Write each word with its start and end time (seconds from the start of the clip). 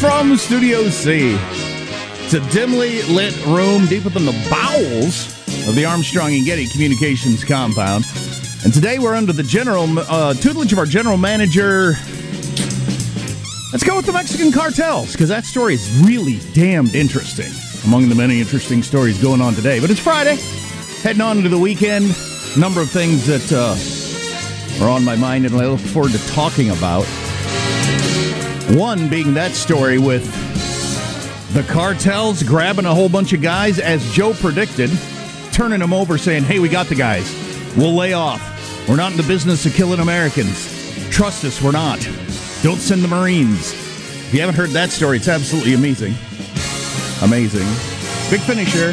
From 0.00 0.36
Studio 0.36 0.88
C. 0.90 1.36
It's 2.20 2.32
a 2.32 2.40
dimly 2.50 3.02
lit 3.02 3.34
room 3.46 3.84
deep 3.86 4.04
within 4.04 4.26
the 4.26 4.48
bowels 4.48 5.26
of 5.68 5.74
the 5.74 5.84
Armstrong 5.84 6.32
and 6.34 6.46
Getty 6.46 6.68
Communications 6.68 7.42
compound. 7.42 8.04
And 8.62 8.72
today 8.72 9.00
we're 9.00 9.16
under 9.16 9.32
the 9.32 9.42
general 9.42 9.86
uh, 9.98 10.34
tutelage 10.34 10.72
of 10.72 10.78
our 10.78 10.86
general 10.86 11.16
manager. 11.16 11.94
Let's 13.72 13.82
go 13.82 13.96
with 13.96 14.06
the 14.06 14.12
Mexican 14.12 14.52
cartels 14.52 15.10
because 15.12 15.30
that 15.30 15.44
story 15.44 15.74
is 15.74 15.90
really 16.06 16.38
damned 16.54 16.94
interesting. 16.94 17.50
Among 17.84 18.08
the 18.08 18.14
many 18.14 18.38
interesting 18.40 18.84
stories 18.84 19.20
going 19.20 19.40
on 19.40 19.54
today, 19.54 19.80
but 19.80 19.90
it's 19.90 19.98
Friday, 19.98 20.36
heading 21.02 21.22
on 21.22 21.38
into 21.38 21.48
the 21.48 21.58
weekend. 21.58 22.16
A 22.54 22.58
Number 22.60 22.80
of 22.80 22.88
things 22.88 23.26
that 23.26 23.52
uh, 23.52 24.84
are 24.84 24.90
on 24.90 25.04
my 25.04 25.16
mind, 25.16 25.44
and 25.44 25.56
I 25.56 25.66
look 25.66 25.80
forward 25.80 26.12
to 26.12 26.28
talking 26.28 26.70
about. 26.70 27.04
One 28.70 29.08
being 29.08 29.34
that 29.34 29.52
story 29.52 29.98
with 29.98 30.24
the 31.54 31.62
cartels 31.62 32.42
grabbing 32.42 32.84
a 32.84 32.94
whole 32.94 33.08
bunch 33.08 33.32
of 33.32 33.40
guys, 33.40 33.78
as 33.78 34.12
Joe 34.12 34.34
predicted, 34.34 34.90
turning 35.52 35.80
them 35.80 35.94
over, 35.94 36.18
saying, 36.18 36.44
"Hey, 36.44 36.58
we 36.58 36.68
got 36.68 36.88
the 36.88 36.94
guys. 36.94 37.34
We'll 37.76 37.94
lay 37.94 38.12
off. 38.12 38.42
We're 38.86 38.96
not 38.96 39.12
in 39.12 39.16
the 39.16 39.22
business 39.22 39.64
of 39.64 39.74
killing 39.74 40.00
Americans. 40.00 40.68
Trust 41.10 41.44
us, 41.44 41.62
we're 41.62 41.72
not. 41.72 42.06
Don't 42.62 42.80
send 42.80 43.02
the 43.02 43.08
Marines." 43.08 43.72
If 43.72 44.34
you 44.34 44.40
haven't 44.40 44.56
heard 44.56 44.70
that 44.70 44.90
story, 44.90 45.16
it's 45.16 45.28
absolutely 45.28 45.72
amazing. 45.72 46.14
Amazing. 47.22 47.66
Big 48.30 48.40
finisher. 48.42 48.92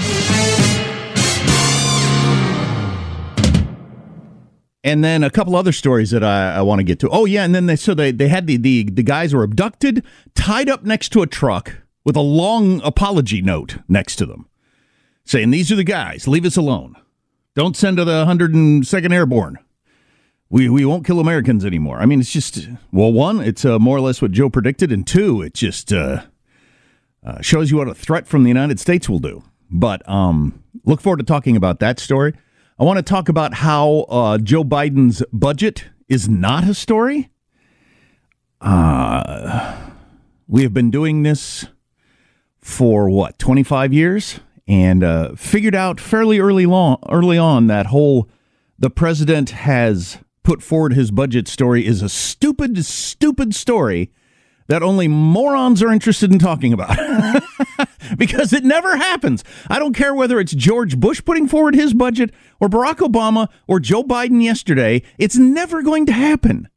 And 4.85 5.03
then 5.03 5.23
a 5.23 5.31
couple 5.31 5.55
other 5.55 5.71
stories 5.71 6.11
that 6.11 6.23
I, 6.23 6.57
I 6.57 6.61
want 6.61 6.77
to 6.77 6.83
get 6.83 6.99
to. 6.99 7.09
Oh 7.09 7.25
yeah, 7.25 7.43
and 7.43 7.55
then 7.55 7.65
they 7.65 7.75
so 7.75 7.95
they, 7.95 8.11
they 8.11 8.27
had 8.27 8.45
the, 8.45 8.55
the 8.55 8.83
the 8.83 9.01
guys 9.01 9.33
were 9.33 9.41
abducted, 9.41 10.05
tied 10.35 10.69
up 10.69 10.83
next 10.83 11.09
to 11.13 11.23
a 11.23 11.27
truck 11.27 11.77
with 12.03 12.15
a 12.15 12.21
long 12.21 12.81
apology 12.83 13.41
note 13.41 13.79
next 13.89 14.17
to 14.17 14.27
them, 14.27 14.47
saying 15.25 15.49
these 15.49 15.71
are 15.71 15.75
the 15.75 15.83
guys. 15.83 16.27
Leave 16.27 16.45
us 16.45 16.55
alone. 16.55 16.95
Don't 17.55 17.75
send 17.75 17.97
to 17.97 18.05
the 18.05 18.25
102nd 18.25 19.11
Airborne. 19.11 19.57
We 20.51 20.69
we 20.69 20.85
won't 20.85 21.03
kill 21.03 21.19
Americans 21.19 21.65
anymore. 21.65 21.97
I 21.97 22.05
mean, 22.05 22.19
it's 22.19 22.31
just 22.31 22.69
well, 22.91 23.11
one, 23.11 23.39
it's 23.39 23.65
uh, 23.65 23.79
more 23.79 23.97
or 23.97 24.01
less 24.01 24.21
what 24.21 24.33
Joe 24.33 24.51
predicted, 24.51 24.91
and 24.91 25.05
two, 25.05 25.41
it 25.41 25.55
just 25.55 25.91
uh, 25.91 26.21
uh, 27.25 27.41
shows 27.41 27.71
you 27.71 27.77
what 27.77 27.87
a 27.87 27.95
threat 27.95 28.27
from 28.27 28.43
the 28.43 28.49
United 28.49 28.79
States 28.79 29.09
will 29.09 29.17
do. 29.17 29.41
But 29.71 30.07
um, 30.07 30.63
look 30.83 31.01
forward 31.01 31.17
to 31.17 31.25
talking 31.25 31.55
about 31.55 31.79
that 31.79 31.99
story. 31.99 32.35
I 32.77 32.83
want 32.83 32.97
to 32.97 33.03
talk 33.03 33.29
about 33.29 33.53
how 33.53 34.05
uh, 34.09 34.37
Joe 34.37 34.65
Biden's 34.65 35.23
budget 35.31 35.85
is 36.09 36.27
not 36.27 36.65
a 36.65 36.73
story. 36.73 37.29
Uh, 38.59 39.77
we 40.45 40.63
have 40.63 40.73
been 40.73 40.91
doing 40.91 41.23
this 41.23 41.67
for 42.59 43.09
what, 43.09 43.39
25 43.39 43.93
years? 43.93 44.41
And 44.67 45.05
uh, 45.05 45.35
figured 45.35 45.73
out 45.73 46.01
fairly 46.01 46.39
early, 46.39 46.65
long, 46.65 46.97
early 47.09 47.37
on 47.37 47.67
that 47.67 47.85
whole 47.85 48.27
the 48.77 48.89
president 48.89 49.51
has 49.51 50.17
put 50.43 50.61
forward 50.61 50.95
his 50.95 51.11
budget 51.11 51.47
story 51.47 51.85
is 51.85 52.01
a 52.01 52.09
stupid, 52.09 52.83
stupid 52.83 53.55
story 53.55 54.11
that 54.67 54.83
only 54.83 55.07
morons 55.07 55.83
are 55.83 55.91
interested 55.91 56.31
in 56.31 56.39
talking 56.39 56.73
about 56.73 56.97
because 58.17 58.53
it 58.53 58.63
never 58.63 58.95
happens. 58.97 59.43
I 59.69 59.79
don't 59.79 59.93
care 59.93 60.13
whether 60.13 60.39
it's 60.39 60.53
George 60.53 60.99
Bush 60.99 61.23
putting 61.23 61.47
forward 61.47 61.75
his 61.75 61.93
budget 61.93 62.31
or 62.59 62.67
Barack 62.67 62.97
Obama 62.97 63.49
or 63.67 63.79
Joe 63.79 64.03
Biden 64.03 64.43
yesterday. 64.43 65.03
It's 65.17 65.37
never 65.37 65.83
going 65.83 66.05
to 66.07 66.13
happen. 66.13 66.69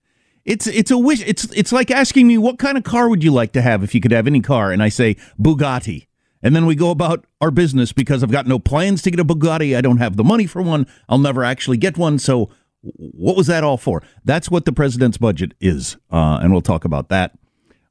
It's 0.44 0.66
it's 0.66 0.90
a 0.90 0.96
wish. 0.96 1.22
It's 1.26 1.44
it's 1.54 1.72
like 1.72 1.90
asking 1.90 2.26
me 2.26 2.38
what 2.38 2.58
kind 2.58 2.78
of 2.78 2.84
car 2.84 3.08
would 3.08 3.22
you 3.22 3.30
like 3.32 3.52
to 3.52 3.60
have 3.60 3.82
if 3.82 3.94
you 3.94 4.00
could 4.00 4.12
have 4.12 4.26
any 4.26 4.40
car, 4.40 4.72
and 4.72 4.82
I 4.82 4.88
say 4.88 5.16
Bugatti, 5.38 6.06
and 6.42 6.56
then 6.56 6.64
we 6.64 6.74
go 6.74 6.90
about 6.90 7.26
our 7.42 7.50
business 7.50 7.92
because 7.92 8.22
I've 8.22 8.30
got 8.30 8.46
no 8.46 8.58
plans 8.58 9.02
to 9.02 9.10
get 9.10 9.20
a 9.20 9.24
Bugatti. 9.26 9.76
I 9.76 9.82
don't 9.82 9.98
have 9.98 10.16
the 10.16 10.24
money 10.24 10.46
for 10.46 10.62
one. 10.62 10.86
I'll 11.06 11.18
never 11.18 11.44
actually 11.44 11.76
get 11.76 11.98
one. 11.98 12.18
So 12.18 12.48
what 12.80 13.36
was 13.36 13.46
that 13.48 13.62
all 13.62 13.76
for? 13.76 14.02
That's 14.24 14.50
what 14.50 14.64
the 14.64 14.72
president's 14.72 15.18
budget 15.18 15.52
is, 15.60 15.98
uh, 16.10 16.38
and 16.40 16.50
we'll 16.50 16.62
talk 16.62 16.86
about 16.86 17.10
that 17.10 17.37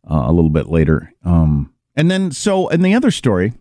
uh, 0.10 0.24
a 0.28 0.32
little 0.32 0.50
bit 0.50 0.68
later. 0.68 1.14
Um, 1.24 1.74
and 1.96 2.10
then, 2.10 2.32
so, 2.32 2.70
and 2.70 2.84
the 2.84 2.94
other 2.94 3.12
story, 3.12 3.54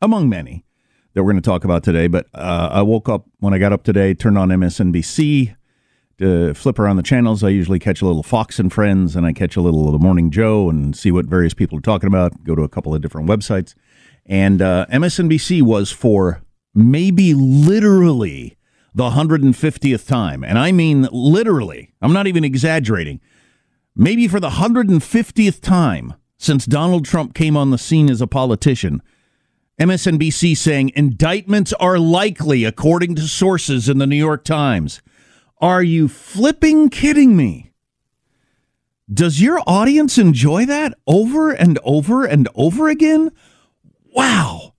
among 0.00 0.28
many 0.28 0.64
that 1.14 1.22
we're 1.22 1.32
going 1.32 1.42
to 1.42 1.48
talk 1.48 1.64
about 1.64 1.82
today, 1.82 2.06
but 2.06 2.26
uh, 2.34 2.68
I 2.72 2.82
woke 2.82 3.08
up 3.08 3.26
when 3.38 3.54
I 3.54 3.58
got 3.58 3.72
up 3.72 3.84
today, 3.84 4.14
turned 4.14 4.38
on 4.38 4.48
MSNBC 4.48 5.56
to 6.18 6.54
flip 6.54 6.78
around 6.78 6.96
the 6.96 7.02
channels. 7.02 7.42
I 7.42 7.48
usually 7.48 7.78
catch 7.78 8.02
a 8.02 8.06
little 8.06 8.22
Fox 8.22 8.58
and 8.58 8.72
Friends, 8.72 9.16
and 9.16 9.26
I 9.26 9.32
catch 9.32 9.56
a 9.56 9.60
little 9.60 9.86
of 9.86 9.92
the 9.92 9.98
Morning 9.98 10.30
Joe 10.30 10.68
and 10.68 10.96
see 10.96 11.10
what 11.10 11.26
various 11.26 11.54
people 11.54 11.78
are 11.78 11.82
talking 11.82 12.06
about. 12.06 12.44
Go 12.44 12.54
to 12.54 12.62
a 12.62 12.68
couple 12.68 12.94
of 12.94 13.02
different 13.02 13.28
websites. 13.28 13.74
And 14.26 14.62
uh, 14.62 14.86
MSNBC 14.90 15.62
was 15.62 15.90
for 15.90 16.42
maybe 16.74 17.34
literally 17.34 18.56
the 18.94 19.10
150th 19.10 20.06
time. 20.06 20.44
And 20.44 20.58
I 20.58 20.72
mean 20.72 21.08
literally, 21.12 21.92
I'm 22.00 22.12
not 22.12 22.26
even 22.26 22.44
exaggerating 22.44 23.20
maybe 23.96 24.28
for 24.28 24.40
the 24.40 24.50
150th 24.50 25.60
time 25.60 26.14
since 26.36 26.66
Donald 26.66 27.04
Trump 27.04 27.34
came 27.34 27.56
on 27.56 27.70
the 27.70 27.78
scene 27.78 28.10
as 28.10 28.20
a 28.20 28.26
politician, 28.26 29.02
MSNBC 29.80 30.56
saying 30.56 30.92
indictments 30.94 31.72
are 31.74 31.98
likely, 31.98 32.64
according 32.64 33.14
to 33.16 33.22
sources 33.22 33.88
in 33.88 33.98
the 33.98 34.06
New 34.06 34.16
York 34.16 34.44
Times. 34.44 35.02
Are 35.60 35.82
you 35.82 36.08
flipping 36.08 36.90
kidding 36.90 37.36
me? 37.36 37.72
Does 39.12 39.40
your 39.40 39.60
audience 39.66 40.16
enjoy 40.16 40.64
that 40.66 40.94
over 41.06 41.50
and 41.50 41.78
over 41.84 42.24
and 42.24 42.48
over 42.54 42.88
again? 42.88 43.32
Wow. 44.14 44.74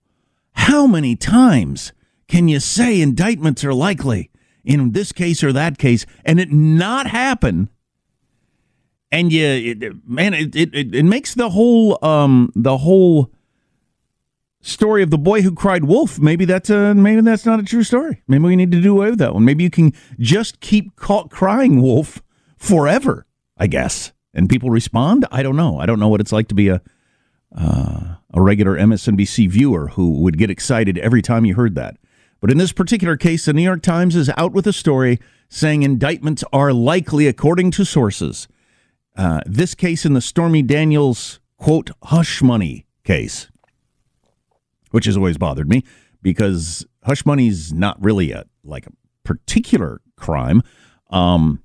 How 0.52 0.86
many 0.86 1.14
times 1.14 1.92
can 2.26 2.48
you 2.48 2.58
say 2.58 3.00
indictments 3.00 3.64
are 3.64 3.74
likely 3.74 4.30
in 4.64 4.92
this 4.92 5.12
case 5.12 5.44
or 5.44 5.52
that 5.52 5.78
case 5.78 6.06
and 6.24 6.40
it 6.40 6.50
not 6.50 7.06
happen? 7.06 7.68
And 9.16 9.32
you, 9.32 9.46
it, 9.46 10.06
man, 10.06 10.34
it, 10.34 10.54
it, 10.54 10.94
it 10.94 11.04
makes 11.04 11.32
the 11.32 11.48
whole 11.48 12.04
um, 12.04 12.52
the 12.54 12.76
whole 12.76 13.32
story 14.60 15.02
of 15.02 15.08
the 15.08 15.16
boy 15.16 15.40
who 15.40 15.54
cried 15.54 15.84
wolf. 15.84 16.18
Maybe 16.18 16.44
that's 16.44 16.68
a 16.68 16.94
maybe 16.94 17.22
that's 17.22 17.46
not 17.46 17.58
a 17.58 17.62
true 17.62 17.82
story. 17.82 18.22
Maybe 18.28 18.44
we 18.44 18.56
need 18.56 18.72
to 18.72 18.82
do 18.82 18.92
away 18.92 19.08
with 19.08 19.18
that 19.20 19.32
one. 19.32 19.46
Maybe 19.46 19.64
you 19.64 19.70
can 19.70 19.94
just 20.18 20.60
keep 20.60 20.96
caught 20.96 21.30
crying 21.30 21.80
wolf 21.80 22.22
forever. 22.58 23.26
I 23.56 23.68
guess, 23.68 24.12
and 24.34 24.50
people 24.50 24.68
respond. 24.68 25.24
I 25.32 25.42
don't 25.42 25.56
know. 25.56 25.78
I 25.78 25.86
don't 25.86 25.98
know 25.98 26.08
what 26.08 26.20
it's 26.20 26.32
like 26.32 26.48
to 26.48 26.54
be 26.54 26.68
a 26.68 26.82
uh, 27.56 28.16
a 28.34 28.42
regular 28.42 28.76
MSNBC 28.76 29.48
viewer 29.48 29.88
who 29.88 30.20
would 30.20 30.36
get 30.36 30.50
excited 30.50 30.98
every 30.98 31.22
time 31.22 31.46
you 31.46 31.54
heard 31.54 31.74
that. 31.76 31.96
But 32.42 32.50
in 32.50 32.58
this 32.58 32.72
particular 32.72 33.16
case, 33.16 33.46
the 33.46 33.54
New 33.54 33.62
York 33.62 33.80
Times 33.80 34.14
is 34.14 34.30
out 34.36 34.52
with 34.52 34.66
a 34.66 34.74
story 34.74 35.20
saying 35.48 35.84
indictments 35.84 36.44
are 36.52 36.74
likely, 36.74 37.26
according 37.26 37.70
to 37.70 37.86
sources. 37.86 38.46
Uh, 39.16 39.40
this 39.46 39.74
case 39.74 40.04
in 40.04 40.12
the 40.12 40.20
Stormy 40.20 40.62
Daniels 40.62 41.40
quote 41.58 41.90
hush 42.02 42.42
money 42.42 42.86
case 43.02 43.48
which 44.96 45.04
has 45.04 45.16
always 45.16 45.36
bothered 45.36 45.68
me 45.68 45.84
because 46.22 46.86
hush 47.04 47.26
money 47.26 47.48
is 47.48 47.70
not 47.70 48.02
really 48.02 48.32
a 48.32 48.44
like 48.64 48.86
a 48.86 48.92
particular 49.24 50.00
crime. 50.16 50.62
Um, 51.10 51.62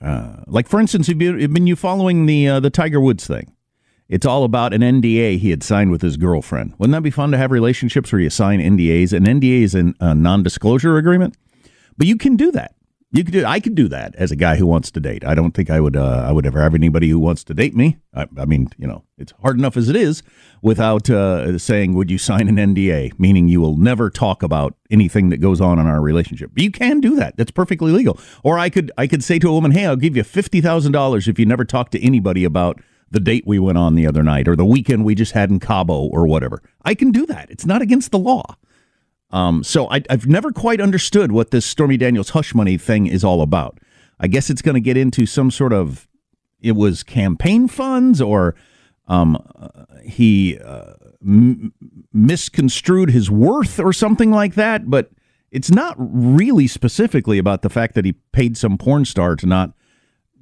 uh, 0.00 0.44
like 0.46 0.68
for 0.68 0.78
instance, 0.78 1.08
have 1.08 1.20
you 1.20 1.48
been 1.48 1.66
you 1.66 1.74
following 1.74 2.26
the 2.26 2.46
uh, 2.46 2.60
the 2.60 2.70
Tiger 2.70 3.00
Woods 3.00 3.26
thing? 3.26 3.52
It's 4.08 4.24
all 4.24 4.44
about 4.44 4.72
an 4.72 4.82
NDA 4.82 5.38
he 5.38 5.50
had 5.50 5.64
signed 5.64 5.90
with 5.90 6.00
his 6.00 6.16
girlfriend. 6.16 6.74
Wouldn't 6.78 6.92
that 6.92 7.02
be 7.02 7.10
fun 7.10 7.32
to 7.32 7.38
have 7.38 7.50
relationships 7.50 8.12
where 8.12 8.20
you 8.20 8.30
sign 8.30 8.60
NDAs? 8.60 9.12
An 9.12 9.24
NDA 9.24 9.62
is 9.62 9.74
a 9.74 10.14
non-disclosure 10.14 10.96
agreement, 10.96 11.36
but 11.96 12.06
you 12.06 12.16
can 12.16 12.36
do 12.36 12.52
that. 12.52 12.74
You 13.12 13.24
could 13.24 13.32
do. 13.32 13.44
I 13.44 13.58
could 13.58 13.74
do 13.74 13.88
that 13.88 14.14
as 14.14 14.30
a 14.30 14.36
guy 14.36 14.54
who 14.54 14.66
wants 14.66 14.92
to 14.92 15.00
date. 15.00 15.24
I 15.24 15.34
don't 15.34 15.50
think 15.50 15.68
I 15.68 15.80
would. 15.80 15.96
Uh, 15.96 16.24
I 16.28 16.30
would 16.30 16.46
ever 16.46 16.60
have 16.60 16.76
anybody 16.76 17.08
who 17.08 17.18
wants 17.18 17.42
to 17.44 17.54
date 17.54 17.74
me. 17.74 17.98
I, 18.14 18.28
I 18.38 18.44
mean, 18.44 18.68
you 18.78 18.86
know, 18.86 19.02
it's 19.18 19.32
hard 19.42 19.58
enough 19.58 19.76
as 19.76 19.88
it 19.88 19.96
is 19.96 20.22
without 20.62 21.10
uh, 21.10 21.58
saying, 21.58 21.94
"Would 21.94 22.08
you 22.08 22.18
sign 22.18 22.48
an 22.48 22.54
NDA?" 22.54 23.18
Meaning 23.18 23.48
you 23.48 23.60
will 23.60 23.76
never 23.76 24.10
talk 24.10 24.44
about 24.44 24.76
anything 24.92 25.30
that 25.30 25.38
goes 25.38 25.60
on 25.60 25.80
in 25.80 25.86
our 25.86 26.00
relationship. 26.00 26.52
But 26.54 26.62
you 26.62 26.70
can 26.70 27.00
do 27.00 27.16
that. 27.16 27.36
That's 27.36 27.50
perfectly 27.50 27.90
legal. 27.90 28.16
Or 28.44 28.60
I 28.60 28.70
could. 28.70 28.92
I 28.96 29.08
could 29.08 29.24
say 29.24 29.40
to 29.40 29.48
a 29.48 29.52
woman, 29.52 29.72
"Hey, 29.72 29.86
I'll 29.86 29.96
give 29.96 30.16
you 30.16 30.22
fifty 30.22 30.60
thousand 30.60 30.92
dollars 30.92 31.26
if 31.26 31.36
you 31.36 31.46
never 31.46 31.64
talk 31.64 31.90
to 31.90 32.00
anybody 32.00 32.44
about." 32.44 32.80
The 33.12 33.18
date 33.18 33.42
we 33.44 33.58
went 33.58 33.76
on 33.76 33.96
the 33.96 34.06
other 34.06 34.22
night, 34.22 34.46
or 34.46 34.54
the 34.54 34.64
weekend 34.64 35.04
we 35.04 35.16
just 35.16 35.32
had 35.32 35.50
in 35.50 35.58
Cabo, 35.58 36.02
or 36.02 36.28
whatever. 36.28 36.62
I 36.84 36.94
can 36.94 37.10
do 37.10 37.26
that. 37.26 37.50
It's 37.50 37.66
not 37.66 37.82
against 37.82 38.12
the 38.12 38.20
law. 38.20 38.54
Um, 39.30 39.62
so 39.62 39.88
I, 39.90 40.02
have 40.10 40.26
never 40.26 40.50
quite 40.50 40.80
understood 40.80 41.32
what 41.32 41.50
this 41.50 41.64
Stormy 41.64 41.96
Daniels 41.96 42.30
hush 42.30 42.54
money 42.54 42.76
thing 42.76 43.06
is 43.06 43.22
all 43.22 43.42
about. 43.42 43.78
I 44.18 44.26
guess 44.26 44.50
it's 44.50 44.62
going 44.62 44.74
to 44.74 44.80
get 44.80 44.96
into 44.96 45.24
some 45.24 45.50
sort 45.50 45.72
of 45.72 46.08
it 46.60 46.72
was 46.72 47.02
campaign 47.02 47.68
funds 47.68 48.20
or 48.20 48.54
um, 49.08 49.36
uh, 49.56 49.84
he 50.04 50.58
uh, 50.58 50.94
m- 51.22 51.72
misconstrued 52.12 53.10
his 53.10 53.30
worth 53.30 53.78
or 53.80 53.92
something 53.92 54.30
like 54.30 54.54
that. 54.54 54.90
But 54.90 55.10
it's 55.50 55.70
not 55.70 55.94
really 55.98 56.66
specifically 56.66 57.38
about 57.38 57.62
the 57.62 57.70
fact 57.70 57.94
that 57.94 58.04
he 58.04 58.12
paid 58.32 58.56
some 58.56 58.78
porn 58.78 59.04
star 59.04 59.36
to 59.36 59.46
not 59.46 59.72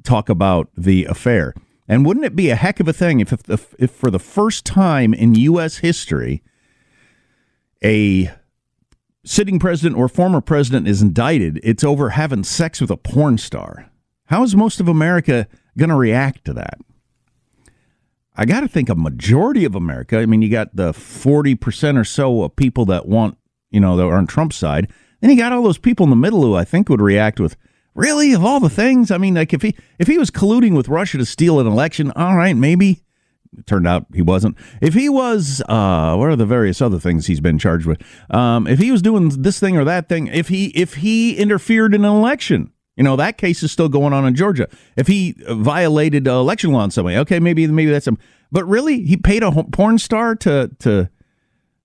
talk 0.03 0.29
about 0.29 0.71
the 0.77 1.05
affair. 1.05 1.55
And 1.87 2.05
wouldn't 2.05 2.27
it 2.27 2.37
be 2.37 2.51
a 2.51 2.57
heck 2.57 2.81
of 2.81 2.89
a 2.89 2.93
thing 2.93 3.21
if, 3.21 3.33
if, 3.49 3.75
if 3.79 3.91
for 3.91 4.11
the 4.11 4.19
first 4.19 4.67
time 4.67 5.15
in 5.15 5.35
U.S. 5.35 5.79
history, 5.79 6.43
a 7.83 8.31
sitting 9.29 9.59
president 9.59 9.97
or 9.97 10.09
former 10.09 10.41
president 10.41 10.89
is 10.89 11.03
indicted, 11.03 11.61
it's 11.63 11.85
over 11.85 12.11
having 12.11 12.43
sex 12.43 12.81
with 12.81 12.91
a 12.91 12.97
porn 12.97 13.37
star. 13.37 13.91
How 14.27 14.43
is 14.43 14.57
most 14.57 14.81
of 14.81 14.89
America 14.89 15.47
going 15.77 15.91
to 15.91 15.97
react 15.97 16.45
to 16.47 16.55
that? 16.55 16.79
I 18.35 18.47
got 18.47 18.61
to 18.61 18.69
think 18.69 18.89
a 18.89 18.95
majority 18.95 19.65
of 19.65 19.75
America, 19.75 20.19
I 20.19 20.27
mean, 20.27 20.41
you 20.43 20.49
got 20.49 20.75
the 20.75 20.93
40% 20.93 21.99
or 21.99 22.05
so 22.05 22.43
of 22.43 22.57
people 22.57 22.87
that 22.87 23.07
want, 23.07 23.37
you 23.71 23.81
know, 23.81 23.97
that 23.97 24.05
are 24.05 24.17
on 24.17 24.27
Trump's 24.27 24.57
side. 24.57 24.91
Then 25.21 25.31
you 25.31 25.37
got 25.37 25.53
all 25.53 25.63
those 25.63 25.79
people 25.79 26.05
in 26.05 26.11
the 26.11 26.17
middle 26.17 26.43
who 26.43 26.55
I 26.55 26.65
think 26.65 26.89
would 26.89 27.01
react 27.01 27.41
with, 27.41 27.57
really, 27.95 28.33
of 28.33 28.45
all 28.45 28.61
the 28.61 28.71
things? 28.71 29.11
I 29.11 29.19
mean, 29.19 29.35
like 29.35 29.53
if 29.53 29.63
he 29.63 29.75
if 29.99 30.07
he 30.07 30.17
was 30.17 30.31
colluding 30.31 30.75
with 30.75 30.89
Russia 30.89 31.19
to 31.19 31.27
steal 31.27 31.59
an 31.59 31.67
election, 31.67 32.13
all 32.13 32.37
right, 32.37 32.57
maybe. 32.57 33.03
It 33.57 33.67
turned 33.67 33.87
out 33.87 34.07
he 34.13 34.23
wasn't. 34.23 34.57
If 34.83 34.95
he 34.95 35.09
was, 35.09 35.63
uh, 35.69 36.17
what 36.17 36.29
are 36.29 36.37
the 36.37 36.47
various 36.47 36.83
other 36.83 36.99
things 36.99 37.27
he's 37.27 37.41
been 37.41 37.59
charged 37.59 37.87
with? 37.87 38.03
Um, 38.31 38.67
if 38.67 38.79
he 38.79 38.91
was 38.91 39.03
doing 39.03 39.29
this 39.29 39.59
thing 39.61 39.77
or 39.77 39.85
that 39.85 40.09
thing, 40.09 40.27
if 40.27 40.49
he 40.49 40.67
if 40.69 40.95
he 40.95 41.37
interfered 41.37 41.95
in 41.95 42.05
an 42.05 42.11
election, 42.11 42.73
you 42.97 43.05
know 43.05 43.17
that 43.17 43.39
case 43.39 43.63
is 43.63 43.73
still 43.73 43.89
going 43.89 44.13
on 44.13 44.27
in 44.27 44.35
Georgia. 44.35 44.69
If 44.97 45.07
he 45.07 45.37
violated 45.49 46.27
election 46.27 46.73
law 46.73 46.85
in 46.85 46.91
some 46.91 47.07
way, 47.07 47.19
okay, 47.19 47.41
maybe 47.41 47.67
maybe 47.67 47.91
that's 47.91 48.07
him. 48.07 48.19
But 48.51 48.65
really, 48.65 49.05
he 49.05 49.17
paid 49.17 49.43
a 49.43 49.51
porn 49.65 49.99
star 49.99 50.35
to 50.37 50.71
to 50.81 51.09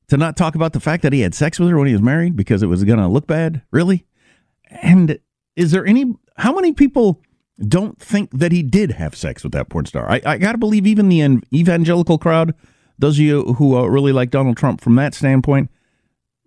to 0.07 0.18
not 0.18 0.36
talk 0.38 0.56
about 0.56 0.74
the 0.74 0.80
fact 0.80 1.04
that 1.04 1.13
he 1.13 1.21
had 1.21 1.33
sex 1.33 1.60
with 1.60 1.69
her 1.69 1.77
when 1.77 1.88
he 1.88 1.94
was 1.94 2.01
married 2.01 2.36
because 2.36 2.63
it 2.63 2.68
was 2.68 2.83
going 2.83 3.00
to 3.00 3.07
look 3.07 3.27
bad. 3.27 3.62
Really, 3.71 4.06
and 4.81 5.19
is 5.56 5.71
there 5.71 5.86
any? 5.86 6.13
How 6.38 6.54
many 6.54 6.74
people? 6.74 7.21
Don't 7.60 8.00
think 8.00 8.32
that 8.32 8.52
he 8.52 8.64
did 8.64 8.92
have 8.92 9.16
sex 9.16 9.44
with 9.44 9.54
that 9.54 9.70
porn 9.70 9.86
star. 9.86 10.10
I, 10.10 10.22
I 10.26 10.38
got 10.38 10.54
to 10.54 10.58
believe 10.58 10.88
even 10.88 11.10
the 11.10 11.42
evangelical 11.54 12.18
crowd, 12.18 12.54
those 12.98 13.18
of 13.18 13.26
you 13.26 13.54
who 13.54 13.78
uh, 13.78 13.86
really 13.86 14.12
like 14.12 14.32
Donald 14.32 14.58
Trump 14.58 14.82
from 14.82 14.96
that 14.96 15.14
standpoint, 15.14 15.70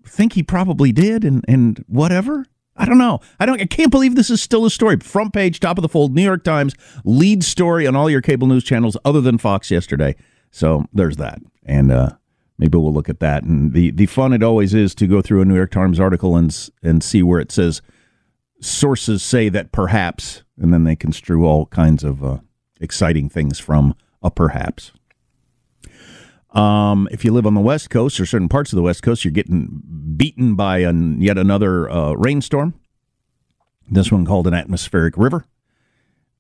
think 0.05 0.33
he 0.35 0.43
probably 0.43 0.93
did 0.93 1.25
and, 1.25 1.45
and 1.49 1.85
whatever. 1.89 2.45
I 2.77 2.85
don't 2.85 2.99
know. 2.99 3.21
I 3.41 3.47
don't. 3.47 3.61
I 3.61 3.65
can't 3.65 3.91
believe 3.91 4.17
this 4.17 4.29
is 4.29 4.43
still 4.43 4.67
a 4.67 4.71
story. 4.71 4.99
Front 4.99 5.33
page, 5.33 5.61
top 5.61 5.79
of 5.79 5.83
the 5.83 5.89
fold, 5.89 6.15
New 6.15 6.23
York 6.23 6.45
Times, 6.45 6.75
lead 7.05 7.43
story 7.43 7.87
on 7.87 7.97
all 7.97 8.11
your 8.11 8.21
cable 8.21 8.47
news 8.47 8.65
channels 8.65 8.99
other 9.03 9.23
than 9.23 9.39
Fox 9.39 9.71
yesterday. 9.71 10.15
So 10.51 10.85
there's 10.93 11.17
that, 11.17 11.41
and 11.65 11.91
uh, 11.91 12.11
maybe 12.59 12.77
we'll 12.77 12.93
look 12.93 13.09
at 13.09 13.21
that. 13.21 13.45
And 13.45 13.73
the 13.73 13.93
the 13.93 14.05
fun 14.05 14.35
it 14.35 14.43
always 14.43 14.75
is 14.75 14.95
to 14.97 15.07
go 15.07 15.23
through 15.23 15.41
a 15.41 15.47
New 15.47 15.57
York 15.57 15.71
Times 15.71 15.99
article 15.99 16.37
and 16.37 16.71
and 16.83 17.03
see 17.03 17.23
where 17.23 17.41
it 17.41 17.51
says 17.51 17.81
sources 18.67 19.23
say 19.23 19.49
that 19.49 19.73
perhaps, 19.73 20.43
and 20.59 20.73
then 20.73 20.85
they 20.85 20.97
construe 20.97 21.45
all 21.45 21.67
kinds 21.67 22.05
of 22.05 22.25
uh, 22.25 22.39
exciting 22.81 23.29
things 23.29 23.59
from 23.59 23.95
a 24.23 24.31
perhaps. 24.31 24.93
Um, 26.51 27.07
if 27.11 27.25
you 27.25 27.33
live 27.33 27.47
on 27.47 27.55
the 27.55 27.61
West 27.61 27.91
Coast 27.91 28.19
or 28.19 28.27
certain 28.27 28.49
parts 28.49 28.73
of 28.73 28.77
the 28.77 28.83
West 28.83 29.03
Coast, 29.03 29.25
you're 29.25 29.33
getting 29.33 29.83
beaten 30.17 30.55
by 30.55 30.79
an, 30.79 31.21
yet 31.21 31.37
another 31.37 31.91
uh, 31.91 32.13
rainstorm. 32.13 32.75
This 33.91 34.11
one 34.11 34.25
called 34.25 34.47
an 34.47 34.55
atmospheric 34.55 35.17
river. 35.17 35.45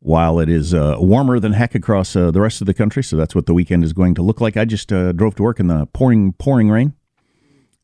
While 0.01 0.39
it 0.39 0.49
is 0.49 0.73
uh, 0.73 0.97
warmer 0.99 1.41
than 1.41 1.53
heck 1.53 1.75
across 1.75 2.15
uh, 2.15 2.31
the 2.31 2.41
rest 2.41 2.61
of 2.61 2.67
the 2.67 2.75
country, 2.75 3.03
so 3.03 3.17
that's 3.17 3.35
what 3.35 3.47
the 3.47 3.55
weekend 3.55 3.83
is 3.83 3.93
going 3.93 4.15
to 4.15 4.23
look 4.23 4.41
like. 4.41 4.57
I 4.57 4.65
just 4.65 4.93
uh, 4.93 5.13
drove 5.13 5.35
to 5.37 5.43
work 5.43 5.59
in 5.59 5.67
the 5.67 5.87
pouring, 5.87 6.33
pouring 6.35 6.71
rain. 6.71 6.95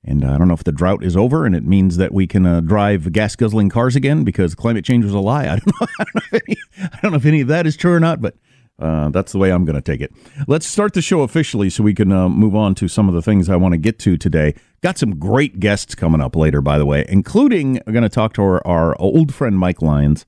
And 0.05 0.25
uh, 0.25 0.33
I 0.33 0.39
don't 0.39 0.49
know 0.49 0.55
if 0.55 0.65
the 0.65 0.73
drought 0.73 1.05
is 1.05 1.17
over 1.17 1.47
and 1.47 1.55
it 1.55 1.65
means 1.65 1.97
that 1.97 2.13
we 2.13 2.27
can 2.27 2.45
uh, 2.45 2.61
drive 2.61 3.13
gas 3.13 3.37
guzzling 3.37 3.69
cars 3.69 3.95
again 3.95 4.25
because 4.25 4.55
climate 4.55 4.85
change 4.85 5.05
was 5.05 5.15
a 5.15 5.21
lie. 5.21 5.45
I 5.47 5.57
don't 5.57 5.67
know, 5.67 5.87
I 5.99 6.05
don't 6.05 6.15
know, 6.15 6.21
if, 6.33 6.35
any, 6.35 6.57
I 6.81 6.99
don't 7.03 7.13
know 7.13 7.19
if 7.19 7.27
any 7.27 7.41
of 7.41 7.49
that 7.49 7.67
is 7.67 7.77
true 7.77 7.93
or 7.93 8.01
not, 8.01 8.21
but 8.21 8.35
uh, 8.79 9.11
that's 9.11 9.31
the 9.31 9.39
way 9.39 9.53
I'm 9.53 9.65
going 9.65 9.77
to 9.77 9.83
take 9.83 10.01
it. 10.01 10.13
Let's 10.49 10.67
start 10.67 10.95
the 10.95 11.03
show 11.03 11.21
officially 11.23 11.71
so 11.71 11.85
we 11.85 11.95
can 11.95 12.11
uh, 12.11 12.29
move 12.29 12.57
on 12.57 12.75
to 12.77 12.89
some 12.89 13.09
of 13.09 13.15
the 13.15 13.23
things 13.23 13.49
I 13.49 13.55
want 13.57 13.73
to 13.75 13.79
get 13.79 14.01
to 14.01 14.17
today. 14.17 14.55
Got 14.81 14.99
some 14.99 15.19
great 15.19 15.61
guests 15.61 15.95
coming 15.95 16.21
up 16.21 16.35
later, 16.35 16.61
by 16.61 16.79
the 16.79 16.87
way, 16.87 17.05
including 17.09 17.81
I'm 17.87 17.93
going 17.93 18.03
to 18.03 18.09
talk 18.09 18.33
to 18.35 18.43
our, 18.43 18.67
our 18.67 19.01
old 19.01 19.33
friend 19.33 19.57
Mike 19.57 19.83
Lyons, 19.83 20.27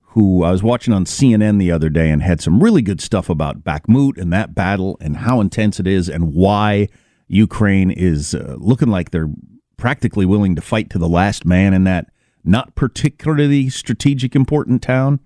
who 0.00 0.42
I 0.42 0.50
was 0.50 0.62
watching 0.62 0.94
on 0.94 1.04
CNN 1.04 1.58
the 1.58 1.70
other 1.70 1.90
day 1.90 2.08
and 2.10 2.22
had 2.22 2.40
some 2.40 2.62
really 2.62 2.82
good 2.82 3.00
stuff 3.00 3.28
about 3.28 3.62
Bakhmut 3.62 4.16
and 4.16 4.32
that 4.32 4.54
battle 4.54 4.96
and 5.00 5.18
how 5.18 5.40
intense 5.40 5.78
it 5.78 5.86
is 5.86 6.08
and 6.08 6.32
why 6.32 6.88
Ukraine 7.32 7.90
is 7.90 8.34
uh, 8.34 8.56
looking 8.58 8.88
like 8.88 9.10
they're 9.10 9.30
practically 9.76 10.26
willing 10.26 10.54
to 10.54 10.60
fight 10.60 10.90
to 10.90 10.98
the 10.98 11.08
last 11.08 11.44
man 11.44 11.72
in 11.72 11.84
that 11.84 12.10
not 12.44 12.74
particularly 12.74 13.68
strategic 13.70 14.34
important 14.34 14.82
town, 14.82 15.18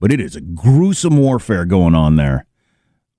but 0.00 0.12
it 0.12 0.20
is 0.20 0.34
a 0.34 0.40
gruesome 0.40 1.18
warfare 1.18 1.64
going 1.64 1.94
on 1.94 2.16
there. 2.16 2.46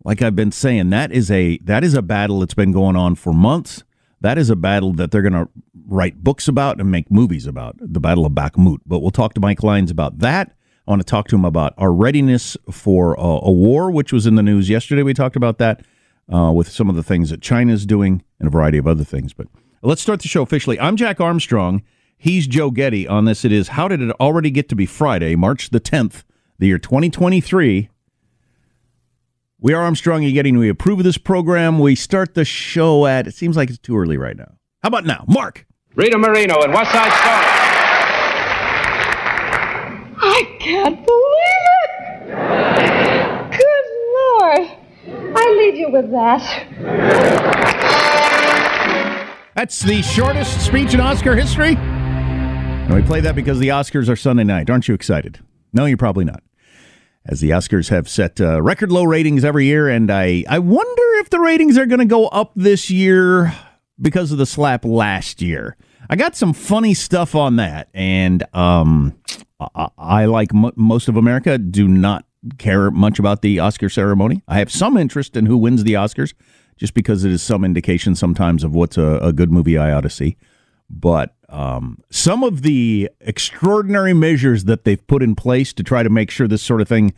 Like 0.04 0.22
I've 0.22 0.36
been 0.36 0.52
saying, 0.52 0.90
that 0.90 1.12
is 1.12 1.30
a 1.30 1.58
that 1.60 1.84
is 1.84 1.94
a 1.94 2.02
battle 2.02 2.40
that's 2.40 2.54
been 2.54 2.72
going 2.72 2.96
on 2.96 3.16
for 3.16 3.34
months. 3.34 3.84
That 4.22 4.38
is 4.38 4.50
a 4.50 4.56
battle 4.56 4.94
that 4.94 5.12
they're 5.12 5.22
going 5.22 5.34
to 5.34 5.50
write 5.86 6.24
books 6.24 6.48
about 6.48 6.80
and 6.80 6.90
make 6.90 7.12
movies 7.12 7.46
about, 7.46 7.76
the 7.80 8.00
Battle 8.00 8.26
of 8.26 8.32
Bakhmut. 8.32 8.80
But 8.86 9.00
we'll 9.00 9.12
talk 9.12 9.34
to 9.34 9.42
Mike 9.42 9.64
Lyons 9.64 9.92
about 9.92 10.20
that. 10.20 10.56
I 10.88 10.92
want 10.92 11.02
to 11.02 11.06
talk 11.06 11.28
to 11.28 11.36
him 11.36 11.46
about 11.46 11.74
our 11.78 11.94
readiness 11.94 12.58
for 12.72 13.16
a, 13.16 13.22
a 13.22 13.52
war, 13.52 13.92
which 13.92 14.12
was 14.12 14.26
in 14.26 14.36
the 14.36 14.44
news 14.44 14.70
yesterday. 14.70 15.04
We 15.04 15.14
talked 15.14 15.36
about 15.36 15.58
that. 15.60 15.86
Uh, 16.32 16.52
with 16.52 16.70
some 16.70 16.90
of 16.90 16.96
the 16.96 17.04
things 17.04 17.30
that 17.30 17.42
China's 17.42 17.86
doing 17.86 18.24
and 18.40 18.48
a 18.48 18.52
variety 18.52 18.78
of 18.78 18.88
other 18.88 19.04
things. 19.04 19.34
But 19.34 19.48
let's 19.82 20.02
start 20.02 20.22
the 20.22 20.28
show 20.28 20.42
officially. 20.42 20.80
I'm 20.80 20.96
Jack 20.96 21.20
Armstrong. 21.20 21.84
He's 22.18 22.48
Joe 22.48 22.72
Getty. 22.72 23.08
On 23.08 23.26
this, 23.26 23.44
it 23.44 23.52
is 23.52 23.70
How 23.70 23.88
Did 23.88 24.02
It 24.02 24.12
Already 24.20 24.50
Get 24.50 24.70
to 24.70 24.76
Be 24.76 24.86
Friday, 24.86 25.36
March 25.36 25.72
the 25.72 25.82
10th, 25.82 26.24
the 26.58 26.68
year 26.68 26.78
2023. 26.78 27.90
We 29.60 29.74
are 29.74 29.82
Armstrong 29.82 30.24
and 30.24 30.34
Getty, 30.34 30.50
and 30.50 30.60
we 30.60 30.70
approve 30.70 31.00
of 31.00 31.06
this 31.06 31.18
program. 31.18 31.80
We 31.80 31.96
start 31.96 32.34
the 32.34 32.46
show 32.46 33.06
at, 33.06 33.28
it 33.28 33.34
seems 33.34 33.56
like 33.58 33.70
it's 33.70 33.80
too 33.80 33.98
early 33.98 34.18
right 34.18 34.38
now. 34.38 34.56
How 34.82 34.88
about 34.88 35.06
now? 35.06 35.26
Mark. 35.28 35.66
Rita 35.96 36.18
Moreno 36.18 36.62
and 36.62 36.74
West 36.74 36.92
Side 36.92 37.12
Story. 37.14 37.46
I 40.26 40.58
can't 40.60 41.06
believe 41.06 42.30
it! 42.30 43.58
Good 43.58 43.86
Lord! 44.16 45.43
I 45.54 45.56
leave 45.58 45.76
you 45.76 45.92
with 45.92 46.10
that. 46.12 46.42
That's 49.56 49.82
the 49.82 50.02
shortest 50.02 50.66
speech 50.66 50.96
in 50.96 51.00
Oscar 51.00 51.36
history. 51.36 51.76
And 51.76 52.94
we 52.96 53.04
play 53.04 53.22
that 53.22 53.36
because 53.36 53.60
the 53.60 53.68
Oscars 53.68 54.10
are 54.10 54.16
Sunday 54.16 54.44
night. 54.44 54.72
Aren't 54.72 54.88
you 54.88 54.96
excited? 54.96 55.40
No, 55.72 55.86
you're 55.86 55.96
probably 55.98 56.26
not. 56.26 56.42
As 57.26 57.40
the 57.40 57.52
Oscars 57.52 57.90
have 57.90 58.10
set 58.10 58.42
uh, 58.42 58.64
record 58.64 58.92
low 58.92 59.04
ratings 59.04 59.46
every 59.46 59.66
year, 59.66 59.88
and 59.88 60.12
I, 60.12 60.44
I 60.50 60.58
wonder 60.58 61.04
if 61.20 61.30
the 61.30 61.40
ratings 61.40 61.78
are 61.78 61.86
going 61.86 62.00
to 62.00 62.06
go 62.06 62.28
up 62.30 62.52
this 62.56 62.90
year 62.90 63.54
because 64.02 64.32
of 64.32 64.40
the 64.40 64.48
slap 64.48 64.84
last 64.84 65.40
year. 65.42 65.78
I 66.10 66.16
got 66.16 66.36
some 66.36 66.52
funny 66.54 66.96
stuff 66.96 67.36
on 67.36 67.58
that, 67.58 67.90
and 67.94 68.44
um, 68.56 69.14
I, 69.60 69.88
I 69.98 70.26
like 70.26 70.54
m- 70.54 70.74
most 70.76 71.08
of 71.08 71.16
America, 71.16 71.60
do 71.60 71.88
not 71.88 72.26
care 72.58 72.92
much 72.92 73.20
about 73.20 73.42
the 73.42 73.60
Oscar 73.60 73.90
ceremony. 73.90 74.42
I 74.48 74.60
have 74.60 74.72
some 74.72 74.98
interest 74.98 75.36
in 75.36 75.46
who 75.46 75.58
wins 75.58 75.84
the 75.84 75.94
Oscars, 75.94 76.34
just 76.78 76.94
because 76.94 77.24
it 77.24 77.32
is 77.32 77.42
some 77.42 77.64
indication 77.64 78.16
sometimes 78.16 78.64
of 78.64 78.74
what's 78.74 78.98
a, 78.98 79.20
a 79.22 79.34
good 79.34 79.52
movie 79.52 79.78
I 79.78 79.92
ought 79.92 80.02
to 80.02 80.10
see. 80.10 80.38
But 80.90 81.36
um, 81.50 82.00
some 82.10 82.44
of 82.44 82.62
the 82.62 83.10
extraordinary 83.22 84.14
measures 84.14 84.66
that 84.66 84.84
they've 84.84 85.06
put 85.08 85.24
in 85.24 85.36
place 85.36 85.74
to 85.74 85.84
try 85.84 86.04
to 86.04 86.10
make 86.10 86.30
sure 86.30 86.48
this 86.48 86.62
sort 86.62 86.82
of 86.82 86.88
thing 86.88 87.14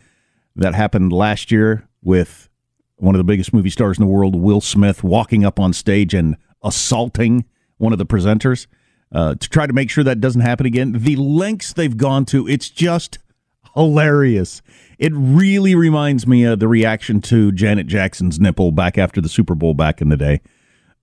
that 0.54 0.74
happened 0.74 1.12
last 1.12 1.50
year 1.50 1.88
with 2.02 2.48
one 2.96 3.14
of 3.14 3.18
the 3.18 3.24
biggest 3.24 3.52
movie 3.52 3.70
stars 3.70 3.98
in 3.98 4.04
the 4.04 4.10
world, 4.10 4.34
Will 4.34 4.60
Smith, 4.60 5.04
walking 5.04 5.44
up 5.44 5.60
on 5.60 5.72
stage 5.72 6.14
and 6.14 6.36
assaulting 6.62 7.44
one 7.78 7.92
of 7.92 7.98
the 7.98 8.06
presenters 8.06 8.66
uh, 9.12 9.34
to 9.34 9.48
try 9.48 9.66
to 9.66 9.72
make 9.72 9.90
sure 9.90 10.04
that 10.04 10.20
doesn't 10.20 10.40
happen 10.40 10.66
again. 10.66 10.92
The 10.92 11.16
lengths 11.16 11.72
they've 11.72 11.96
gone 11.96 12.24
to, 12.26 12.48
it's 12.48 12.70
just 12.70 13.18
hilarious. 13.76 14.62
It 14.98 15.12
really 15.14 15.74
reminds 15.74 16.26
me 16.26 16.44
of 16.44 16.58
the 16.58 16.68
reaction 16.68 17.20
to 17.22 17.52
Janet 17.52 17.86
Jackson's 17.86 18.40
nipple 18.40 18.72
back 18.72 18.96
after 18.96 19.20
the 19.20 19.28
Super 19.28 19.54
Bowl 19.54 19.74
back 19.74 20.00
in 20.00 20.08
the 20.08 20.16
day. 20.16 20.40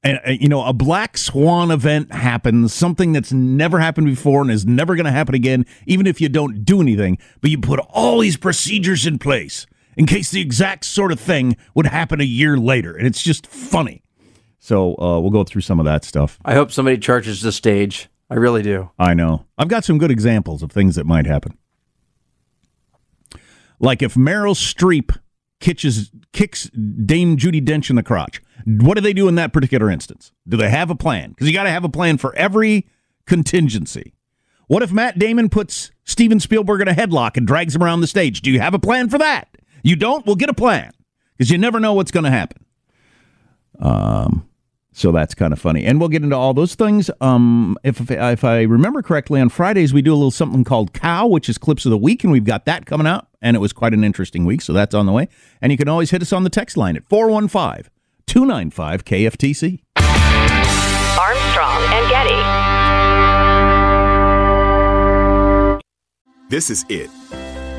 And, 0.04 0.20
uh, 0.28 0.32
you 0.32 0.50
know, 0.50 0.66
a 0.66 0.74
black 0.74 1.18
swan 1.18 1.72
event 1.72 2.12
happens, 2.12 2.74
something 2.74 3.14
that's 3.14 3.32
never 3.32 3.80
happened 3.80 4.08
before 4.08 4.42
and 4.42 4.52
is 4.52 4.66
never 4.66 4.96
going 4.96 5.06
to 5.06 5.12
happen 5.12 5.34
again, 5.34 5.66
even 5.86 6.08
if 6.08 6.20
you 6.20 6.28
don't 6.28 6.66
do 6.66 6.82
anything. 6.82 7.18
But 7.40 7.52
you 7.52 7.60
put 7.60 7.80
all 7.90 8.20
these 8.20 8.36
procedures 8.36 9.06
in 9.06 9.18
place 9.20 9.66
in 9.96 10.06
case 10.06 10.32
the 10.32 10.42
exact 10.42 10.84
sort 10.86 11.12
of 11.12 11.20
thing 11.20 11.56
would 11.76 11.86
happen 11.86 12.20
a 12.20 12.26
year 12.26 12.58
later. 12.58 12.96
And 12.96 13.08
it's 13.08 13.24
just 13.24 13.48
funny. 13.48 14.04
So 14.60 14.96
uh, 14.96 15.20
we'll 15.20 15.30
go 15.30 15.44
through 15.44 15.62
some 15.62 15.80
of 15.80 15.86
that 15.86 16.04
stuff. 16.04 16.40
I 16.44 16.54
hope 16.54 16.72
somebody 16.72 16.98
charges 16.98 17.42
the 17.42 17.52
stage. 17.52 18.10
I 18.30 18.36
really 18.36 18.62
do. 18.62 18.90
I 18.98 19.14
know. 19.14 19.46
I've 19.58 19.68
got 19.68 19.86
some 19.86 19.98
good 19.98 20.12
examples 20.12 20.64
of 20.64 20.72
things 20.72 20.96
that 20.96 21.06
might 21.06 21.28
happen. 21.28 21.58
Like 23.84 24.02
if 24.02 24.14
Meryl 24.16 24.56
Streep 24.56 25.18
kitches, 25.60 26.10
kicks 26.32 26.70
Dame 26.70 27.36
Judi 27.36 27.62
Dench 27.62 27.90
in 27.90 27.98
the 27.98 28.04
crotch, 28.04 28.42
what 28.66 28.96
do 28.96 29.02
they 29.02 29.12
do 29.12 29.28
in 29.28 29.36
that 29.36 29.52
particular 29.52 29.90
instance? 29.92 30.32
Do 30.48 30.56
they 30.56 30.70
have 30.70 30.90
a 30.90 30.96
plan? 30.96 31.32
Because 31.32 31.48
you 31.48 31.54
got 31.54 31.64
to 31.64 31.70
have 31.70 31.84
a 31.84 31.90
plan 31.90 32.18
for 32.18 32.34
every 32.36 32.88
contingency. 33.28 34.14
What 34.68 34.84
if 34.84 34.94
Matt 34.94 35.20
Damon 35.20 35.50
puts 35.50 35.92
Steven 36.06 36.40
Spielberg 36.40 36.80
in 36.82 36.88
a 36.88 36.94
headlock 36.94 37.36
and 37.36 37.46
drags 37.46 37.76
him 37.76 37.84
around 37.84 38.00
the 38.00 38.08
stage? 38.08 38.42
Do 38.42 38.50
you 38.50 38.62
have 38.62 38.74
a 38.74 38.80
plan 38.80 39.10
for 39.10 39.18
that? 39.18 39.50
You 39.84 39.98
don't? 39.98 40.26
We'll 40.26 40.38
get 40.38 40.50
a 40.50 40.54
plan 40.54 40.92
because 41.38 41.52
you 41.52 41.58
never 41.58 41.82
know 41.82 41.94
what's 41.94 42.12
going 42.12 42.24
to 42.24 42.32
happen. 42.32 42.66
Um, 43.80 44.48
so 44.94 45.12
that's 45.12 45.36
kind 45.36 45.52
of 45.52 45.60
funny, 45.60 45.84
and 45.84 46.00
we'll 46.00 46.08
get 46.08 46.24
into 46.24 46.38
all 46.38 46.54
those 46.54 46.76
things. 46.76 47.12
Um, 47.20 47.78
if, 47.84 48.00
if 48.00 48.12
if 48.12 48.44
I 48.46 48.62
remember 48.62 49.02
correctly, 49.02 49.42
on 49.42 49.50
Fridays 49.50 49.94
we 49.94 50.02
do 50.02 50.14
a 50.14 50.16
little 50.16 50.32
something 50.32 50.64
called 50.64 50.94
Cow, 50.94 51.28
which 51.28 51.50
is 51.50 51.58
clips 51.58 51.86
of 51.86 51.90
the 51.90 51.98
week, 51.98 52.24
and 52.24 52.32
we've 52.32 52.46
got 52.46 52.66
that 52.66 52.86
coming 52.86 53.08
out, 53.08 53.28
and 53.44 53.56
it 53.56 53.60
was 53.60 53.74
quite 53.74 53.94
an 53.94 54.04
interesting 54.04 54.46
week, 54.46 54.64
so 54.64 54.74
that's 54.74 54.96
on 54.96 55.06
the 55.06 55.12
way. 55.12 55.28
And 55.62 55.72
you 55.72 55.78
can 55.78 55.88
always 55.88 56.10
hit 56.10 56.24
us 56.24 56.34
on 56.34 56.44
the 56.44 56.50
text 56.50 56.76
line 56.78 56.96
at 56.96 57.08
415 57.08 57.92
295 58.26 59.06
KFTC. 59.06 59.82
Armstrong 61.20 61.84
and 61.94 62.10
Getty. 62.10 62.64
This 66.50 66.70
is 66.70 66.86
it. 66.90 67.10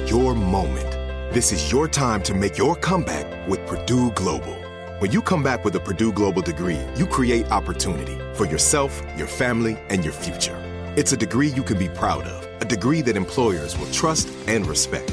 Your 0.08 0.34
moment. 0.34 0.90
This 1.32 1.50
is 1.50 1.72
your 1.72 1.88
time 1.88 2.22
to 2.24 2.34
make 2.34 2.58
your 2.58 2.76
comeback 2.76 3.48
with 3.48 3.66
Purdue 3.66 4.10
Global. 4.12 4.54
When 5.00 5.10
you 5.10 5.22
come 5.22 5.42
back 5.42 5.64
with 5.64 5.74
a 5.76 5.80
Purdue 5.80 6.12
Global 6.12 6.42
degree, 6.42 6.80
you 6.94 7.06
create 7.06 7.50
opportunity 7.50 8.18
for 8.34 8.46
yourself, 8.46 9.02
your 9.16 9.26
family, 9.26 9.78
and 9.88 10.04
your 10.04 10.12
future. 10.12 10.56
It's 10.96 11.12
a 11.12 11.16
degree 11.16 11.48
you 11.48 11.62
can 11.62 11.78
be 11.78 11.88
proud 11.88 12.24
of, 12.24 12.62
a 12.62 12.64
degree 12.64 13.00
that 13.02 13.16
employers 13.16 13.76
will 13.78 13.90
trust 13.90 14.28
and 14.46 14.66
respect. 14.66 15.12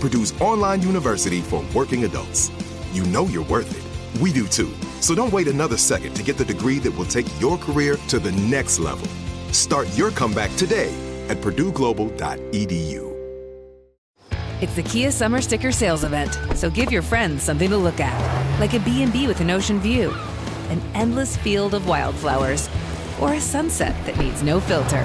Purdue's 0.00 0.38
online 0.40 0.82
university 0.82 1.40
for 1.40 1.64
working 1.74 2.04
adults. 2.04 2.50
You 2.92 3.04
know 3.04 3.26
you're 3.26 3.44
worth 3.44 3.70
it. 3.76 4.20
We 4.20 4.32
do 4.32 4.46
too. 4.46 4.72
So 5.00 5.14
don't 5.14 5.32
wait 5.32 5.48
another 5.48 5.76
second 5.76 6.14
to 6.14 6.22
get 6.22 6.36
the 6.36 6.44
degree 6.44 6.78
that 6.80 6.96
will 6.96 7.04
take 7.04 7.26
your 7.40 7.58
career 7.58 7.96
to 8.08 8.18
the 8.18 8.32
next 8.32 8.78
level. 8.78 9.06
Start 9.52 9.88
your 9.96 10.10
comeback 10.10 10.54
today 10.56 10.94
at 11.28 11.38
purdueglobal.edu. 11.38 13.16
It's 14.62 14.74
the 14.74 14.82
Kia 14.82 15.10
Summer 15.10 15.42
Sticker 15.42 15.70
Sales 15.70 16.02
Event, 16.02 16.38
so 16.54 16.70
give 16.70 16.90
your 16.90 17.02
friends 17.02 17.42
something 17.42 17.68
to 17.68 17.76
look 17.76 18.00
at, 18.00 18.58
like 18.58 18.72
a 18.72 18.80
B&B 18.80 19.26
with 19.26 19.40
an 19.40 19.50
ocean 19.50 19.78
view, 19.80 20.14
an 20.70 20.80
endless 20.94 21.36
field 21.36 21.74
of 21.74 21.86
wildflowers, 21.86 22.70
or 23.20 23.34
a 23.34 23.40
sunset 23.40 23.94
that 24.06 24.18
needs 24.18 24.42
no 24.42 24.58
filter. 24.58 25.04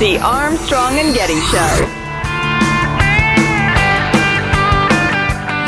The 0.00 0.18
Armstrong 0.18 0.98
and 0.98 1.14
Getty 1.14 1.38
Show. 1.40 1.84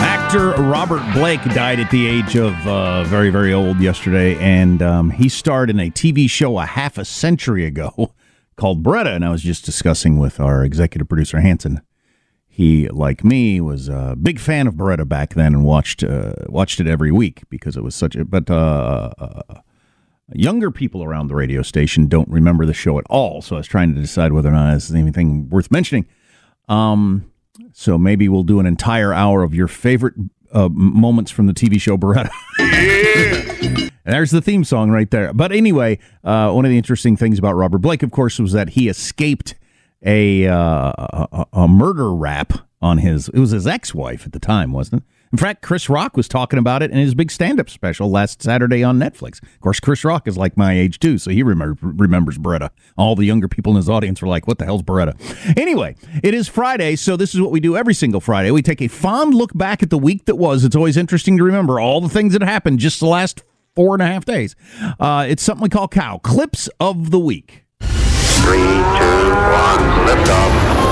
Actor 0.00 0.52
Robert 0.52 1.02
Blake 1.12 1.44
died 1.52 1.78
at 1.78 1.90
the 1.90 2.06
age 2.06 2.34
of 2.36 2.54
uh, 2.66 3.04
very, 3.04 3.28
very 3.28 3.52
old 3.52 3.78
yesterday, 3.78 4.38
and 4.38 4.80
um, 4.80 5.10
he 5.10 5.28
starred 5.28 5.68
in 5.68 5.78
a 5.78 5.90
TV 5.90 6.30
show 6.30 6.58
a 6.58 6.64
half 6.64 6.96
a 6.96 7.04
century 7.04 7.66
ago 7.66 8.14
called 8.56 8.82
Baretta. 8.82 9.14
And 9.14 9.22
I 9.22 9.28
was 9.28 9.42
just 9.42 9.66
discussing 9.66 10.18
with 10.18 10.40
our 10.40 10.64
executive 10.64 11.10
producer, 11.10 11.38
Hanson. 11.42 11.82
He, 12.48 12.88
like 12.88 13.22
me, 13.22 13.60
was 13.60 13.90
a 13.90 14.16
big 14.18 14.40
fan 14.40 14.66
of 14.66 14.76
Baretta 14.76 15.06
back 15.06 15.34
then 15.34 15.52
and 15.52 15.62
watched 15.62 16.02
uh, 16.02 16.32
watched 16.46 16.80
it 16.80 16.86
every 16.86 17.12
week 17.12 17.42
because 17.50 17.76
it 17.76 17.84
was 17.84 17.94
such 17.94 18.16
a. 18.16 18.24
But 18.24 18.48
uh, 18.48 19.12
uh, 19.18 19.60
younger 20.32 20.70
people 20.70 21.02
around 21.02 21.28
the 21.28 21.34
radio 21.34 21.62
station 21.62 22.06
don't 22.06 22.28
remember 22.28 22.66
the 22.66 22.74
show 22.74 22.98
at 22.98 23.04
all. 23.10 23.42
So 23.42 23.56
I 23.56 23.58
was 23.58 23.66
trying 23.66 23.94
to 23.94 24.00
decide 24.00 24.32
whether 24.32 24.48
or 24.48 24.52
not 24.52 24.74
it's 24.74 24.90
anything 24.92 25.48
worth 25.48 25.70
mentioning. 25.70 26.06
Um, 26.68 27.30
so 27.72 27.98
maybe 27.98 28.28
we'll 28.28 28.44
do 28.44 28.60
an 28.60 28.66
entire 28.66 29.12
hour 29.12 29.42
of 29.42 29.54
your 29.54 29.68
favorite 29.68 30.14
uh, 30.52 30.68
moments 30.70 31.30
from 31.30 31.46
the 31.46 31.52
TV 31.52 31.80
show 31.80 31.96
Baretta. 31.96 32.30
and 32.58 33.90
there's 34.04 34.30
the 34.30 34.40
theme 34.40 34.64
song 34.64 34.90
right 34.90 35.10
there. 35.10 35.32
But 35.32 35.52
anyway, 35.52 35.98
uh, 36.24 36.52
one 36.52 36.64
of 36.64 36.70
the 36.70 36.78
interesting 36.78 37.16
things 37.16 37.38
about 37.38 37.54
Robert 37.54 37.78
Blake, 37.78 38.02
of 38.02 38.10
course, 38.10 38.38
was 38.38 38.52
that 38.52 38.70
he 38.70 38.88
escaped 38.88 39.54
a, 40.04 40.46
uh, 40.46 40.92
a, 40.96 41.46
a 41.52 41.68
murder 41.68 42.12
rap 42.14 42.52
on 42.80 42.98
his. 42.98 43.28
It 43.28 43.38
was 43.38 43.52
his 43.52 43.66
ex-wife 43.66 44.26
at 44.26 44.32
the 44.32 44.40
time, 44.40 44.72
wasn't 44.72 45.02
it? 45.02 45.08
In 45.32 45.38
fact, 45.38 45.62
Chris 45.62 45.88
Rock 45.88 46.14
was 46.14 46.28
talking 46.28 46.58
about 46.58 46.82
it 46.82 46.90
in 46.90 46.98
his 46.98 47.14
big 47.14 47.30
stand-up 47.30 47.70
special 47.70 48.10
last 48.10 48.42
Saturday 48.42 48.84
on 48.84 48.98
Netflix. 48.98 49.42
Of 49.42 49.60
course, 49.60 49.80
Chris 49.80 50.04
Rock 50.04 50.28
is 50.28 50.36
like 50.36 50.58
my 50.58 50.74
age 50.74 50.98
too, 50.98 51.16
so 51.16 51.30
he 51.30 51.42
remember, 51.42 51.78
remembers 51.80 52.36
Baretta. 52.36 52.68
All 52.98 53.16
the 53.16 53.24
younger 53.24 53.48
people 53.48 53.72
in 53.72 53.76
his 53.76 53.88
audience 53.88 54.20
were 54.20 54.28
like, 54.28 54.46
"What 54.46 54.58
the 54.58 54.66
hell's 54.66 54.82
Baretta?" 54.82 55.14
Anyway, 55.56 55.96
it 56.22 56.34
is 56.34 56.48
Friday, 56.48 56.96
so 56.96 57.16
this 57.16 57.34
is 57.34 57.40
what 57.40 57.50
we 57.50 57.60
do 57.60 57.78
every 57.78 57.94
single 57.94 58.20
Friday. 58.20 58.50
We 58.50 58.60
take 58.60 58.82
a 58.82 58.88
fond 58.88 59.32
look 59.32 59.56
back 59.56 59.82
at 59.82 59.88
the 59.88 59.96
week 59.96 60.26
that 60.26 60.36
was. 60.36 60.64
It's 60.64 60.76
always 60.76 60.98
interesting 60.98 61.38
to 61.38 61.44
remember 61.44 61.80
all 61.80 62.02
the 62.02 62.10
things 62.10 62.34
that 62.34 62.42
happened 62.42 62.78
just 62.78 63.00
the 63.00 63.06
last 63.06 63.42
four 63.74 63.94
and 63.94 64.02
a 64.02 64.06
half 64.06 64.26
days. 64.26 64.54
Uh, 65.00 65.24
it's 65.26 65.42
something 65.42 65.62
we 65.62 65.70
call 65.70 65.88
Cow 65.88 66.18
Clips 66.18 66.68
of 66.78 67.10
the 67.10 67.18
Week. 67.18 67.64
Three, 67.80 68.58
two, 68.58 69.32
one, 69.32 70.06
lift 70.06 70.28
off. 70.28 70.91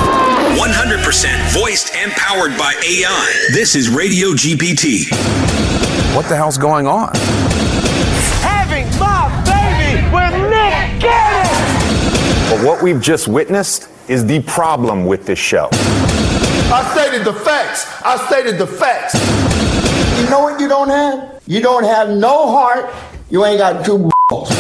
100% 0.57 1.61
voiced 1.61 1.95
and 1.95 2.11
powered 2.13 2.57
by 2.59 2.75
AI. 2.85 3.49
This 3.53 3.77
is 3.77 3.89
Radio 3.89 4.29
GPT. 4.31 5.09
What 6.15 6.29
the 6.29 6.35
hell's 6.35 6.59
going 6.59 6.89
on? 6.89 7.13
Having 8.43 8.87
my 8.99 9.29
baby 9.45 10.03
with 10.13 10.51
Nick 10.51 11.01
Cannon! 11.01 12.51
But 12.51 12.67
what 12.67 12.83
we've 12.83 13.01
just 13.01 13.29
witnessed 13.29 13.89
is 14.09 14.27
the 14.27 14.43
problem 14.43 15.07
with 15.07 15.25
this 15.25 15.39
show. 15.39 15.69
I 15.73 16.89
stated 16.95 17.25
the 17.25 17.33
facts. 17.33 17.87
I 18.05 18.17
stated 18.27 18.59
the 18.59 18.67
facts. 18.67 19.15
You 20.21 20.29
know 20.29 20.41
what 20.41 20.61
you 20.61 20.69
don't 20.69 20.89
have? 20.89 21.43
You 21.47 21.61
don't 21.61 21.85
have 21.85 22.11
no 22.11 22.51
heart. 22.51 22.93
You 23.31 23.45
ain't 23.45 23.59
got 23.59 23.85
two 23.85 24.11
balls. 24.29 24.51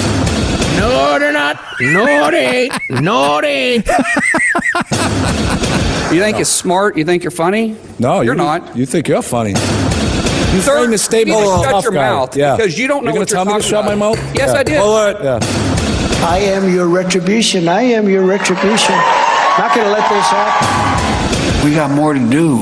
No, 0.79 1.19
they're 1.19 1.33
not. 1.33 1.61
No, 1.81 2.31
they 2.31 2.71
ain't. 2.71 2.73
No, 3.03 3.41
they 3.41 3.75
ain't. 3.75 3.89
You 6.13 6.21
think 6.21 6.37
no. 6.37 6.41
it's 6.41 6.51
smart? 6.51 6.97
You 6.97 7.05
think 7.05 7.23
you're 7.23 7.31
funny? 7.31 7.77
No, 7.99 8.21
you're 8.21 8.35
you, 8.35 8.39
not. 8.39 8.77
You 8.77 8.85
think 8.85 9.07
you're 9.07 9.23
funny. 9.23 9.51
You 9.51 10.61
Third, 10.63 10.79
framed 10.79 10.93
the 10.93 10.99
statement 10.99 11.39
you 11.39 11.47
oh, 11.47 11.63
shut 11.63 11.85
your 11.85 11.93
guard. 11.93 11.95
mouth 11.95 12.37
yeah. 12.37 12.57
because 12.57 12.77
you 12.77 12.89
don't 12.89 13.05
know 13.05 13.13
you're 13.13 13.21
what 13.21 13.29
tell 13.29 13.45
you're 13.45 13.55
me 13.55 13.61
to 13.63 13.67
shut 13.67 13.85
about. 13.85 13.97
my 13.99 14.15
mouth. 14.15 14.19
Yes, 14.35 14.51
yeah. 14.53 14.59
I 14.59 14.63
did. 14.65 14.79
Well, 14.81 15.23
yeah. 15.23 15.39
I 16.27 16.39
am 16.39 16.75
your 16.75 16.89
retribution. 16.89 17.69
I 17.69 17.83
am 17.83 18.09
your 18.09 18.25
retribution. 18.25 18.97
Not 19.59 19.75
going 19.75 19.87
to 19.87 19.93
let 19.93 20.09
this 20.11 20.27
happen. 20.27 21.65
We 21.65 21.75
got 21.75 21.93
more 21.93 22.15
to 22.15 22.31
do. 22.31 22.59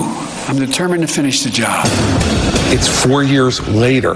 I'm 0.49 0.59
determined 0.59 1.00
to 1.00 1.09
finish 1.09 1.43
the 1.43 1.50
job. 1.50 1.87
It's 2.71 2.87
four 2.87 3.23
years 3.23 3.67
later. 3.69 4.14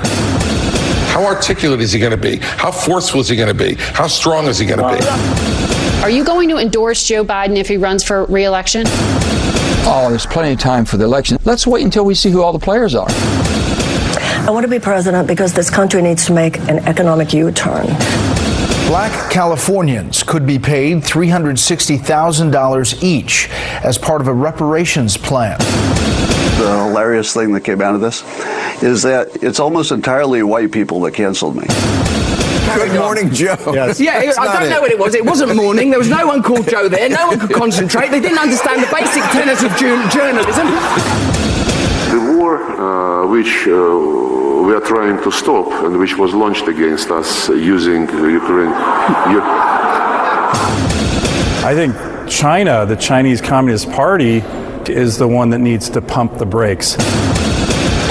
How 1.08 1.24
articulate 1.24 1.80
is 1.80 1.92
he 1.92 1.98
going 1.98 2.12
to 2.12 2.16
be? 2.16 2.36
How 2.36 2.70
forceful 2.70 3.20
is 3.20 3.28
he 3.28 3.36
going 3.36 3.48
to 3.48 3.54
be? 3.54 3.76
How 3.78 4.06
strong 4.06 4.46
is 4.46 4.58
he 4.58 4.66
going 4.66 4.80
to 4.80 4.98
be? 4.98 5.81
Are 6.02 6.10
you 6.10 6.24
going 6.24 6.48
to 6.48 6.56
endorse 6.58 7.06
Joe 7.06 7.24
Biden 7.24 7.56
if 7.56 7.68
he 7.68 7.76
runs 7.76 8.02
for 8.02 8.24
reelection? 8.24 8.82
Oh, 9.84 10.08
there's 10.10 10.26
plenty 10.26 10.52
of 10.52 10.58
time 10.58 10.84
for 10.84 10.96
the 10.96 11.04
election. 11.04 11.38
Let's 11.44 11.64
wait 11.64 11.84
until 11.84 12.04
we 12.04 12.16
see 12.16 12.28
who 12.28 12.42
all 12.42 12.52
the 12.52 12.58
players 12.58 12.96
are. 12.96 13.06
I 13.08 14.48
want 14.50 14.64
to 14.64 14.68
be 14.68 14.80
president 14.80 15.28
because 15.28 15.52
this 15.52 15.70
country 15.70 16.02
needs 16.02 16.26
to 16.26 16.32
make 16.32 16.58
an 16.68 16.80
economic 16.88 17.32
U 17.32 17.52
turn. 17.52 17.86
Black 18.88 19.30
Californians 19.30 20.24
could 20.24 20.44
be 20.44 20.58
paid 20.58 21.04
$360,000 21.04 23.02
each 23.04 23.48
as 23.84 23.96
part 23.96 24.20
of 24.20 24.26
a 24.26 24.34
reparations 24.34 25.16
plan. 25.16 25.56
The 26.58 26.88
hilarious 26.88 27.32
thing 27.32 27.52
that 27.52 27.60
came 27.60 27.80
out 27.80 27.94
of 27.94 28.00
this 28.00 28.24
is 28.82 29.02
that 29.02 29.40
it's 29.40 29.60
almost 29.60 29.92
entirely 29.92 30.42
white 30.42 30.72
people 30.72 31.00
that 31.02 31.14
canceled 31.14 31.54
me. 31.54 31.66
Good 32.74 32.98
morning, 32.98 33.30
Joe. 33.30 33.56
Yes. 33.72 34.00
Yeah, 34.00 34.32
I 34.38 34.58
don't 34.58 34.70
know 34.70 34.80
what 34.80 34.90
it 34.90 34.98
was. 34.98 35.14
It 35.14 35.24
wasn't 35.24 35.54
morning. 35.56 35.90
There 35.90 35.98
was 35.98 36.08
no 36.08 36.26
one 36.26 36.42
called 36.42 36.68
Joe 36.68 36.88
there. 36.88 37.08
No 37.08 37.28
one 37.28 37.38
could 37.38 37.52
concentrate. 37.64 38.10
They 38.10 38.20
didn't 38.20 38.38
understand 38.38 38.82
the 38.82 38.88
basic 38.94 39.22
tenets 39.30 39.62
of 39.62 39.70
journalism. 39.76 40.66
The 42.12 42.36
war, 42.36 42.62
uh, 42.62 43.26
which 43.26 43.66
uh, 43.66 43.72
we 44.66 44.74
are 44.74 44.80
trying 44.80 45.22
to 45.22 45.30
stop 45.32 45.66
and 45.84 45.98
which 45.98 46.16
was 46.16 46.34
launched 46.34 46.68
against 46.68 47.10
us 47.10 47.48
using 47.48 48.02
Ukraine. 48.02 48.72
I 51.64 51.72
think 51.74 51.94
China, 52.30 52.86
the 52.86 52.96
Chinese 52.96 53.40
Communist 53.40 53.90
Party, 53.92 54.42
is 54.86 55.18
the 55.18 55.28
one 55.28 55.50
that 55.50 55.60
needs 55.60 55.88
to 55.90 56.00
pump 56.00 56.38
the 56.38 56.46
brakes 56.46 56.96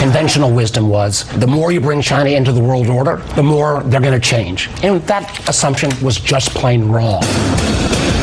conventional 0.01 0.51
wisdom 0.51 0.89
was 0.89 1.25
the 1.37 1.45
more 1.45 1.71
you 1.71 1.79
bring 1.79 2.01
China 2.01 2.31
into 2.31 2.51
the 2.51 2.59
world 2.59 2.87
order, 2.87 3.17
the 3.35 3.43
more 3.43 3.83
they're 3.83 4.01
going 4.01 4.19
to 4.19 4.19
change. 4.19 4.67
And 4.81 4.99
that 5.03 5.47
assumption 5.47 5.91
was 6.03 6.19
just 6.19 6.49
plain 6.55 6.89
wrong. 6.89 7.21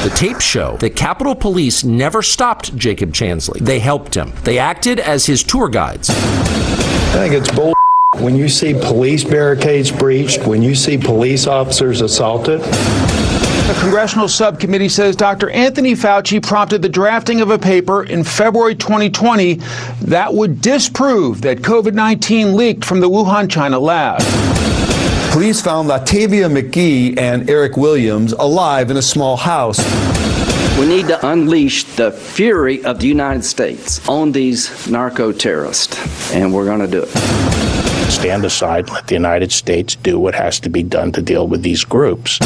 The 0.03 0.13
tapes 0.17 0.45
show 0.45 0.77
that 0.79 0.97
Capitol 0.97 1.37
Police 1.37 1.85
never 1.85 2.21
stopped 2.21 2.77
Jacob 2.77 3.13
Chansley. 3.13 3.61
They 3.61 3.79
helped 3.79 4.17
him. 4.17 4.33
They 4.43 4.59
acted 4.59 4.99
as 4.99 5.25
his 5.25 5.45
tour 5.45 5.69
guides. 5.69 6.11
I 6.11 7.13
think 7.13 7.35
it's 7.35 7.51
bull. 7.53 7.75
When 8.17 8.35
you 8.35 8.49
see 8.49 8.75
police 8.75 9.23
barricades 9.23 9.93
breached, 9.93 10.45
when 10.49 10.63
you 10.63 10.75
see 10.75 10.99
police 10.99 11.47
officers 11.47 12.01
assaulted, 12.01 12.61
the 13.69 13.75
congressional 13.83 14.29
subcommittee 14.29 14.89
says 14.89 15.15
Dr. 15.15 15.51
Anthony 15.51 15.93
Fauci 15.93 16.43
prompted 16.43 16.81
the 16.81 16.89
drafting 16.89 17.43
of 17.43 17.51
a 17.51 17.59
paper 17.59 18.03
in 18.03 18.25
February 18.25 18.75
2020 18.75 19.61
that 20.05 20.33
would 20.33 20.63
disprove 20.63 21.43
that 21.43 21.59
COVID 21.59 21.93
19 21.93 22.57
leaked 22.57 22.83
from 22.83 23.01
the 23.01 23.11
Wuhan, 23.11 23.51
China 23.51 23.79
lab. 23.79 24.23
Police 25.33 25.61
found 25.61 25.87
Latavia 25.91 26.51
McGee 26.51 27.19
and 27.19 27.51
Eric 27.51 27.77
Williams 27.77 28.33
alive 28.33 28.91
in 28.91 28.97
a 28.97 29.03
small 29.03 29.37
house. 29.37 29.79
We 30.79 30.87
need 30.87 31.09
to 31.09 31.29
unleash 31.29 31.85
the 31.85 32.11
fury 32.11 32.83
of 32.87 33.01
the 33.01 33.07
United 33.07 33.45
States 33.45 34.09
on 34.09 34.33
these 34.33 34.89
narco 34.89 35.31
terrorists, 35.31 36.33
and 36.33 36.55
we're 36.55 36.65
going 36.65 36.81
to 36.81 36.87
do 36.87 37.03
it 37.03 37.59
stand 38.11 38.45
aside, 38.45 38.89
let 38.91 39.07
the 39.07 39.15
United 39.15 39.53
States 39.53 39.95
do 39.97 40.19
what 40.19 40.35
has 40.35 40.59
to 40.59 40.71
be 40.71 40.83
done 40.83 41.13
to 41.13 41.21
deal 41.21 41.47
with 41.47 41.63
these 41.63 41.85
groups. 41.85 42.39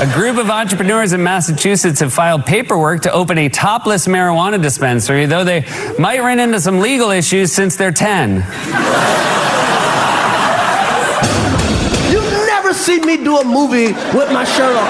A 0.00 0.10
group 0.14 0.38
of 0.38 0.48
entrepreneurs 0.48 1.12
in 1.12 1.22
Massachusetts 1.22 2.00
have 2.00 2.10
filed 2.10 2.46
paperwork 2.46 3.02
to 3.02 3.12
open 3.12 3.36
a 3.36 3.50
topless 3.50 4.06
marijuana 4.06 4.60
dispensary, 4.60 5.26
though 5.26 5.44
they 5.44 5.60
might 5.98 6.20
run 6.20 6.40
into 6.40 6.58
some 6.58 6.80
legal 6.80 7.10
issues 7.10 7.52
since 7.52 7.76
they're 7.76 7.92
10. 7.92 8.36
You 12.10 12.20
never 12.46 12.72
see 12.72 12.98
me 13.00 13.18
do 13.18 13.36
a 13.40 13.44
movie 13.44 13.92
with 14.16 14.32
my 14.32 14.42
shirt 14.44 14.74
off. 14.74 14.88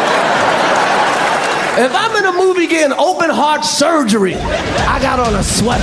If 1.77 1.93
I'm 1.93 2.15
in 2.15 2.27
a 2.27 2.33
movie 2.33 2.69
getting 2.69 2.97
open 2.97 3.31
heart 3.31 3.65
surgery, 3.65 4.37
I 4.37 5.01
got 5.03 5.19
on 5.19 5.35
a 5.35 5.43
sweater. 5.43 5.83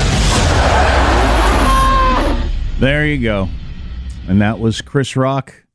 There 2.80 3.06
you 3.06 3.22
go. 3.22 3.50
And 4.30 4.42
that 4.42 4.58
was 4.58 4.80
Chris 4.80 5.18
Rock 5.18 5.67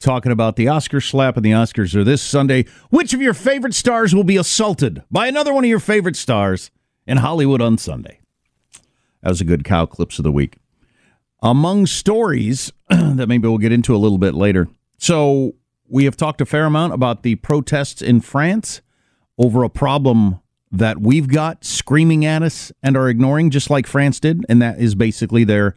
talking 0.00 0.32
about 0.32 0.56
the 0.56 0.68
Oscar 0.68 1.00
slap, 1.00 1.36
and 1.36 1.44
the 1.44 1.50
Oscars 1.50 1.94
are 1.94 2.04
this 2.04 2.22
Sunday. 2.22 2.64
Which 2.90 3.12
of 3.12 3.20
your 3.20 3.34
favorite 3.34 3.74
stars 3.74 4.14
will 4.14 4.24
be 4.24 4.36
assaulted 4.36 5.02
by 5.10 5.26
another 5.26 5.52
one 5.52 5.64
of 5.64 5.70
your 5.70 5.80
favorite 5.80 6.16
stars 6.16 6.70
in 7.06 7.18
Hollywood 7.18 7.60
on 7.60 7.78
Sunday? 7.78 8.20
That 9.22 9.30
was 9.30 9.40
a 9.40 9.44
good 9.44 9.64
cow 9.64 9.86
clips 9.86 10.18
of 10.18 10.22
the 10.22 10.32
week. 10.32 10.56
Among 11.42 11.86
stories 11.86 12.72
that 12.88 13.28
maybe 13.28 13.48
we'll 13.48 13.58
get 13.58 13.72
into 13.72 13.94
a 13.94 13.98
little 13.98 14.18
bit 14.18 14.34
later. 14.34 14.68
So, 14.98 15.54
we 15.90 16.04
have 16.04 16.16
talked 16.16 16.40
a 16.40 16.46
fair 16.46 16.66
amount 16.66 16.92
about 16.92 17.22
the 17.22 17.36
protests 17.36 18.02
in 18.02 18.20
France 18.20 18.82
over 19.38 19.64
a 19.64 19.70
problem 19.70 20.40
that 20.70 21.00
we've 21.00 21.28
got 21.28 21.64
screaming 21.64 22.26
at 22.26 22.42
us 22.42 22.70
and 22.82 22.96
are 22.96 23.08
ignoring, 23.08 23.50
just 23.50 23.70
like 23.70 23.86
France 23.86 24.20
did. 24.20 24.44
And 24.50 24.60
that 24.60 24.78
is 24.78 24.94
basically 24.94 25.44
their 25.44 25.74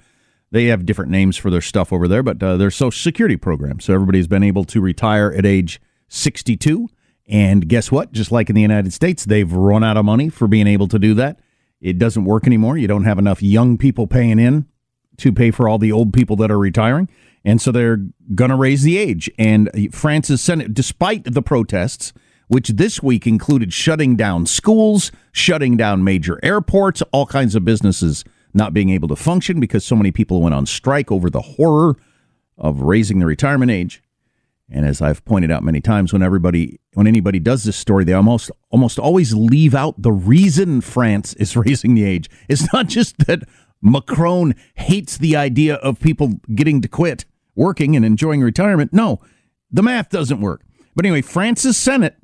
they 0.51 0.65
have 0.65 0.85
different 0.85 1.11
names 1.11 1.37
for 1.37 1.49
their 1.49 1.61
stuff 1.61 1.93
over 1.93 2.07
there, 2.07 2.23
but 2.23 2.41
uh, 2.43 2.57
their 2.57 2.71
Social 2.71 2.91
Security 2.91 3.37
program. 3.37 3.79
So 3.79 3.93
everybody's 3.93 4.27
been 4.27 4.43
able 4.43 4.65
to 4.65 4.81
retire 4.81 5.31
at 5.31 5.45
age 5.45 5.81
62. 6.09 6.89
And 7.27 7.67
guess 7.67 7.91
what? 7.91 8.11
Just 8.11 8.31
like 8.31 8.49
in 8.49 8.55
the 8.55 8.61
United 8.61 8.91
States, 8.91 9.23
they've 9.23 9.51
run 9.51 9.83
out 9.83 9.95
of 9.95 10.03
money 10.03 10.27
for 10.29 10.47
being 10.47 10.67
able 10.67 10.89
to 10.89 10.99
do 10.99 11.13
that. 11.13 11.39
It 11.79 11.97
doesn't 11.97 12.25
work 12.25 12.45
anymore. 12.45 12.77
You 12.77 12.87
don't 12.87 13.05
have 13.05 13.17
enough 13.17 13.41
young 13.41 13.77
people 13.77 14.07
paying 14.07 14.37
in 14.37 14.67
to 15.17 15.31
pay 15.31 15.51
for 15.51 15.69
all 15.69 15.77
the 15.77 15.91
old 15.91 16.13
people 16.13 16.35
that 16.37 16.51
are 16.51 16.59
retiring. 16.59 17.09
And 17.45 17.61
so 17.61 17.71
they're 17.71 18.05
going 18.35 18.51
to 18.51 18.55
raise 18.55 18.83
the 18.83 18.97
age. 18.97 19.31
And 19.39 19.69
France's 19.91 20.41
Senate, 20.41 20.73
despite 20.73 21.23
the 21.23 21.41
protests, 21.41 22.13
which 22.47 22.69
this 22.69 23.01
week 23.01 23.25
included 23.25 23.71
shutting 23.71 24.15
down 24.17 24.45
schools, 24.45 25.11
shutting 25.31 25.77
down 25.77 26.03
major 26.03 26.39
airports, 26.43 27.01
all 27.13 27.25
kinds 27.25 27.55
of 27.55 27.63
businesses 27.63 28.25
not 28.53 28.73
being 28.73 28.89
able 28.89 29.07
to 29.09 29.15
function 29.15 29.59
because 29.59 29.85
so 29.85 29.95
many 29.95 30.11
people 30.11 30.41
went 30.41 30.55
on 30.55 30.65
strike 30.65 31.11
over 31.11 31.29
the 31.29 31.41
horror 31.41 31.97
of 32.57 32.81
raising 32.81 33.19
the 33.19 33.25
retirement 33.25 33.71
age. 33.71 34.01
And 34.69 34.85
as 34.85 35.01
I've 35.01 35.23
pointed 35.25 35.51
out 35.51 35.63
many 35.63 35.81
times, 35.81 36.13
when 36.13 36.23
everybody, 36.23 36.79
when 36.93 37.05
anybody 37.07 37.39
does 37.39 37.65
this 37.65 37.75
story, 37.75 38.05
they 38.05 38.13
almost 38.13 38.49
almost 38.69 38.97
always 38.97 39.33
leave 39.33 39.75
out 39.75 40.01
the 40.01 40.13
reason 40.13 40.79
France 40.79 41.33
is 41.33 41.57
raising 41.57 41.93
the 41.93 42.05
age. 42.05 42.29
It's 42.47 42.71
not 42.71 42.87
just 42.87 43.17
that 43.27 43.43
Macron 43.81 44.55
hates 44.75 45.17
the 45.17 45.35
idea 45.35 45.75
of 45.75 45.99
people 45.99 46.39
getting 46.55 46.81
to 46.81 46.87
quit 46.87 47.25
working 47.55 47.95
and 47.95 48.05
enjoying 48.05 48.41
retirement. 48.41 48.93
No, 48.93 49.19
the 49.69 49.83
math 49.83 50.09
doesn't 50.09 50.39
work. 50.39 50.63
But 50.95 51.05
anyway, 51.05 51.21
France's 51.21 51.77
Senate 51.77 52.15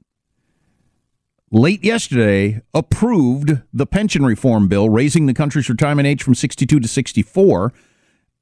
late 1.51 1.83
yesterday 1.83 2.61
approved 2.73 3.61
the 3.73 3.85
pension 3.85 4.25
reform 4.25 4.67
bill, 4.67 4.89
raising 4.89 5.25
the 5.25 5.33
country's 5.33 5.69
retirement 5.69 6.07
age 6.07 6.23
from 6.23 6.35
62 6.35 6.79
to 6.79 6.87
64. 6.87 7.73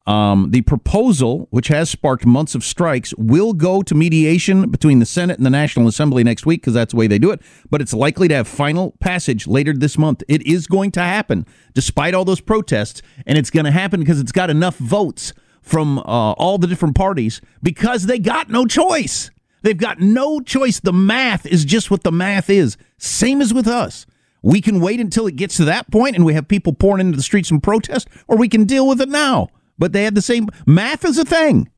Um, 0.07 0.51
the 0.51 0.61
proposal, 0.61 1.47
which 1.49 1.67
has 1.69 1.89
sparked 1.89 2.27
months 2.27 2.53
of 2.53 2.63
strikes, 2.63 3.13
will 3.17 3.53
go 3.53 3.81
to 3.81 3.95
mediation 3.95 4.69
between 4.69 4.99
the 4.99 5.05
Senate 5.05 5.37
and 5.37 5.45
the 5.45 5.49
National 5.49 5.87
Assembly 5.87 6.23
next 6.23 6.45
week 6.45 6.61
because 6.61 6.75
that's 6.75 6.93
the 6.93 6.97
way 6.97 7.07
they 7.07 7.17
do 7.17 7.31
it. 7.31 7.41
But 7.71 7.81
it's 7.81 7.93
likely 7.93 8.27
to 8.27 8.35
have 8.35 8.47
final 8.47 8.91
passage 8.99 9.47
later 9.47 9.73
this 9.73 9.97
month. 9.97 10.21
It 10.27 10.45
is 10.45 10.67
going 10.67 10.91
to 10.91 11.01
happen 11.01 11.47
despite 11.73 12.13
all 12.13 12.23
those 12.23 12.39
protests, 12.41 13.01
and 13.25 13.35
it's 13.37 13.49
going 13.49 13.65
to 13.65 13.71
happen 13.71 13.99
because 13.99 14.19
it's 14.19 14.31
got 14.31 14.51
enough 14.51 14.77
votes 14.77 15.33
from 15.63 15.97
uh, 15.99 16.33
all 16.33 16.59
the 16.59 16.67
different 16.67 16.95
parties 16.95 17.41
because 17.63 18.05
they 18.05 18.19
got 18.19 18.49
no 18.49 18.67
choice. 18.67 19.31
They've 19.63 19.75
got 19.75 19.99
no 19.99 20.39
choice. 20.39 20.79
The 20.79 20.93
math 20.93 21.47
is 21.47 21.65
just 21.65 21.89
what 21.89 22.03
the 22.03 22.11
math 22.11 22.51
is. 22.51 22.77
Same 22.97 23.41
as 23.41 23.53
with 23.53 23.67
us. 23.67 24.05
We 24.41 24.61
can 24.61 24.79
wait 24.79 24.99
until 24.99 25.27
it 25.27 25.35
gets 25.35 25.57
to 25.57 25.65
that 25.65 25.89
point 25.91 26.15
and 26.15 26.25
we 26.25 26.33
have 26.35 26.47
people 26.47 26.73
pouring 26.73 27.05
into 27.05 27.17
the 27.17 27.23
streets 27.23 27.49
and 27.49 27.61
protest, 27.61 28.07
or 28.27 28.37
we 28.37 28.47
can 28.47 28.65
deal 28.65 28.87
with 28.87 29.01
it 29.01 29.09
now. 29.09 29.49
But 29.77 29.91
they 29.91 30.03
had 30.03 30.15
the 30.15 30.21
same 30.21 30.47
math 30.65 31.03
is 31.03 31.17
a 31.17 31.25
thing. 31.25 31.69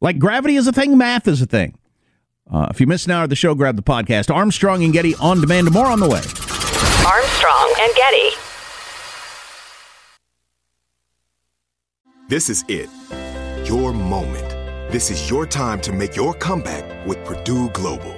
Like 0.00 0.18
gravity 0.18 0.56
is 0.56 0.66
a 0.66 0.72
thing, 0.72 0.96
math 0.96 1.28
is 1.28 1.42
a 1.42 1.46
thing. 1.46 1.78
Uh, 2.50 2.68
if 2.70 2.80
you 2.80 2.86
missed 2.86 3.06
an 3.06 3.12
hour 3.12 3.24
of 3.24 3.30
the 3.30 3.36
show, 3.36 3.54
grab 3.54 3.76
the 3.76 3.82
podcast. 3.82 4.34
Armstrong 4.34 4.82
and 4.82 4.92
Getty 4.92 5.14
on 5.16 5.40
demand. 5.40 5.70
More 5.70 5.86
on 5.86 6.00
the 6.00 6.08
way. 6.08 6.22
Armstrong 7.06 7.74
and 7.78 7.94
Getty. 7.94 8.30
This 12.28 12.48
is 12.48 12.64
it. 12.68 12.88
Your 13.66 13.92
moment. 13.92 14.48
This 14.90 15.10
is 15.10 15.28
your 15.28 15.46
time 15.46 15.80
to 15.82 15.92
make 15.92 16.16
your 16.16 16.32
comeback 16.32 17.06
with 17.06 17.22
Purdue 17.24 17.68
Global. 17.70 18.17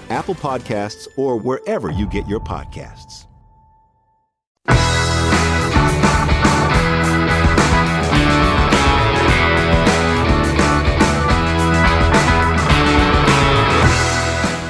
Apple 0.11 0.35
Podcasts, 0.35 1.07
or 1.15 1.37
wherever 1.37 1.89
you 1.89 2.05
get 2.05 2.27
your 2.27 2.41
podcasts. 2.41 3.25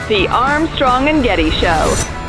The 0.08 0.28
Armstrong 0.30 1.08
and 1.08 1.24
Getty 1.24 1.50
Show. 1.52 2.21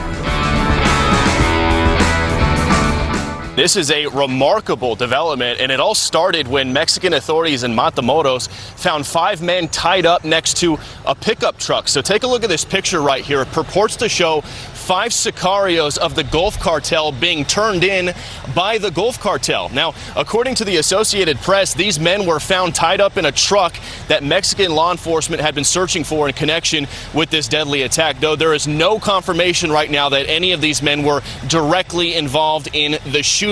This 3.62 3.77
is 3.77 3.92
a 3.92 4.09
remarkable 4.09 4.96
development, 4.96 5.61
and 5.61 5.70
it 5.70 5.79
all 5.79 5.94
started 5.94 6.48
when 6.48 6.72
Mexican 6.72 7.12
authorities 7.12 7.62
in 7.62 7.72
Matamoros 7.72 8.48
found 8.77 9.07
five 9.07 9.40
men 9.40 9.68
tied 9.68 10.05
up 10.05 10.25
next 10.25 10.57
to 10.57 10.81
a 11.07 11.14
pickup 11.14 11.59
truck. 11.59 11.87
So 11.87 12.03
take 12.03 12.25
a 12.25 12.27
look 12.27 12.42
at 12.42 12.48
this 12.48 12.64
picture 12.64 13.01
right 13.01 13.25
here. 13.25 13.42
It 13.42 13.53
purports 13.53 13.94
to 13.98 14.09
show 14.09 14.40
five 14.40 15.12
sicarios 15.12 15.96
of 15.96 16.16
the 16.16 16.25
Gulf 16.25 16.59
Cartel 16.59 17.12
being 17.12 17.44
turned 17.44 17.85
in 17.85 18.12
by 18.53 18.79
the 18.79 18.90
Gulf 18.90 19.20
Cartel. 19.20 19.68
Now, 19.68 19.94
according 20.16 20.57
to 20.57 20.64
the 20.64 20.79
Associated 20.79 21.38
Press, 21.38 21.72
these 21.72 22.01
men 22.01 22.27
were 22.27 22.40
found 22.40 22.75
tied 22.75 23.01
up 23.01 23.16
in 23.16 23.27
a 23.27 23.31
truck 23.31 23.77
that 24.09 24.25
Mexican 24.25 24.75
law 24.75 24.90
enforcement 24.90 25.40
had 25.40 25.55
been 25.55 25.62
searching 25.62 26.03
for 26.03 26.27
in 26.27 26.35
connection 26.35 26.88
with 27.14 27.31
this 27.31 27.46
deadly 27.46 27.83
attack, 27.83 28.18
though 28.18 28.35
there 28.35 28.55
is 28.55 28.66
no 28.66 28.98
confirmation 28.98 29.70
right 29.70 29.88
now 29.88 30.09
that 30.09 30.29
any 30.29 30.51
of 30.51 30.61
these 30.61 30.83
men 30.83 31.05
were 31.05 31.22
directly 31.46 32.16
involved 32.16 32.68
in 32.72 32.98
the 33.12 33.22
shooting. 33.22 33.51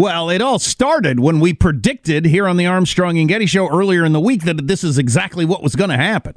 Well, 0.00 0.30
it 0.30 0.40
all 0.40 0.58
started 0.58 1.20
when 1.20 1.40
we 1.40 1.52
predicted 1.52 2.24
here 2.24 2.48
on 2.48 2.56
the 2.56 2.64
Armstrong 2.64 3.18
and 3.18 3.28
Getty 3.28 3.44
show 3.44 3.68
earlier 3.68 4.02
in 4.02 4.14
the 4.14 4.18
week 4.18 4.44
that 4.44 4.66
this 4.66 4.82
is 4.82 4.96
exactly 4.96 5.44
what 5.44 5.62
was 5.62 5.76
going 5.76 5.90
to 5.90 5.96
happen. 5.98 6.36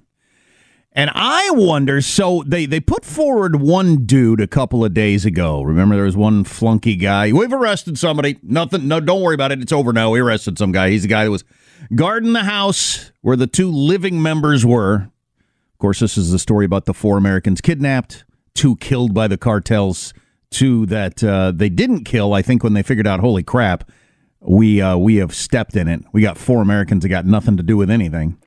And 0.91 1.09
I 1.15 1.49
wonder 1.51 2.01
so 2.01 2.43
they, 2.45 2.65
they 2.65 2.81
put 2.81 3.05
forward 3.05 3.61
one 3.61 4.05
dude 4.05 4.41
a 4.41 4.47
couple 4.47 4.83
of 4.83 4.93
days 4.93 5.23
ago. 5.23 5.61
Remember 5.61 5.95
there 5.95 6.03
was 6.03 6.17
one 6.17 6.43
flunky 6.43 6.97
guy. 6.97 7.31
We've 7.31 7.53
arrested 7.53 7.97
somebody. 7.97 8.37
Nothing 8.43 8.89
no 8.89 8.99
don't 8.99 9.21
worry 9.21 9.35
about 9.35 9.53
it. 9.53 9.61
It's 9.61 9.71
over 9.71 9.93
now. 9.93 10.09
We 10.09 10.19
arrested 10.19 10.57
some 10.57 10.73
guy. 10.73 10.89
He's 10.89 11.03
the 11.03 11.07
guy 11.07 11.23
that 11.23 11.31
was 11.31 11.45
guarding 11.95 12.33
the 12.33 12.43
house 12.43 13.13
where 13.21 13.37
the 13.37 13.47
two 13.47 13.71
living 13.71 14.21
members 14.21 14.65
were. 14.65 15.09
Of 15.71 15.77
course, 15.77 16.01
this 16.01 16.17
is 16.17 16.31
the 16.31 16.39
story 16.39 16.65
about 16.65 16.83
the 16.83 16.93
four 16.93 17.17
Americans 17.17 17.61
kidnapped, 17.61 18.25
two 18.53 18.75
killed 18.75 19.13
by 19.13 19.29
the 19.29 19.37
cartels, 19.37 20.13
two 20.53 20.85
that 20.87 21.23
uh, 21.23 21.51
they 21.51 21.69
didn't 21.69 22.03
kill, 22.05 22.33
I 22.33 22.41
think 22.41 22.63
when 22.63 22.73
they 22.73 22.83
figured 22.83 23.07
out 23.07 23.19
holy 23.19 23.43
crap, 23.43 23.89
we 24.39 24.81
uh, 24.81 24.97
we 24.97 25.17
have 25.17 25.33
stepped 25.33 25.75
in 25.75 25.87
it. 25.87 26.03
We 26.11 26.21
got 26.21 26.37
four 26.37 26.61
Americans 26.61 27.03
that 27.03 27.09
got 27.09 27.25
nothing 27.25 27.57
to 27.57 27.63
do 27.63 27.77
with 27.77 27.89
anything. 27.89 28.37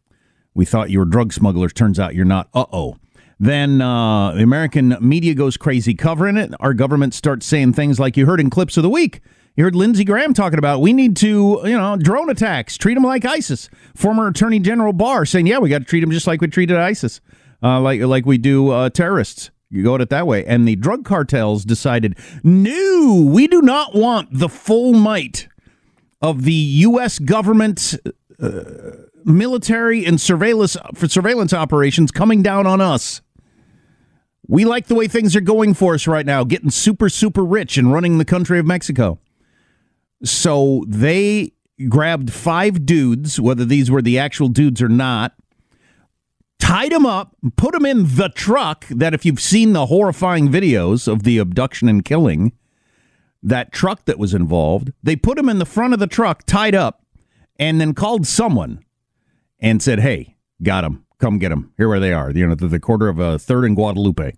We 0.55 0.65
thought 0.65 0.91
you 0.91 0.99
were 0.99 1.05
drug 1.05 1.33
smugglers. 1.33 1.73
Turns 1.73 1.99
out 1.99 2.15
you're 2.15 2.25
not. 2.25 2.49
Uh 2.55 2.67
oh. 2.73 2.97
Then 3.39 3.83
uh, 3.83 4.33
the 4.33 4.43
American 4.43 4.97
media 5.01 5.35
goes 5.35 5.59
crazy 5.59 5.95
covering 5.95 6.39
it. 6.39 6.55
Our 6.61 6.73
government 6.73 7.13
starts 7.13 7.45
saying 7.45 7.75
things 7.75 8.01
like 8.01 8.17
you 8.17 8.25
heard 8.25 8.41
in 8.41 8.49
clips 8.49 8.79
of 8.79 8.83
the 8.83 8.89
week. 8.89 9.21
You 9.57 9.65
heard 9.65 9.75
Lindsey 9.75 10.05
Graham 10.05 10.35
talking 10.35 10.59
about 10.59 10.81
we 10.81 10.93
need 10.93 11.17
to, 11.19 11.61
you 11.65 11.77
know, 11.77 11.97
drone 11.97 12.31
attacks, 12.31 12.77
treat 12.77 12.95
them 12.95 13.05
like 13.05 13.25
ISIS. 13.25 13.71
Former 13.95 14.29
Attorney 14.29 14.59
General 14.59 14.93
Barr 14.93 15.25
saying, 15.25 15.47
yeah, 15.47 15.59
we 15.59 15.71
got 15.71 15.79
to 15.79 15.85
treat 15.85 16.01
them 16.01 16.11
just 16.11 16.27
like 16.27 16.41
we 16.41 16.49
treated 16.49 16.77
ISIS, 16.77 17.21
uh, 17.63 17.81
like 17.81 18.01
like 18.03 18.27
we 18.27 18.39
do 18.39 18.71
uh, 18.71 18.91
terrorists. 18.91 19.51
You 19.71 19.83
go 19.83 19.97
at 19.97 20.01
it 20.01 20.11
that 20.11 20.27
way. 20.27 20.45
And 20.45 20.67
the 20.67 20.77
drug 20.77 21.05
cartels 21.05 21.65
decided, 21.65 22.17
no, 22.43 23.25
we 23.27 23.47
do 23.47 23.61
not 23.63 23.95
want 23.95 24.29
the 24.33 24.49
full 24.49 24.93
might 24.95 25.49
of 26.23 26.45
the 26.45 26.53
U.S. 26.53 27.19
government. 27.19 27.95
Uh, 28.41 29.07
military 29.27 30.07
and 30.07 30.21
surveillance 30.21 30.77
for 30.95 31.09
surveillance 31.09 31.53
operations 31.53 32.11
coming 32.11 32.43
down 32.43 32.67
on 32.67 32.81
us. 32.81 33.21
We 34.47 34.65
like 34.65 34.87
the 34.87 34.95
way 34.95 35.09
things 35.09 35.35
are 35.35 35.41
going 35.41 35.75
for 35.75 35.95
us 35.95 36.07
right 36.07 36.25
now, 36.25 36.45
getting 36.45 36.71
super 36.71 37.09
super 37.09 37.45
rich 37.45 37.77
and 37.77 37.93
running 37.93 38.19
the 38.19 38.25
country 38.25 38.59
of 38.59 38.67
Mexico. 38.67 39.19
So 40.23 40.85
they 40.87 41.53
grabbed 41.89 42.33
five 42.33 42.87
dudes, 42.87 43.41
whether 43.41 43.65
these 43.65 43.91
were 43.91 44.01
the 44.01 44.19
actual 44.19 44.49
dudes 44.49 44.81
or 44.81 44.89
not, 44.89 45.35
tied 46.59 46.93
them 46.93 47.07
up, 47.07 47.37
put 47.57 47.73
them 47.73 47.87
in 47.87 48.17
the 48.17 48.29
truck 48.35 48.87
that 48.89 49.15
if 49.15 49.25
you've 49.25 49.41
seen 49.41 49.73
the 49.73 49.87
horrifying 49.87 50.49
videos 50.49 51.07
of 51.07 51.23
the 51.23 51.39
abduction 51.39 51.89
and 51.89 52.05
killing, 52.05 52.53
that 53.43 53.73
truck 53.73 54.05
that 54.07 54.19
was 54.19 54.35
involved, 54.35 54.93
they 55.03 55.17
put 55.17 55.37
them 55.37 55.49
in 55.49 55.59
the 55.59 55.67
front 55.67 55.95
of 55.95 56.01
the 56.01 56.07
truck 56.07 56.45
tied 56.47 56.75
up 56.75 57.05
and 57.59 57.81
then 57.81 57.95
called 57.95 58.27
someone 58.27 58.85
and 59.61 59.83
said, 59.83 60.01
"Hey, 60.01 60.37
got 60.63 60.85
him. 60.85 61.05
come 61.19 61.39
get 61.39 61.49
them. 61.49 61.73
Here 61.77 61.89
where 61.89 62.01
they 62.01 62.13
are. 62.13 62.31
You 62.31 62.47
know, 62.47 62.55
the, 62.55 62.69
the 62.69 62.81
quarter 62.81 63.09
of 63.09 63.19
a 63.19 63.39
third 63.39 63.65
in 63.65 63.75
Guadalupe. 63.75 64.33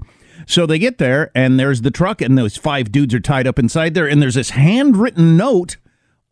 So 0.46 0.64
they 0.66 0.78
get 0.78 0.98
there, 0.98 1.33
and 1.35 1.59
there's 1.59 1.81
the 1.83 1.90
truck, 1.90 2.20
and 2.20 2.38
those 2.38 2.57
five 2.57 2.92
dudes 2.92 3.12
are 3.14 3.20
tied 3.20 3.46
up 3.48 3.59
inside 3.59 3.94
there, 3.94 4.07
and 4.07 4.22
there's 4.22 4.37
this 4.37 4.50
handwritten 4.50 5.37
note 5.37 5.76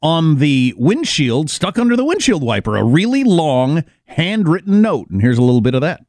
on 0.03 0.37
the 0.37 0.75
windshield, 0.77 1.51
stuck 1.51 1.79
under 1.79 1.97
the 1.97 2.05
windshield 2.05 2.43
wiper, 2.43 2.77
a 2.77 2.85
really 2.85 3.25
long 3.25 3.85
handwritten 4.07 4.83
note. 4.83 5.09
And 5.11 5.21
here's 5.21 5.39
a 5.39 5.43
little 5.43 5.61
bit 5.61 5.75
of 5.75 5.81
that 5.81 6.05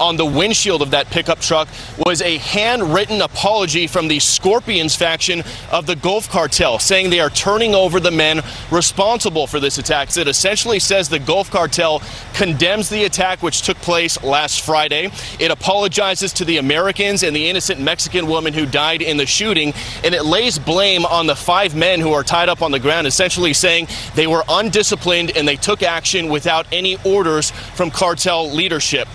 on 0.00 0.16
the 0.16 0.24
windshield 0.24 0.82
of 0.82 0.90
that 0.92 1.06
pickup 1.10 1.40
truck 1.40 1.68
was 2.04 2.22
a 2.22 2.38
handwritten 2.38 3.20
apology 3.20 3.86
from 3.86 4.08
the 4.08 4.18
Scorpions 4.18 4.96
faction 4.96 5.42
of 5.70 5.86
the 5.86 5.94
Gulf 5.94 6.28
Cartel, 6.28 6.78
saying 6.78 7.10
they 7.10 7.20
are 7.20 7.30
turning 7.30 7.74
over 7.74 8.00
the 8.00 8.10
men 8.10 8.40
responsible 8.70 9.46
for 9.46 9.60
this 9.60 9.78
attack. 9.78 10.16
It 10.16 10.26
essentially 10.26 10.78
says 10.78 11.08
the 11.08 11.18
Gulf 11.18 11.50
Cartel 11.50 12.02
condemns 12.32 12.88
the 12.88 13.04
attack 13.04 13.42
which 13.42 13.62
took 13.62 13.76
place 13.78 14.22
last 14.22 14.62
Friday. 14.62 15.10
It 15.38 15.50
apologizes 15.50 16.32
to 16.34 16.44
the 16.44 16.56
Americans 16.56 17.22
and 17.22 17.36
the 17.36 17.48
innocent 17.48 17.80
Mexican 17.80 18.26
woman 18.26 18.54
who 18.54 18.64
died 18.64 19.02
in 19.02 19.18
the 19.18 19.26
shooting, 19.26 19.74
and 20.02 20.14
it 20.14 20.24
lays 20.24 20.58
blame 20.58 21.04
on 21.04 21.26
the 21.26 21.36
five 21.36 21.74
men 21.74 22.00
who 22.00 22.12
are 22.12 22.24
tied 22.24 22.48
up 22.48 22.62
on 22.62 22.70
the 22.70 22.80
ground, 22.80 23.06
essentially 23.06 23.52
saying 23.52 23.88
they 24.14 24.26
were 24.26 24.42
undisciplined 24.48 25.36
and 25.36 25.46
they 25.46 25.56
took 25.56 25.82
action 25.82 26.28
without 26.28 26.66
any 26.72 26.96
orders 27.04 27.50
from 27.50 27.90
cartel 27.90 28.50
leadership. 28.50 29.06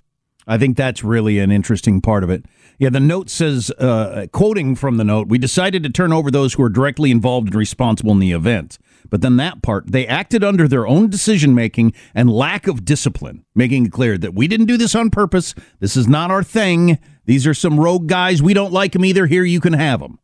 I 0.48 0.58
think 0.58 0.78
that's 0.78 1.04
really 1.04 1.40
an 1.40 1.52
interesting 1.52 2.02
part 2.02 2.24
of 2.24 2.30
it. 2.30 2.46
Yeah, 2.78 2.90
the 2.90 3.00
note 3.00 3.30
says, 3.30 3.72
uh, 3.72 4.28
quoting 4.32 4.76
from 4.76 4.98
the 4.98 5.04
note, 5.04 5.28
we 5.28 5.38
decided 5.38 5.82
to 5.84 5.90
turn 5.90 6.12
over 6.12 6.30
those 6.30 6.54
who 6.54 6.64
were 6.64 6.70
directly 6.70 7.10
involved 7.10 7.48
and 7.48 7.56
responsible 7.56 8.12
in 8.12 8.20
the 8.20 8.34
event. 8.34 8.78
But 9.10 9.22
then 9.22 9.38
that 9.38 9.62
part, 9.62 9.92
they 9.92 10.06
acted 10.06 10.44
under 10.44 10.68
their 10.68 10.86
own 10.86 11.10
decision 11.10 11.56
making 11.56 11.94
and 12.14 12.30
lack 12.30 12.68
of 12.68 12.84
discipline, 12.84 13.46
making 13.56 13.86
it 13.86 13.92
clear 13.92 14.18
that 14.18 14.34
we 14.34 14.48
didn't 14.48 14.66
do 14.66 14.78
this 14.78 14.96
on 14.96 15.10
purpose. 15.10 15.56
This 15.80 15.96
is 15.96 16.08
not 16.08 16.32
our 16.32 16.44
thing. 16.44 17.00
These 17.26 17.48
are 17.48 17.54
some 17.54 17.80
rogue 17.80 18.08
guys. 18.08 18.42
We 18.42 18.54
don't 18.54 18.74
like 18.74 18.92
them 18.92 19.06
either. 19.06 19.28
Here, 19.28 19.44
you 19.44 19.62
can 19.62 19.74
have 19.74 20.00
them. 20.00 20.20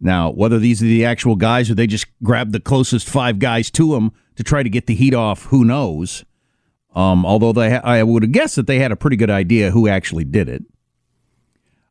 Now, 0.00 0.30
whether 0.30 0.58
these 0.58 0.82
are 0.82 0.86
the 0.86 1.04
actual 1.04 1.36
guys 1.36 1.70
or 1.70 1.74
they 1.74 1.86
just 1.86 2.06
grabbed 2.22 2.52
the 2.52 2.60
closest 2.60 3.08
five 3.08 3.38
guys 3.38 3.70
to 3.72 3.92
them 3.92 4.12
to 4.36 4.42
try 4.42 4.62
to 4.62 4.70
get 4.70 4.86
the 4.86 4.94
heat 4.94 5.14
off, 5.14 5.44
who 5.46 5.64
knows? 5.64 6.24
Um, 6.94 7.24
although 7.24 7.52
they, 7.52 7.76
I 7.76 8.02
would 8.02 8.22
have 8.22 8.32
guessed 8.32 8.56
that 8.56 8.66
they 8.66 8.78
had 8.80 8.92
a 8.92 8.96
pretty 8.96 9.16
good 9.16 9.30
idea 9.30 9.70
who 9.70 9.86
actually 9.86 10.24
did 10.24 10.48
it. 10.48 10.64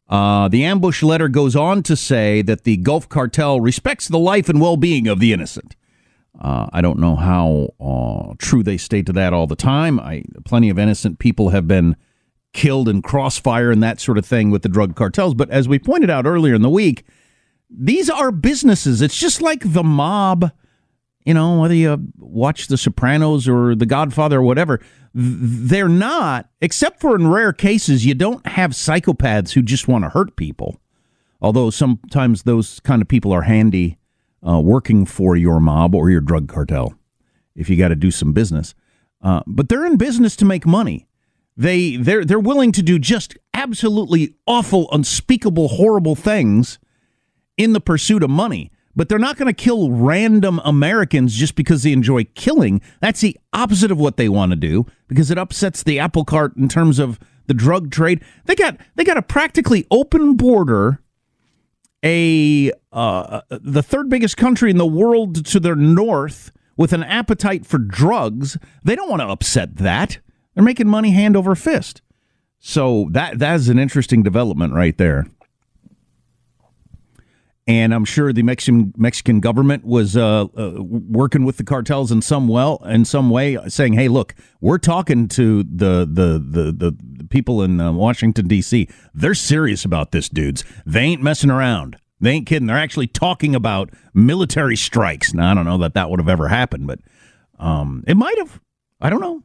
Uh, 0.09 0.47
the 0.47 0.63
ambush 0.65 1.03
letter 1.03 1.27
goes 1.29 1.55
on 1.55 1.83
to 1.83 1.95
say 1.95 2.41
that 2.41 2.63
the 2.63 2.77
Gulf 2.77 3.07
Cartel 3.07 3.62
respects 3.62 4.07
the 4.07 4.17
life 4.17 4.49
and 4.49 4.59
well 4.59 4.75
being 4.75 5.07
of 5.07 5.19
the 5.19 5.31
innocent. 5.31 5.75
Uh, 6.39 6.67
I 6.73 6.81
don't 6.81 6.99
know 6.99 7.15
how 7.15 7.73
uh, 7.79 8.33
true 8.39 8.63
they 8.63 8.77
state 8.77 9.05
to 9.05 9.13
that 9.13 9.33
all 9.33 9.45
the 9.45 9.55
time. 9.55 9.99
I, 9.99 10.23
plenty 10.45 10.69
of 10.69 10.79
innocent 10.79 11.19
people 11.19 11.49
have 11.49 11.67
been 11.67 11.95
killed 12.53 12.89
in 12.89 13.01
crossfire 13.01 13.71
and 13.71 13.83
that 13.83 13.99
sort 13.99 14.17
of 14.17 14.25
thing 14.25 14.49
with 14.49 14.63
the 14.63 14.69
drug 14.69 14.95
cartels. 14.95 15.35
But 15.35 15.49
as 15.51 15.67
we 15.67 15.77
pointed 15.77 16.09
out 16.09 16.25
earlier 16.25 16.55
in 16.55 16.62
the 16.62 16.69
week, 16.69 17.05
these 17.69 18.09
are 18.09 18.31
businesses. 18.31 19.01
It's 19.01 19.17
just 19.17 19.41
like 19.41 19.62
the 19.63 19.83
mob 19.83 20.51
you 21.30 21.36
know, 21.36 21.60
whether 21.60 21.76
you 21.76 22.12
watch 22.18 22.70
The 22.70 22.78
Sopranos 22.78 23.48
or 23.48 23.76
The 23.76 23.86
Godfather 23.86 24.39
or 24.39 24.42
whatever, 24.42 24.80
they're 25.13 25.88
not, 25.88 26.50
except 26.60 27.00
for 27.00 27.15
in 27.15 27.28
rare 27.28 27.54
cases, 27.54 28.04
you 28.04 28.15
don't 28.15 28.44
have 28.48 28.72
psychopaths 28.72 29.52
who 29.52 29.62
just 29.62 29.88
want 29.88 30.06
to 30.06 30.10
hurt 30.10 30.36
people. 30.36 30.82
Although 31.39 31.70
sometimes 31.70 32.42
those 32.42 32.80
kind 32.80 33.00
of 33.00 33.08
people 33.08 33.32
are 33.32 33.44
handy 33.44 34.00
uh, 34.42 34.60
working 34.60 35.06
for 35.06 35.36
your 35.36 35.60
mob 35.60 35.94
or 35.94 36.10
your 36.10 36.20
drug 36.20 36.48
cartel 36.48 36.96
if 37.56 37.70
you 37.70 37.78
got 37.78 37.89
to 37.89 37.96
do 37.96 38.10
some 38.10 38.34
business. 38.34 38.74
Uh, 39.22 39.44
but 39.46 39.70
they're 39.70 39.86
in 39.86 39.98
business 39.98 40.36
to 40.38 40.46
make 40.46 40.65
money. 40.65 41.08
They 41.56 41.96
they're 41.96 42.26
they're 42.26 42.39
willing 42.39 42.72
to 42.72 42.82
do 42.82 42.98
just 42.98 43.38
absolutely 43.54 44.34
awful, 44.48 44.89
unspeakable, 44.92 45.68
horrible 45.68 46.15
things 46.15 46.80
in 47.56 47.74
the 47.74 47.82
pursuit 47.82 48.24
of 48.24 48.32
money 48.32 48.72
but 48.95 49.10
they're 49.10 49.19
not 49.19 49.38
going 49.38 49.47
to 49.47 49.54
kill 49.54 49.91
random 49.91 50.60
Americans 50.63 51.36
just 51.36 51.56
because 51.56 51.84
they 51.84 51.91
enjoy 51.91 52.25
killing. 52.36 52.82
That's 53.02 53.21
the 53.21 53.38
opposite 53.54 53.91
of 53.91 53.97
what 53.97 54.17
they 54.17 54.30
want 54.30 54.52
to 54.52 54.56
do 54.56 54.86
because 55.08 55.32
it 55.32 55.38
upsets 55.38 55.84
the 55.84 55.99
apple 55.99 56.25
cart 56.25 56.56
in 56.58 56.67
terms 56.67 56.99
of 56.99 57.19
the 57.47 57.54
drug 57.54 57.91
trade. 57.91 58.21
They 58.45 58.56
got 58.56 58.78
they 58.95 59.04
got 59.04 59.17
a 59.17 59.21
practically 59.21 59.86
open 59.91 60.36
border, 60.36 61.02
a 62.04 62.71
uh, 62.91 63.41
the 63.49 63.84
third 63.84 64.10
biggest 64.10 64.38
country 64.38 64.71
in 64.71 64.78
the 64.78 64.86
world 64.86 65.45
to 65.45 65.60
their 65.60 65.75
north 65.75 66.52
with 66.78 66.93
an 66.93 67.04
appetite 67.04 67.65
for 67.65 67.78
drugs. 67.78 68.58
They 68.84 68.95
don't 68.95 69.10
want 69.10 69.21
to 69.21 69.28
upset 69.28 69.78
that. 69.78 70.19
They're 70.54 70.63
making 70.63 70.88
money 70.88 71.12
hand 71.12 71.36
over 71.36 71.56
fist. 71.56 72.02
So 72.60 73.08
that 73.12 73.39
that 73.39 73.56
is 73.56 73.69
an 73.69 73.80
interesting 73.80 74.23
development 74.23 74.73
right 74.73 74.97
there 74.97 75.28
and 77.69 77.93
I'm 77.93 78.03
sure 78.03 78.34
the 78.34 78.41
Mexican 78.41 78.95
Mexican 78.97 79.39
government 79.39 79.86
was 79.86 80.17
uh, 80.17 80.45
uh, 80.58 80.73
working 80.82 81.45
with 81.45 81.58
the 81.58 81.63
cartels 81.63 82.12
in 82.12 82.23
some 82.23 82.47
well 82.47 82.82
in 82.84 83.05
some 83.05 83.29
way, 83.29 83.60
saying, 83.67 83.93
"Hey, 83.93 84.08
look, 84.08 84.34
we're 84.60 84.79
talking 84.79 85.27
to 85.29 85.62
the 85.62 85.99
the 86.12 86.43
the 86.43 86.71
the, 86.71 87.23
people 87.29 87.62
in 87.62 87.79
uh, 87.79 87.91
Washington 87.91 88.47
D.C. 88.47 88.89
They're 89.13 89.36
serious 89.36 89.86
about 89.86 90.12
this, 90.12 90.29
dudes. 90.29 90.63
They 90.84 91.01
ain't 91.01 91.21
messing 91.21 91.51
around. 91.51 91.97
They 92.19 92.32
ain't 92.32 92.47
kidding. 92.47 92.65
They're 92.65 92.75
actually 92.75 93.05
talking 93.05 93.53
about 93.53 93.91
military 94.15 94.75
strikes. 94.75 95.36
Now, 95.36 95.51
I 95.51 95.53
don't 95.53 95.65
know 95.65 95.77
that 95.77 95.93
that 95.93 96.10
would 96.10 96.19
have 96.19 96.27
ever 96.27 96.47
happened, 96.47 96.88
but 96.88 96.99
um, 97.60 98.03
it 98.08 98.17
might 98.17 98.38
have. 98.39 98.60
I 98.99 99.12
don't 99.12 99.21
know." 99.21 99.43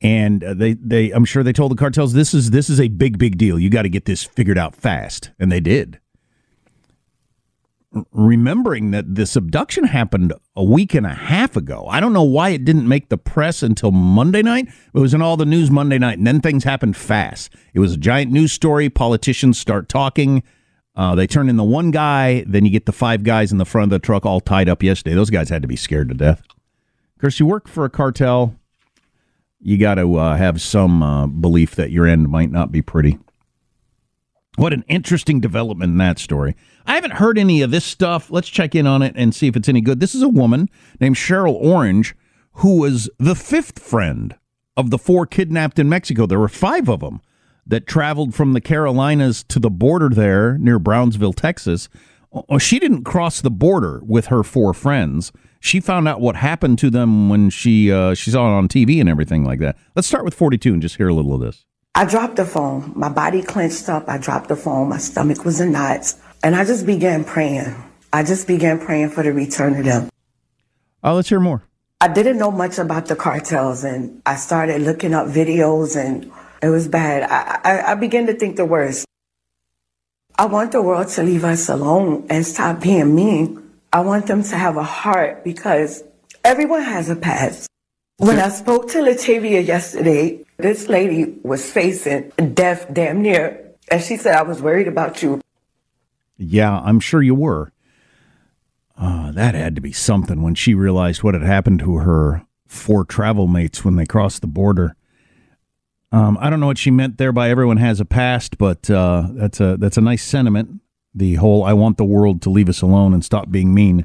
And 0.00 0.42
uh, 0.42 0.54
they, 0.54 0.72
they, 0.72 1.10
I'm 1.10 1.24
sure 1.24 1.44
they 1.44 1.52
told 1.52 1.70
the 1.72 1.76
cartels 1.76 2.14
this 2.14 2.32
is 2.32 2.52
this 2.52 2.70
is 2.70 2.80
a 2.80 2.88
big, 2.88 3.18
big 3.18 3.36
deal. 3.36 3.58
You 3.58 3.68
got 3.68 3.82
to 3.82 3.90
get 3.90 4.06
this 4.06 4.24
figured 4.24 4.56
out 4.56 4.74
fast, 4.74 5.30
and 5.38 5.52
they 5.52 5.60
did 5.60 6.00
remembering 8.12 8.90
that 8.92 9.14
this 9.14 9.36
abduction 9.36 9.84
happened 9.84 10.32
a 10.56 10.64
week 10.64 10.94
and 10.94 11.06
a 11.06 11.14
half 11.14 11.56
ago. 11.56 11.86
I 11.88 12.00
don't 12.00 12.12
know 12.12 12.22
why 12.22 12.50
it 12.50 12.64
didn't 12.64 12.88
make 12.88 13.08
the 13.08 13.18
press 13.18 13.62
until 13.62 13.90
Monday 13.90 14.42
night. 14.42 14.68
It 14.94 14.98
was 14.98 15.14
in 15.14 15.22
all 15.22 15.36
the 15.36 15.44
news 15.44 15.70
Monday 15.70 15.98
night, 15.98 16.18
and 16.18 16.26
then 16.26 16.40
things 16.40 16.64
happened 16.64 16.96
fast. 16.96 17.52
It 17.74 17.80
was 17.80 17.94
a 17.94 17.98
giant 17.98 18.32
news 18.32 18.52
story. 18.52 18.88
Politicians 18.88 19.58
start 19.58 19.88
talking. 19.88 20.42
Uh, 20.94 21.14
they 21.14 21.26
turn 21.26 21.48
in 21.48 21.56
the 21.56 21.64
one 21.64 21.90
guy, 21.90 22.44
then 22.46 22.64
you 22.64 22.70
get 22.70 22.86
the 22.86 22.92
five 22.92 23.24
guys 23.24 23.50
in 23.50 23.58
the 23.58 23.64
front 23.64 23.84
of 23.84 23.90
the 23.90 24.04
truck 24.04 24.26
all 24.26 24.40
tied 24.40 24.68
up 24.68 24.82
yesterday. 24.82 25.14
Those 25.14 25.30
guys 25.30 25.48
had 25.48 25.62
to 25.62 25.68
be 25.68 25.76
scared 25.76 26.08
to 26.08 26.14
death. 26.14 26.40
Of 26.40 27.20
course, 27.20 27.40
you 27.40 27.46
work 27.46 27.66
for 27.66 27.84
a 27.84 27.90
cartel, 27.90 28.54
you 29.58 29.78
got 29.78 29.94
to 29.94 30.16
uh, 30.16 30.36
have 30.36 30.60
some 30.60 31.02
uh, 31.02 31.26
belief 31.26 31.76
that 31.76 31.90
your 31.90 32.06
end 32.06 32.28
might 32.28 32.50
not 32.50 32.72
be 32.72 32.82
pretty. 32.82 33.18
What 34.56 34.72
an 34.72 34.84
interesting 34.86 35.40
development 35.40 35.92
in 35.92 35.98
that 35.98 36.18
story. 36.18 36.54
I 36.86 36.94
haven't 36.94 37.14
heard 37.14 37.38
any 37.38 37.62
of 37.62 37.70
this 37.70 37.84
stuff. 37.84 38.30
Let's 38.30 38.48
check 38.48 38.74
in 38.74 38.86
on 38.86 39.00
it 39.02 39.14
and 39.16 39.34
see 39.34 39.46
if 39.46 39.56
it's 39.56 39.68
any 39.68 39.80
good. 39.80 40.00
This 40.00 40.14
is 40.14 40.22
a 40.22 40.28
woman 40.28 40.68
named 41.00 41.16
Cheryl 41.16 41.54
Orange 41.54 42.14
who 42.56 42.78
was 42.78 43.08
the 43.18 43.34
fifth 43.34 43.78
friend 43.78 44.36
of 44.76 44.90
the 44.90 44.98
four 44.98 45.26
kidnapped 45.26 45.78
in 45.78 45.88
Mexico. 45.88 46.26
There 46.26 46.38
were 46.38 46.48
five 46.48 46.88
of 46.88 47.00
them 47.00 47.20
that 47.66 47.86
traveled 47.86 48.34
from 48.34 48.52
the 48.52 48.60
Carolinas 48.60 49.42
to 49.44 49.58
the 49.58 49.70
border 49.70 50.08
there 50.08 50.58
near 50.58 50.78
Brownsville, 50.78 51.32
Texas. 51.32 51.88
Oh, 52.32 52.58
she 52.58 52.78
didn't 52.78 53.04
cross 53.04 53.40
the 53.40 53.50
border 53.50 54.00
with 54.04 54.26
her 54.26 54.42
four 54.42 54.74
friends. 54.74 55.32
She 55.60 55.80
found 55.80 56.08
out 56.08 56.20
what 56.20 56.36
happened 56.36 56.78
to 56.80 56.90
them 56.90 57.28
when 57.28 57.50
she 57.50 57.92
uh, 57.92 58.14
she 58.14 58.30
saw 58.30 58.48
it 58.48 58.56
on 58.58 58.68
TV 58.68 59.00
and 59.00 59.08
everything 59.08 59.44
like 59.44 59.60
that. 59.60 59.76
Let's 59.94 60.08
start 60.08 60.24
with 60.24 60.34
42 60.34 60.72
and 60.72 60.82
just 60.82 60.96
hear 60.96 61.08
a 61.08 61.14
little 61.14 61.34
of 61.34 61.40
this. 61.40 61.64
I 61.94 62.06
dropped 62.06 62.36
the 62.36 62.46
phone. 62.46 62.92
My 62.96 63.10
body 63.10 63.42
clenched 63.42 63.88
up. 63.88 64.08
I 64.08 64.16
dropped 64.16 64.48
the 64.48 64.56
phone. 64.56 64.88
My 64.88 64.98
stomach 64.98 65.44
was 65.44 65.60
in 65.60 65.72
knots. 65.72 66.16
And 66.42 66.56
I 66.56 66.64
just 66.64 66.86
began 66.86 67.22
praying. 67.22 67.74
I 68.12 68.22
just 68.22 68.46
began 68.46 68.78
praying 68.78 69.10
for 69.10 69.22
the 69.22 69.32
return 69.32 69.76
of 69.76 69.84
them. 69.84 70.08
Oh, 71.04 71.14
let's 71.14 71.28
hear 71.28 71.40
more. 71.40 71.62
I 72.00 72.08
didn't 72.08 72.38
know 72.38 72.50
much 72.50 72.78
about 72.78 73.06
the 73.06 73.14
cartels, 73.14 73.84
and 73.84 74.20
I 74.26 74.34
started 74.34 74.82
looking 74.82 75.14
up 75.14 75.28
videos, 75.28 75.94
and 75.96 76.32
it 76.60 76.68
was 76.68 76.88
bad. 76.88 77.22
I, 77.30 77.60
I, 77.62 77.92
I 77.92 77.94
began 77.94 78.26
to 78.26 78.34
think 78.34 78.56
the 78.56 78.64
worst. 78.64 79.06
I 80.36 80.46
want 80.46 80.72
the 80.72 80.82
world 80.82 81.08
to 81.10 81.22
leave 81.22 81.44
us 81.44 81.68
alone 81.68 82.26
and 82.28 82.44
stop 82.44 82.80
being 82.80 83.14
mean. 83.14 83.70
I 83.92 84.00
want 84.00 84.26
them 84.26 84.42
to 84.42 84.56
have 84.56 84.76
a 84.76 84.82
heart 84.82 85.44
because 85.44 86.02
everyone 86.42 86.82
has 86.82 87.08
a 87.08 87.16
past. 87.16 87.68
When 88.16 88.38
I 88.38 88.48
spoke 88.48 88.88
to 88.90 88.98
Latavia 88.98 89.64
yesterday, 89.64 90.44
this 90.58 90.88
lady 90.88 91.38
was 91.42 91.70
facing 91.70 92.30
death 92.54 92.86
damn 92.92 93.22
near. 93.22 93.74
And 93.90 94.02
she 94.02 94.16
said, 94.16 94.36
I 94.36 94.42
was 94.42 94.62
worried 94.62 94.88
about 94.88 95.22
you. 95.22 95.40
Yeah, 96.36 96.80
I'm 96.80 97.00
sure 97.00 97.22
you 97.22 97.34
were. 97.34 97.72
Uh, 98.96 99.32
that 99.32 99.54
had 99.54 99.74
to 99.74 99.80
be 99.80 99.92
something 99.92 100.42
when 100.42 100.54
she 100.54 100.74
realized 100.74 101.22
what 101.22 101.34
had 101.34 101.42
happened 101.42 101.80
to 101.80 101.96
her 101.96 102.46
four 102.66 103.04
travel 103.04 103.46
mates 103.46 103.84
when 103.84 103.96
they 103.96 104.06
crossed 104.06 104.40
the 104.40 104.46
border. 104.46 104.96
Um, 106.10 106.36
I 106.40 106.50
don't 106.50 106.60
know 106.60 106.66
what 106.66 106.78
she 106.78 106.90
meant 106.90 107.18
there 107.18 107.32
by 107.32 107.48
everyone 107.48 107.78
has 107.78 108.00
a 108.00 108.04
past, 108.04 108.58
but 108.58 108.90
uh, 108.90 109.28
that's 109.32 109.60
a 109.60 109.76
that's 109.78 109.96
a 109.96 110.02
nice 110.02 110.22
sentiment. 110.22 110.80
The 111.14 111.36
whole 111.36 111.64
"I 111.64 111.72
want 111.72 111.96
the 111.96 112.04
world 112.04 112.42
to 112.42 112.50
leave 112.50 112.68
us 112.68 112.82
alone 112.82 113.14
and 113.14 113.24
stop 113.24 113.50
being 113.50 113.72
mean." 113.72 114.04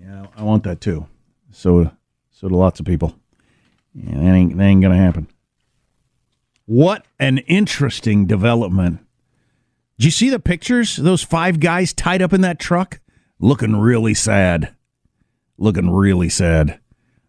Yeah, 0.00 0.28
I 0.36 0.44
want 0.44 0.62
that 0.62 0.80
too. 0.80 1.08
So 1.50 1.90
so 2.30 2.48
do 2.48 2.54
lots 2.54 2.78
of 2.78 2.86
people. 2.86 3.16
Yeah, 3.94 4.14
that 4.14 4.32
ain't, 4.32 4.56
that 4.56 4.64
ain't 4.64 4.82
to 4.82 4.94
happen. 4.94 5.26
What 6.68 7.06
an 7.18 7.38
interesting 7.38 8.26
development. 8.26 9.00
Did 9.96 10.04
you 10.04 10.10
see 10.10 10.28
the 10.28 10.38
pictures? 10.38 10.96
Those 10.96 11.24
five 11.24 11.60
guys 11.60 11.94
tied 11.94 12.20
up 12.20 12.34
in 12.34 12.42
that 12.42 12.58
truck? 12.58 13.00
Looking 13.40 13.74
really 13.76 14.12
sad. 14.12 14.76
Looking 15.56 15.90
really 15.90 16.28
sad. 16.28 16.78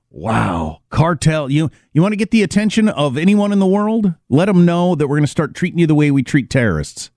Wow. 0.09 0.81
Cartel. 0.89 1.49
You 1.49 1.71
you 1.93 2.01
want 2.01 2.11
to 2.11 2.17
get 2.17 2.31
the 2.31 2.43
attention 2.43 2.89
of 2.89 3.17
anyone 3.17 3.53
in 3.53 3.59
the 3.59 3.65
world? 3.65 4.13
Let 4.27 4.47
them 4.47 4.65
know 4.65 4.93
that 4.95 5.07
we're 5.07 5.15
going 5.15 5.23
to 5.23 5.31
start 5.31 5.55
treating 5.55 5.79
you 5.79 5.87
the 5.87 5.95
way 5.95 6.11
we 6.11 6.21
treat 6.21 6.49
terrorists. 6.49 7.09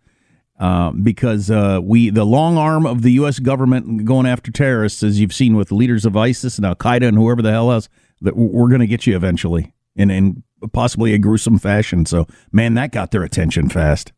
Uh, 0.60 0.92
because 0.92 1.50
uh, 1.50 1.80
we 1.82 2.08
the 2.08 2.24
long 2.24 2.56
arm 2.56 2.86
of 2.86 3.02
the 3.02 3.10
U.S. 3.14 3.40
government 3.40 4.04
going 4.04 4.26
after 4.26 4.52
terrorists, 4.52 5.02
as 5.02 5.18
you've 5.18 5.34
seen 5.34 5.56
with 5.56 5.70
the 5.70 5.74
leaders 5.74 6.04
of 6.04 6.16
ISIS 6.16 6.56
and 6.56 6.64
Al 6.64 6.76
Qaeda 6.76 7.08
and 7.08 7.16
whoever 7.16 7.42
the 7.42 7.50
hell 7.50 7.72
else, 7.72 7.88
that 8.20 8.36
we're 8.36 8.68
going 8.68 8.80
to 8.80 8.86
get 8.86 9.08
you 9.08 9.16
eventually 9.16 9.74
and, 9.96 10.12
in 10.12 10.44
possibly 10.72 11.14
a 11.14 11.18
gruesome 11.18 11.58
fashion. 11.58 12.06
So, 12.06 12.26
man, 12.50 12.74
that 12.74 12.92
got 12.92 13.10
their 13.10 13.22
attention 13.22 13.68
fast. 13.68 14.12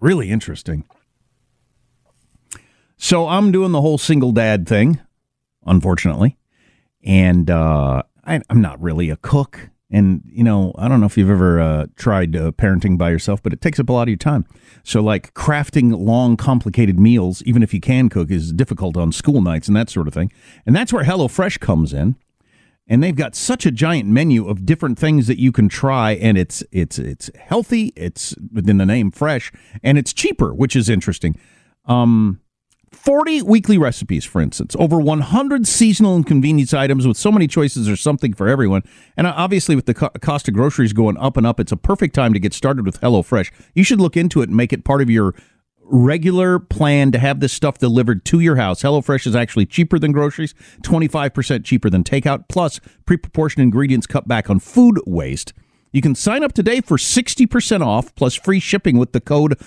Really 0.00 0.30
interesting. 0.30 0.84
So 2.96 3.28
I'm 3.28 3.52
doing 3.52 3.72
the 3.72 3.80
whole 3.80 3.98
single 3.98 4.32
dad 4.32 4.68
thing, 4.68 5.00
unfortunately, 5.64 6.36
and 7.04 7.48
uh, 7.48 8.02
I, 8.24 8.40
I'm 8.50 8.60
not 8.60 8.80
really 8.82 9.10
a 9.10 9.16
cook. 9.16 9.70
And, 9.90 10.22
you 10.26 10.44
know, 10.44 10.74
I 10.76 10.86
don't 10.86 11.00
know 11.00 11.06
if 11.06 11.16
you've 11.16 11.30
ever 11.30 11.60
uh, 11.60 11.86
tried 11.96 12.36
uh, 12.36 12.50
parenting 12.50 12.98
by 12.98 13.10
yourself, 13.10 13.42
but 13.42 13.54
it 13.54 13.62
takes 13.62 13.80
up 13.80 13.88
a 13.88 13.92
lot 13.92 14.02
of 14.02 14.08
your 14.08 14.18
time. 14.18 14.44
So, 14.84 15.00
like, 15.00 15.32
crafting 15.32 15.96
long, 15.96 16.36
complicated 16.36 17.00
meals, 17.00 17.42
even 17.44 17.62
if 17.62 17.72
you 17.72 17.80
can 17.80 18.10
cook, 18.10 18.30
is 18.30 18.52
difficult 18.52 18.98
on 18.98 19.12
school 19.12 19.40
nights 19.40 19.66
and 19.66 19.76
that 19.76 19.88
sort 19.88 20.06
of 20.06 20.12
thing. 20.12 20.30
And 20.66 20.76
that's 20.76 20.92
where 20.92 21.04
HelloFresh 21.04 21.60
comes 21.60 21.94
in. 21.94 22.16
And 22.88 23.02
they've 23.02 23.14
got 23.14 23.34
such 23.34 23.66
a 23.66 23.70
giant 23.70 24.08
menu 24.08 24.48
of 24.48 24.64
different 24.64 24.98
things 24.98 25.26
that 25.26 25.38
you 25.38 25.52
can 25.52 25.68
try, 25.68 26.12
and 26.12 26.38
it's 26.38 26.62
it's 26.72 26.98
it's 26.98 27.30
healthy, 27.36 27.92
it's 27.96 28.34
within 28.52 28.78
the 28.78 28.86
name 28.86 29.10
fresh, 29.10 29.52
and 29.82 29.98
it's 29.98 30.12
cheaper, 30.12 30.54
which 30.54 30.74
is 30.74 30.88
interesting. 30.88 31.38
Um, 31.84 32.40
40 32.92 33.42
weekly 33.42 33.78
recipes, 33.78 34.24
for 34.24 34.40
instance, 34.40 34.74
over 34.78 34.98
100 34.98 35.66
seasonal 35.66 36.16
and 36.16 36.26
convenience 36.26 36.72
items 36.72 37.06
with 37.06 37.16
so 37.16 37.30
many 37.30 37.46
choices, 37.46 37.86
there's 37.86 38.00
something 38.00 38.32
for 38.32 38.48
everyone. 38.48 38.82
And 39.16 39.26
obviously, 39.26 39.76
with 39.76 39.86
the 39.86 39.94
co- 39.94 40.10
cost 40.20 40.48
of 40.48 40.54
groceries 40.54 40.92
going 40.92 41.16
up 41.18 41.36
and 41.36 41.46
up, 41.46 41.60
it's 41.60 41.72
a 41.72 41.76
perfect 41.76 42.14
time 42.14 42.32
to 42.32 42.40
get 42.40 42.54
started 42.54 42.86
with 42.86 43.00
HelloFresh. 43.00 43.52
You 43.74 43.84
should 43.84 44.00
look 44.00 44.16
into 44.16 44.40
it 44.40 44.48
and 44.48 44.56
make 44.56 44.72
it 44.72 44.84
part 44.84 45.02
of 45.02 45.10
your 45.10 45.34
regular 45.90 46.58
plan 46.58 47.12
to 47.12 47.18
have 47.18 47.40
this 47.40 47.52
stuff 47.52 47.78
delivered 47.78 48.24
to 48.26 48.40
your 48.40 48.56
house. 48.56 48.82
HelloFresh 48.82 49.26
is 49.26 49.34
actually 49.34 49.66
cheaper 49.66 49.98
than 49.98 50.12
groceries, 50.12 50.54
25% 50.82 51.64
cheaper 51.64 51.90
than 51.90 52.04
takeout, 52.04 52.44
plus 52.48 52.80
pre 53.06 53.16
proportioned 53.16 53.62
ingredients 53.62 54.06
cut 54.06 54.28
back 54.28 54.50
on 54.50 54.58
food 54.58 55.00
waste. 55.06 55.52
You 55.92 56.02
can 56.02 56.14
sign 56.14 56.44
up 56.44 56.52
today 56.52 56.80
for 56.80 56.96
60% 56.96 57.84
off 57.84 58.14
plus 58.14 58.34
free 58.34 58.60
shipping 58.60 58.98
with 58.98 59.12
the 59.12 59.20
code 59.20 59.58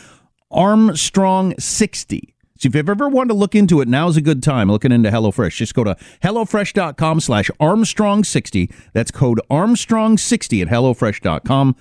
Armstrong60. 0.52 2.34
So 2.58 2.68
if 2.68 2.76
you've 2.76 2.90
ever 2.90 3.10
wanted 3.10 3.30
to 3.30 3.34
look 3.34 3.56
into 3.56 3.82
it, 3.82 3.88
now's 3.88 4.18
a 4.18 4.22
good 4.22 4.44
time 4.44 4.70
looking 4.70 4.92
into 4.92 5.10
HelloFresh. 5.10 5.56
Just 5.56 5.74
go 5.74 5.84
to 5.84 5.98
HelloFresh.com 6.22 7.20
slash 7.20 7.50
Armstrong60. 7.60 8.72
That's 8.94 9.10
code 9.10 9.42
Armstrong60 9.50 10.62
at 10.62 10.68
HelloFresh.com 10.68 11.76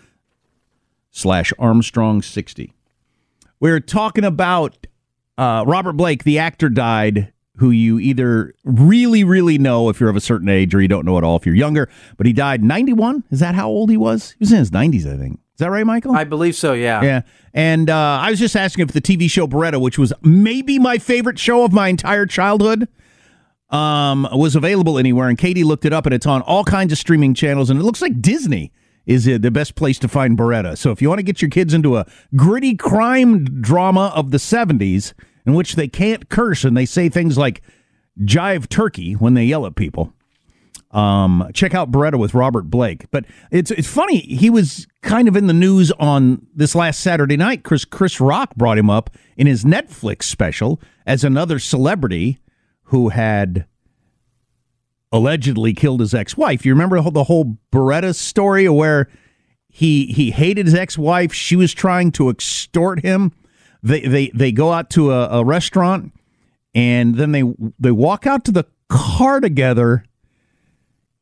slash 1.11 1.53
Armstrong60. 1.59 2.70
We're 3.61 3.81
talking 3.81 4.25
about 4.25 4.87
uh, 5.37 5.64
Robert 5.66 5.92
Blake, 5.92 6.25
the 6.25 6.38
actor, 6.38 6.70
died, 6.70 7.33
who 7.57 7.70
you 7.70 7.99
either 7.99 8.55
really, 8.64 9.23
really 9.23 9.59
know 9.59 9.90
if 9.90 10.01
you're 10.01 10.09
of 10.09 10.16
a 10.16 10.20
certain 10.20 10.49
age 10.49 10.75
or 10.75 10.81
you 10.81 10.88
don't 10.88 11.05
know 11.05 11.18
at 11.18 11.25
all 11.25 11.37
if 11.37 11.44
you're 11.44 11.55
younger. 11.55 11.90
But 12.16 12.27
he 12.27 12.33
died 12.33 12.64
91. 12.64 13.25
Is 13.31 13.40
that 13.40 13.55
how 13.55 13.68
old 13.68 13.90
he 13.90 13.99
was? 13.99 14.31
He 14.31 14.37
was 14.40 14.53
in 14.53 14.59
his 14.59 14.70
90s, 14.70 15.07
I 15.07 15.18
think. 15.18 15.40
Is 15.55 15.59
that 15.59 15.70
right, 15.70 15.85
Michael? 15.85 16.16
I 16.16 16.25
believe 16.25 16.55
so, 16.55 16.73
yeah. 16.73 17.03
Yeah. 17.03 17.20
And 17.53 17.90
uh, 17.90 18.18
I 18.23 18.31
was 18.31 18.38
just 18.38 18.57
asking 18.57 18.87
if 18.87 18.92
the 18.92 19.01
TV 19.03 19.31
show 19.31 19.46
Baretta, 19.46 19.79
which 19.79 19.99
was 19.99 20.11
maybe 20.23 20.79
my 20.79 20.96
favorite 20.96 21.38
show 21.38 21.62
of 21.64 21.73
my 21.73 21.88
entire 21.88 22.25
childhood, 22.25 22.88
um, 23.68 24.27
was 24.33 24.57
available 24.57 24.99
anywhere. 24.99 25.29
And 25.29 25.37
Katie 25.37 25.64
looked 25.64 25.85
it 25.85 25.92
up, 25.92 26.07
and 26.07 26.14
it's 26.14 26.25
on 26.25 26.40
all 26.42 26.64
kinds 26.64 26.92
of 26.92 26.99
streaming 26.99 27.35
channels. 27.35 27.68
And 27.68 27.79
it 27.79 27.83
looks 27.83 28.01
like 28.01 28.23
Disney 28.23 28.73
is 29.07 29.25
the 29.25 29.51
best 29.51 29.75
place 29.75 29.99
to 29.99 30.09
find 30.09 30.37
Baretta. 30.39 30.77
So 30.77 30.91
if 30.91 31.03
you 31.03 31.09
want 31.09 31.19
to 31.19 31.25
get 31.25 31.43
your 31.43 31.51
kids 31.51 31.75
into 31.75 31.97
a 31.97 32.07
gritty 32.37 32.77
crime 32.77 33.61
drama 33.61 34.13
of 34.15 34.31
the 34.31 34.39
70s 34.39 35.13
in 35.47 35.55
which 35.55 35.75
they 35.75 35.89
can't 35.89 36.29
curse 36.29 36.65
and 36.65 36.77
they 36.77 36.87
say 36.87 37.09
things 37.09 37.37
like 37.37 37.63
jive 38.21 38.69
turkey 38.69 39.15
when 39.15 39.35
they 39.35 39.45
yell 39.45 39.67
at 39.67 39.75
people, 39.75 40.13
um, 40.91 41.49
check 41.55 41.75
out 41.75 41.91
Baretta 41.91 42.19
with 42.19 42.35
Robert 42.35 42.71
Blake. 42.71 43.11
But 43.11 43.25
it's 43.51 43.71
it's 43.71 43.89
funny. 43.89 44.19
He 44.21 44.51
was 44.51 44.87
kind 45.03 45.29
of 45.29 45.37
in 45.37 45.47
the 45.47 45.53
news 45.53 45.93
on 45.93 46.47
this 46.55 46.75
last 46.75 47.01
Saturday 47.01 47.37
night. 47.37 47.63
Chris 47.63 47.85
Chris 47.85 48.21
Rock 48.21 48.55
brought 48.57 48.79
him 48.79 48.91
up 48.91 49.11
in 49.37 49.47
his 49.47 49.65
Netflix 49.65 50.25
special 50.25 50.81
as 51.07 51.23
another 51.23 51.59
celebrity 51.59 52.39
who 52.85 53.11
had 53.11 53.67
allegedly 55.12 55.75
killed 55.75 56.01
his 56.01 56.14
ex-wife. 56.14 56.64
You 56.64 56.73
remember 56.73 57.01
the 57.11 57.25
whole 57.25 57.59
Baretta 57.73 58.14
story 58.14 58.68
where 58.68 59.09
he 59.68 60.07
he 60.07 60.31
hated 60.31 60.66
his 60.66 60.75
ex-wife. 60.75 61.33
She 61.33 61.57
was 61.57 61.73
trying 61.73 62.12
to 62.12 62.29
extort 62.29 63.01
him. 63.01 63.33
They 63.83 64.01
they 64.01 64.29
they 64.29 64.53
go 64.53 64.73
out 64.73 64.90
to 64.90 65.12
a, 65.12 65.40
a 65.40 65.44
restaurant 65.44 66.12
and 66.75 67.16
then 67.16 67.33
they 67.33 67.42
they 67.79 67.90
walk 67.90 68.27
out 68.27 68.44
to 68.44 68.53
the 68.53 68.66
car 68.88 69.40
together. 69.40 70.05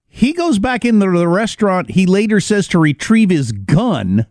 He 0.09 0.33
goes 0.33 0.59
back 0.59 0.85
into 0.85 1.11
the 1.11 1.29
restaurant. 1.29 1.91
He 1.91 2.07
later 2.07 2.41
says 2.41 2.67
to 2.69 2.79
retrieve 2.79 3.31
his 3.31 3.53
gun. 3.53 4.27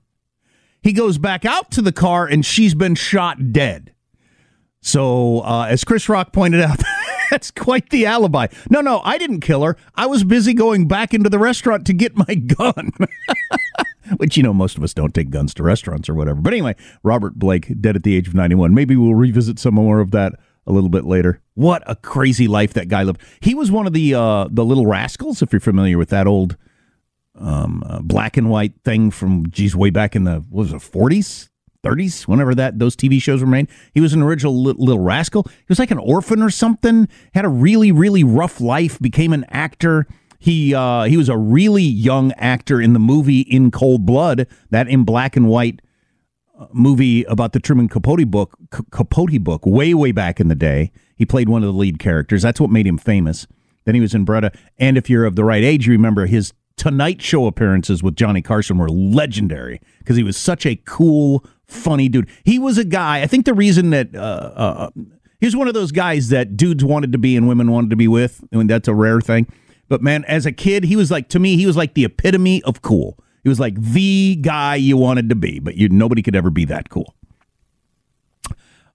He 0.82 0.92
goes 0.92 1.18
back 1.18 1.46
out 1.46 1.72
to 1.72 1.82
the 1.82 1.92
car 1.92 2.26
and 2.26 2.46
she's 2.46 2.74
been 2.74 2.96
shot 2.96 3.52
dead. 3.52 3.94
So, 4.82 5.42
uh, 5.42 5.68
as 5.70 5.84
Chris 5.84 6.08
Rock 6.08 6.32
pointed 6.32 6.62
out, 6.62 6.80
that's 7.32 7.52
quite 7.52 7.90
the 7.90 8.06
alibi. 8.06 8.48
No, 8.70 8.82
no, 8.82 9.02
I 9.04 9.18
didn't 9.18 9.42
kill 9.42 9.64
her. 9.64 9.78
I 9.96 10.06
was 10.06 10.24
busy 10.24 10.54
going 10.54 10.88
back 10.88 11.14
into 11.14 11.30
the 11.30 11.40
restaurant 11.40 11.86
to 11.88 11.94
get 11.94 12.16
my 12.16 12.36
gun. 12.36 12.92
Which, 14.18 14.38
you 14.38 14.44
know, 14.44 14.54
most 14.54 14.78
of 14.78 14.84
us 14.84 14.94
don't 14.94 15.14
take 15.14 15.30
guns 15.30 15.54
to 15.56 15.64
restaurants 15.64 16.08
or 16.08 16.14
whatever. 16.14 16.40
But 16.40 16.54
anyway, 16.54 16.76
Robert 17.04 17.36
Blake, 17.36 17.82
dead 17.82 17.96
at 17.98 18.04
the 18.04 18.16
age 18.16 18.28
of 18.28 18.34
91. 18.34 18.74
Maybe 18.74 18.96
we'll 18.96 19.16
revisit 19.16 19.60
some 19.60 19.74
more 19.74 20.00
of 20.00 20.12
that 20.12 20.34
a 20.66 20.72
little 20.72 20.90
bit 20.90 21.04
later. 21.04 21.42
What 21.56 21.84
a 21.88 21.96
crazy 21.96 22.48
life 22.48 22.74
that 22.74 22.88
guy 22.88 23.04
lived. 23.04 23.22
He 23.42 23.54
was 23.54 23.70
one 23.70 23.86
of 23.86 23.94
the 23.94 24.14
uh, 24.14 24.48
the 24.50 24.64
little 24.64 24.86
rascals, 24.86 25.42
if 25.42 25.52
you're 25.52 25.60
familiar 25.60 25.98
with 25.98 26.10
that 26.10 26.28
old 26.28 26.56
um, 27.40 27.84
uh, 27.86 28.00
black 28.00 28.38
and 28.38 28.50
white 28.50 28.74
thing 28.84 29.12
from 29.12 29.50
geez 29.50 29.76
way 29.76 29.90
back 29.90 30.16
in 30.16 30.24
the 30.24 30.44
what 30.50 30.72
was 30.72 30.74
it 30.74 30.78
40s 30.78 31.50
30s 31.88 32.28
whenever 32.28 32.56
that 32.56 32.80
those 32.80 32.96
TV 32.96 33.22
shows 33.22 33.42
were 33.42 33.48
made. 33.48 33.68
He 33.94 34.02
was 34.02 34.14
an 34.14 34.22
original 34.22 34.62
little, 34.62 35.00
rascal. 35.00 35.44
He 35.44 35.66
was 35.70 35.80
like 35.80 35.92
an 35.92 35.98
orphan 35.98 36.42
or 36.42 36.50
something. 36.50 37.08
Had 37.34 37.46
a 37.46 37.50
really 37.50 37.92
really 37.92 38.24
rough 38.24 38.60
life 38.60 39.00
became 39.00 39.34
an 39.34 39.46
actor. 39.50 40.08
He 40.40 40.74
uh, 40.74 41.04
he 41.04 41.18
was 41.18 41.30
a 41.30 41.38
really 41.38 41.84
young 41.84 42.32
actor 42.34 42.82
in 42.82 42.94
the 42.94 43.00
movie 43.00 43.42
In 43.42 43.72
Cold 43.72 44.06
Blood 44.06 44.48
that 44.70 44.88
in 44.88 45.04
black 45.04 45.36
and 45.36 45.48
white 45.48 45.82
uh, 46.60 46.68
movie 46.74 47.24
about 47.26 47.54
the 47.54 47.60
Truman 47.60 47.88
Capote 47.88 48.30
book 48.30 48.58
C- 48.74 48.84
Capote 48.92 49.44
book 49.44 49.66
way 49.66 49.94
way 49.94 50.12
back 50.12 50.40
in 50.40 50.48
the 50.48 50.56
day. 50.56 50.92
He 51.16 51.26
played 51.26 51.50
one 51.50 51.64
of 51.64 51.68
the 51.74 51.80
lead 51.80 52.00
characters. 52.00 52.42
That's 52.42 52.60
what 52.60 52.70
made 52.70 52.86
him 52.86 52.98
famous. 52.98 53.48
Then 53.86 53.96
he 53.96 54.02
was 54.02 54.14
in 54.14 54.26
Baretta 54.26 54.56
and 54.78 54.98
if 54.98 55.10
you're 55.10 55.26
of 55.26 55.36
the 55.36 55.46
right 55.46 55.64
age 55.64 55.88
you 55.88 55.94
remember 55.94 56.26
his 56.26 56.54
Tonight 56.78 57.24
Show 57.24 57.48
appearances 57.48 58.04
with 58.04 58.16
Johnny 58.16 58.44
Carson 58.44 58.78
were 58.78 58.88
legendary 58.88 59.82
because 59.98 60.16
he 60.16 60.22
was 60.22 60.38
such 60.38 60.64
a 60.64 60.76
cool, 60.76 61.44
funny 61.68 62.10
dude. 62.10 62.30
He 62.44 62.60
was 62.60 62.78
a 62.78 62.86
guy. 62.86 63.22
I 63.22 63.28
think 63.28 63.46
the 63.46 63.54
reason 63.54 63.90
that 63.92 64.16
uh, 64.16 64.20
uh, 64.20 64.90
he 65.40 65.46
was 65.46 65.56
one 65.56 65.68
of 65.68 65.74
those 65.74 65.92
guys 65.92 66.30
that 66.30 66.58
dudes 66.58 66.84
wanted 66.84 67.12
to 67.12 67.18
be 67.18 67.36
and 67.36 67.48
women 67.48 67.72
wanted 67.72 67.90
to 67.92 67.96
be 67.96 68.08
with. 68.08 68.44
I 68.52 68.58
mean, 68.58 68.68
that's 68.68 68.88
a 68.88 68.94
rare 68.94 69.22
thing. 69.22 69.48
But 69.90 70.02
man, 70.02 70.26
as 70.26 70.46
a 70.46 70.52
kid, 70.52 70.84
he 70.84 70.96
was 70.96 71.12
like 71.12 71.30
to 71.30 71.40
me, 71.40 71.56
he 71.56 71.66
was 71.66 71.78
like 71.78 71.94
the 71.94 72.06
epitome 72.06 72.62
of 72.64 72.82
cool. 72.82 73.18
He 73.44 73.50
was 73.50 73.60
like 73.60 73.80
the 73.80 74.36
guy 74.42 74.76
you 74.76 74.98
wanted 74.98 75.30
to 75.30 75.36
be, 75.36 75.60
but 75.60 75.76
you 75.76 75.88
nobody 75.88 76.22
could 76.22 76.36
ever 76.36 76.50
be 76.50 76.66
that 76.66 76.90
cool. 76.90 77.16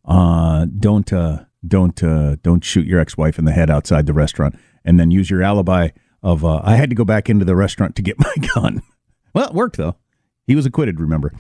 Uh, 0.05 0.67
don't 0.79 1.11
uh, 1.13 1.45
don't 1.67 2.03
uh, 2.03 2.37
don't 2.43 2.63
shoot 2.65 2.87
your 2.87 3.01
ex-wife 3.01 3.39
in 3.39 3.45
the 3.45 3.53
head 3.53 3.71
outside 3.71 4.07
the 4.07 4.13
restaurant, 4.13 4.57
and 4.85 5.01
then 5.01 5.11
use 5.11 5.31
your 5.31 5.43
alibi 5.43 5.89
of 6.23 6.45
uh, 6.45 6.61
I 6.63 6.77
had 6.77 6.91
to 6.91 6.97
go 6.97 7.05
back 7.05 7.31
into 7.31 7.45
the 7.45 7.57
restaurant 7.57 7.97
to 7.97 8.03
get 8.03 8.19
my 8.19 8.35
gun. 8.55 8.83
well, 9.35 9.49
it 9.49 9.55
worked 9.55 9.77
though. 9.77 9.97
He 10.47 10.55
was 10.57 10.67
acquitted. 10.67 11.01
Remember. 11.01 11.33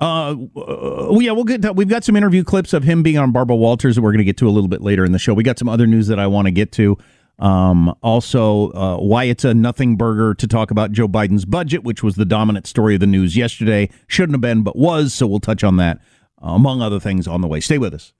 Uh, 0.00 0.34
uh, 0.56 1.18
yeah, 1.18 1.32
we'll 1.32 1.44
get. 1.44 1.62
To, 1.62 1.72
we've 1.72 1.88
got 1.88 2.04
some 2.04 2.16
interview 2.16 2.42
clips 2.42 2.72
of 2.72 2.84
him 2.84 3.02
being 3.02 3.18
on 3.18 3.32
Barbara 3.32 3.56
Walters 3.56 3.96
that 3.96 4.02
we're 4.02 4.12
going 4.12 4.18
to 4.18 4.24
get 4.24 4.38
to 4.38 4.48
a 4.48 4.50
little 4.50 4.68
bit 4.68 4.80
later 4.80 5.04
in 5.04 5.12
the 5.12 5.18
show. 5.18 5.34
We 5.34 5.42
got 5.42 5.58
some 5.58 5.68
other 5.68 5.86
news 5.86 6.06
that 6.06 6.18
I 6.18 6.26
want 6.26 6.46
to 6.46 6.50
get 6.50 6.72
to. 6.72 6.96
Um, 7.38 7.94
also, 8.02 8.70
uh, 8.72 8.96
why 8.98 9.24
it's 9.24 9.44
a 9.44 9.54
nothing 9.54 9.96
burger 9.96 10.34
to 10.34 10.46
talk 10.46 10.70
about 10.70 10.92
Joe 10.92 11.08
Biden's 11.08 11.44
budget, 11.44 11.84
which 11.84 12.02
was 12.02 12.16
the 12.16 12.24
dominant 12.24 12.66
story 12.66 12.94
of 12.94 13.00
the 13.00 13.06
news 13.06 13.36
yesterday. 13.36 13.90
Shouldn't 14.06 14.34
have 14.34 14.40
been, 14.40 14.62
but 14.62 14.76
was. 14.76 15.12
So 15.14 15.26
we'll 15.26 15.40
touch 15.40 15.64
on 15.64 15.76
that, 15.76 15.98
uh, 16.42 16.50
among 16.50 16.82
other 16.82 17.00
things, 17.00 17.26
on 17.26 17.40
the 17.40 17.48
way. 17.48 17.60
Stay 17.60 17.78
with 17.78 17.94
us. 17.94 18.12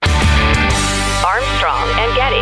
Armstrong 1.23 1.89
and 1.97 2.15
Getty. 2.15 2.41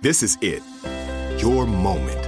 This 0.00 0.22
is 0.22 0.38
it. 0.40 0.62
your 1.40 1.66
moment. 1.66 2.27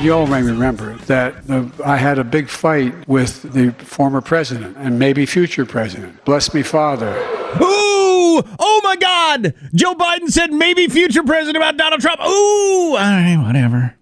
You 0.00 0.14
all 0.14 0.26
may 0.26 0.42
remember 0.42 0.94
that 1.06 1.46
the, 1.46 1.70
I 1.84 1.98
had 1.98 2.18
a 2.18 2.24
big 2.24 2.48
fight 2.48 3.06
with 3.06 3.42
the 3.52 3.72
former 3.84 4.22
president 4.22 4.78
and 4.78 4.98
maybe 4.98 5.26
future 5.26 5.66
president. 5.66 6.24
Bless 6.24 6.54
me, 6.54 6.62
Father. 6.62 7.14
Ooh! 7.60 8.42
Oh 8.58 8.80
my 8.82 8.96
God! 8.96 9.52
Joe 9.74 9.94
Biden 9.94 10.30
said 10.30 10.54
maybe 10.54 10.86
future 10.88 11.22
president 11.22 11.58
about 11.58 11.76
Donald 11.76 12.00
Trump. 12.00 12.18
Ooh! 12.22 12.92
All 12.92 12.96
right, 12.96 13.36
whatever. 13.44 13.94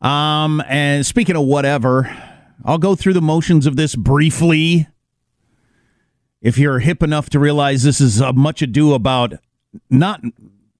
Um, 0.00 0.62
and 0.68 1.04
speaking 1.04 1.34
of 1.34 1.44
whatever, 1.44 2.16
I'll 2.64 2.78
go 2.78 2.94
through 2.94 3.14
the 3.14 3.20
motions 3.20 3.66
of 3.66 3.74
this 3.74 3.96
briefly. 3.96 4.86
If 6.40 6.56
you're 6.56 6.78
hip 6.78 7.02
enough 7.02 7.30
to 7.30 7.40
realize 7.40 7.82
this 7.82 8.00
is 8.00 8.22
much 8.36 8.62
ado 8.62 8.94
about 8.94 9.34
not, 9.90 10.20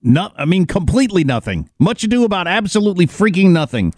not, 0.02 0.34
I 0.38 0.44
mean, 0.44 0.66
completely 0.66 1.24
nothing. 1.24 1.68
Much 1.80 2.04
ado 2.04 2.24
about 2.24 2.46
absolutely 2.46 3.08
freaking 3.08 3.50
nothing. 3.50 3.92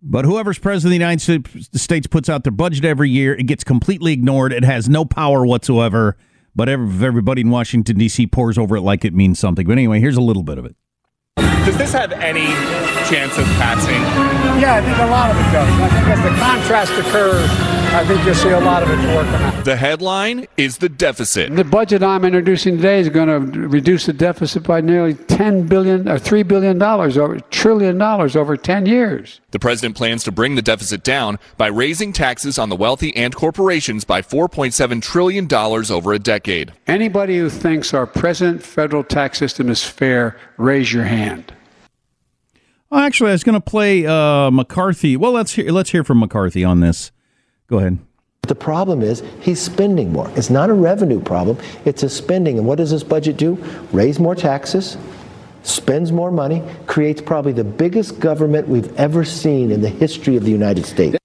But 0.00 0.24
whoever's 0.24 0.58
president 0.58 0.88
of 0.88 0.90
the 0.90 1.04
United 1.04 1.76
States 1.76 2.06
puts 2.06 2.28
out 2.28 2.44
their 2.44 2.52
budget 2.52 2.84
every 2.84 3.10
year, 3.10 3.34
it 3.34 3.44
gets 3.44 3.64
completely 3.64 4.12
ignored. 4.12 4.52
It 4.52 4.64
has 4.64 4.88
no 4.88 5.04
power 5.04 5.44
whatsoever. 5.44 6.16
But 6.54 6.68
everybody 6.68 7.42
in 7.42 7.50
Washington, 7.50 7.98
D.C. 7.98 8.26
pours 8.28 8.58
over 8.58 8.76
it 8.76 8.80
like 8.80 9.04
it 9.04 9.14
means 9.14 9.38
something. 9.38 9.66
But 9.66 9.72
anyway, 9.72 10.00
here's 10.00 10.16
a 10.16 10.20
little 10.20 10.42
bit 10.42 10.58
of 10.58 10.64
it. 10.64 10.74
Does 11.68 11.76
this 11.76 11.92
have 11.92 12.12
any 12.12 12.46
chance 13.10 13.36
of 13.36 13.44
passing? 13.60 14.00
Yeah, 14.58 14.76
I 14.76 14.80
think 14.80 14.96
a 14.96 15.06
lot 15.10 15.30
of 15.30 15.36
it 15.36 15.52
does. 15.52 15.68
I 15.82 15.88
think 15.90 16.08
as 16.08 16.22
the 16.22 16.40
contrast 16.40 16.92
occurs, 16.92 17.50
I 17.92 18.06
think 18.06 18.24
you'll 18.24 18.34
see 18.34 18.48
a 18.48 18.60
lot 18.60 18.82
of 18.82 18.88
it 18.88 18.96
working 19.14 19.34
out. 19.34 19.66
The 19.66 19.76
headline 19.76 20.46
is 20.56 20.78
the 20.78 20.88
deficit. 20.88 21.54
The 21.54 21.64
budget 21.64 22.02
I'm 22.02 22.24
introducing 22.24 22.76
today 22.76 23.00
is 23.00 23.10
going 23.10 23.28
to 23.28 23.68
reduce 23.68 24.06
the 24.06 24.14
deficit 24.14 24.62
by 24.62 24.80
nearly 24.80 25.12
10 25.12 25.66
billion 25.66 26.08
or 26.08 26.18
3 26.18 26.42
billion 26.44 26.78
dollars 26.78 27.18
over 27.18 27.38
trillion 27.38 27.98
dollars 27.98 28.34
over 28.34 28.56
10 28.56 28.86
years. 28.86 29.42
The 29.50 29.58
president 29.58 29.94
plans 29.94 30.24
to 30.24 30.32
bring 30.32 30.54
the 30.54 30.62
deficit 30.62 31.02
down 31.02 31.38
by 31.58 31.66
raising 31.66 32.14
taxes 32.14 32.58
on 32.58 32.70
the 32.70 32.76
wealthy 32.76 33.14
and 33.14 33.34
corporations 33.34 34.06
by 34.06 34.22
4.7 34.22 35.02
trillion 35.02 35.46
dollars 35.46 35.90
over 35.90 36.14
a 36.14 36.18
decade. 36.18 36.72
Anybody 36.86 37.36
who 37.36 37.50
thinks 37.50 37.92
our 37.92 38.06
present 38.06 38.62
federal 38.62 39.04
tax 39.04 39.36
system 39.36 39.68
is 39.68 39.84
fair, 39.84 40.38
raise 40.56 40.94
your 40.94 41.04
hand. 41.04 41.52
Well, 42.90 43.00
actually, 43.00 43.30
I 43.30 43.32
was 43.32 43.44
going 43.44 43.54
to 43.54 43.60
play 43.60 44.06
uh, 44.06 44.50
McCarthy. 44.50 45.16
Well, 45.16 45.32
let's 45.32 45.52
hear 45.52 45.70
let's 45.70 45.90
hear 45.90 46.04
from 46.04 46.20
McCarthy 46.20 46.64
on 46.64 46.80
this. 46.80 47.12
Go 47.66 47.78
ahead. 47.78 47.98
The 48.42 48.54
problem 48.54 49.02
is 49.02 49.22
he's 49.40 49.60
spending 49.60 50.10
more. 50.10 50.30
It's 50.34 50.48
not 50.48 50.70
a 50.70 50.72
revenue 50.72 51.20
problem, 51.20 51.58
it's 51.84 52.02
a 52.02 52.08
spending. 52.08 52.56
And 52.56 52.66
what 52.66 52.78
does 52.78 52.90
this 52.90 53.02
budget 53.02 53.36
do? 53.36 53.56
Raise 53.92 54.18
more 54.18 54.34
taxes, 54.34 54.96
spends 55.62 56.12
more 56.12 56.30
money, 56.30 56.62
creates 56.86 57.20
probably 57.20 57.52
the 57.52 57.64
biggest 57.64 58.20
government 58.20 58.66
we've 58.68 58.94
ever 58.96 59.22
seen 59.22 59.70
in 59.70 59.82
the 59.82 59.90
history 59.90 60.36
of 60.36 60.44
the 60.44 60.50
United 60.50 60.86
States. 60.86 61.18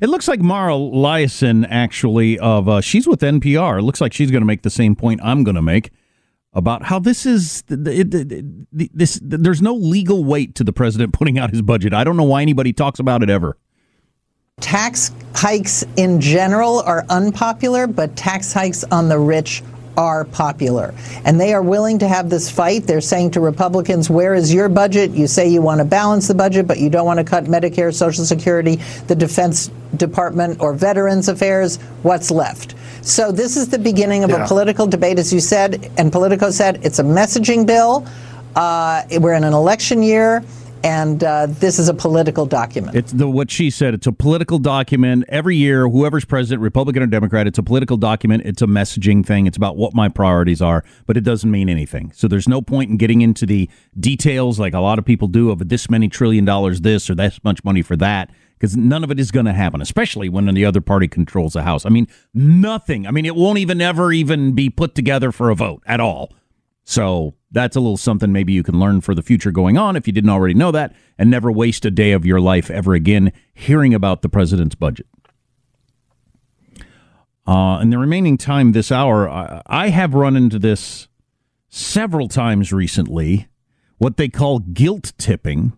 It 0.00 0.08
looks 0.08 0.26
like 0.26 0.40
Mara 0.40 0.72
Liasson, 0.72 1.66
actually, 1.70 2.38
of 2.40 2.68
uh, 2.68 2.80
she's 2.80 3.06
with 3.06 3.20
NPR. 3.20 3.78
It 3.78 3.82
looks 3.82 4.00
like 4.00 4.12
she's 4.12 4.32
going 4.32 4.42
to 4.42 4.46
make 4.46 4.62
the 4.62 4.70
same 4.70 4.96
point 4.96 5.20
I'm 5.22 5.44
going 5.44 5.56
to 5.56 5.62
make 5.62 5.90
about 6.52 6.82
how 6.82 6.98
this 6.98 7.26
is 7.26 7.62
it, 7.68 8.14
it, 8.14 8.96
this. 8.96 9.20
There's 9.22 9.62
no 9.62 9.74
legal 9.74 10.24
weight 10.24 10.54
to 10.56 10.64
the 10.64 10.72
president 10.72 11.12
putting 11.12 11.38
out 11.38 11.50
his 11.50 11.62
budget. 11.62 11.92
I 11.92 12.04
don't 12.04 12.16
know 12.16 12.24
why 12.24 12.42
anybody 12.42 12.72
talks 12.72 12.98
about 12.98 13.22
it 13.22 13.30
ever. 13.30 13.56
Tax 14.60 15.12
hikes 15.34 15.84
in 15.96 16.20
general 16.20 16.80
are 16.80 17.04
unpopular, 17.08 17.86
but 17.86 18.16
tax 18.16 18.52
hikes 18.52 18.82
on 18.84 19.08
the 19.08 19.18
rich 19.18 19.62
are 19.96 20.24
popular. 20.24 20.94
And 21.24 21.40
they 21.40 21.52
are 21.52 21.62
willing 21.62 21.98
to 21.98 22.08
have 22.08 22.30
this 22.30 22.50
fight. 22.50 22.84
They're 22.84 23.00
saying 23.00 23.32
to 23.32 23.40
Republicans, 23.40 24.08
where 24.08 24.34
is 24.34 24.54
your 24.54 24.68
budget? 24.68 25.10
You 25.10 25.26
say 25.26 25.48
you 25.48 25.60
want 25.60 25.80
to 25.80 25.84
balance 25.84 26.28
the 26.28 26.34
budget, 26.34 26.66
but 26.68 26.78
you 26.78 26.88
don't 26.88 27.04
want 27.04 27.18
to 27.18 27.24
cut 27.24 27.44
Medicare, 27.44 27.92
Social 27.92 28.24
Security, 28.24 28.76
the 29.08 29.16
Defense 29.16 29.70
Department, 29.96 30.60
or 30.60 30.72
Veterans 30.72 31.28
Affairs. 31.28 31.78
What's 32.02 32.30
left? 32.30 32.74
So 33.02 33.32
this 33.32 33.56
is 33.56 33.68
the 33.68 33.78
beginning 33.78 34.24
of 34.24 34.30
yeah. 34.30 34.44
a 34.44 34.48
political 34.48 34.86
debate, 34.86 35.18
as 35.18 35.32
you 35.32 35.40
said, 35.40 35.90
and 35.96 36.12
Politico 36.12 36.50
said 36.50 36.84
it's 36.84 36.98
a 36.98 37.04
messaging 37.04 37.66
bill. 37.66 38.06
Uh, 38.56 39.02
we're 39.18 39.34
in 39.34 39.44
an 39.44 39.52
election 39.52 40.02
year 40.02 40.42
and 40.84 41.24
uh, 41.24 41.46
this 41.48 41.78
is 41.78 41.88
a 41.88 41.94
political 41.94 42.46
document. 42.46 42.96
It's 42.96 43.12
the 43.12 43.28
what 43.28 43.50
she 43.50 43.70
said. 43.70 43.94
It's 43.94 44.06
a 44.06 44.12
political 44.12 44.58
document. 44.58 45.24
Every 45.28 45.56
year, 45.56 45.88
whoever's 45.88 46.24
president, 46.24 46.62
Republican 46.62 47.02
or 47.02 47.06
Democrat, 47.06 47.46
it's 47.46 47.58
a 47.58 47.62
political 47.62 47.96
document. 47.96 48.42
It's 48.44 48.62
a 48.62 48.66
messaging 48.66 49.24
thing. 49.24 49.46
It's 49.46 49.56
about 49.56 49.76
what 49.76 49.94
my 49.94 50.08
priorities 50.08 50.62
are, 50.62 50.84
but 51.06 51.16
it 51.16 51.24
doesn't 51.24 51.50
mean 51.50 51.68
anything. 51.68 52.12
So 52.14 52.28
there's 52.28 52.48
no 52.48 52.62
point 52.62 52.90
in 52.90 52.96
getting 52.96 53.22
into 53.22 53.46
the 53.46 53.68
details 53.98 54.58
like 54.58 54.74
a 54.74 54.80
lot 54.80 54.98
of 54.98 55.04
people 55.04 55.28
do 55.28 55.50
of 55.50 55.68
this 55.68 55.90
many 55.90 56.08
trillion 56.08 56.44
dollars, 56.44 56.80
this 56.82 57.10
or 57.10 57.14
this 57.14 57.42
much 57.42 57.64
money 57.64 57.82
for 57.82 57.96
that. 57.96 58.30
Because 58.58 58.76
none 58.76 59.04
of 59.04 59.10
it 59.12 59.20
is 59.20 59.30
going 59.30 59.46
to 59.46 59.52
happen, 59.52 59.80
especially 59.80 60.28
when 60.28 60.52
the 60.52 60.64
other 60.64 60.80
party 60.80 61.06
controls 61.06 61.52
the 61.52 61.62
House. 61.62 61.86
I 61.86 61.90
mean, 61.90 62.08
nothing. 62.34 63.06
I 63.06 63.12
mean, 63.12 63.24
it 63.24 63.36
won't 63.36 63.58
even 63.58 63.80
ever 63.80 64.12
even 64.12 64.52
be 64.52 64.68
put 64.68 64.96
together 64.96 65.30
for 65.30 65.48
a 65.48 65.54
vote 65.54 65.82
at 65.86 66.00
all. 66.00 66.32
So 66.84 67.34
that's 67.50 67.76
a 67.76 67.80
little 67.80 67.96
something 67.96 68.32
maybe 68.32 68.52
you 68.52 68.62
can 68.62 68.80
learn 68.80 69.00
for 69.00 69.14
the 69.14 69.22
future 69.22 69.52
going 69.52 69.78
on 69.78 69.94
if 69.94 70.06
you 70.06 70.12
didn't 70.12 70.30
already 70.30 70.54
know 70.54 70.72
that, 70.72 70.94
and 71.18 71.30
never 71.30 71.52
waste 71.52 71.84
a 71.84 71.90
day 71.90 72.12
of 72.12 72.26
your 72.26 72.40
life 72.40 72.70
ever 72.70 72.94
again 72.94 73.32
hearing 73.54 73.94
about 73.94 74.22
the 74.22 74.28
president's 74.28 74.74
budget. 74.74 75.06
Uh, 77.46 77.78
in 77.80 77.90
the 77.90 77.98
remaining 77.98 78.36
time 78.36 78.72
this 78.72 78.90
hour, 78.90 79.28
I, 79.28 79.62
I 79.66 79.88
have 79.88 80.14
run 80.14 80.36
into 80.36 80.58
this 80.58 81.08
several 81.68 82.28
times 82.28 82.72
recently, 82.72 83.48
what 83.98 84.16
they 84.16 84.28
call 84.28 84.58
guilt 84.58 85.12
tipping. 85.16 85.77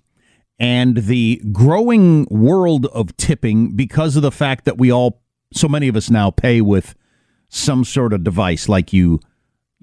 And 0.61 0.99
the 0.99 1.43
growing 1.51 2.27
world 2.31 2.87
of 2.87 3.17
tipping 3.17 3.75
because 3.75 4.15
of 4.15 4.23
the 4.23 4.31
fact 4.31 4.67
that 4.67 4.77
we 4.77 4.93
all, 4.93 5.23
so 5.53 5.67
many 5.67 5.89
of 5.89 5.97
us 5.97 6.11
now 6.11 6.31
pay 6.31 6.61
with 6.61 6.95
some 7.49 7.83
sort 7.83 8.13
of 8.13 8.23
device 8.23 8.69
like 8.69 8.93
you 8.93 9.19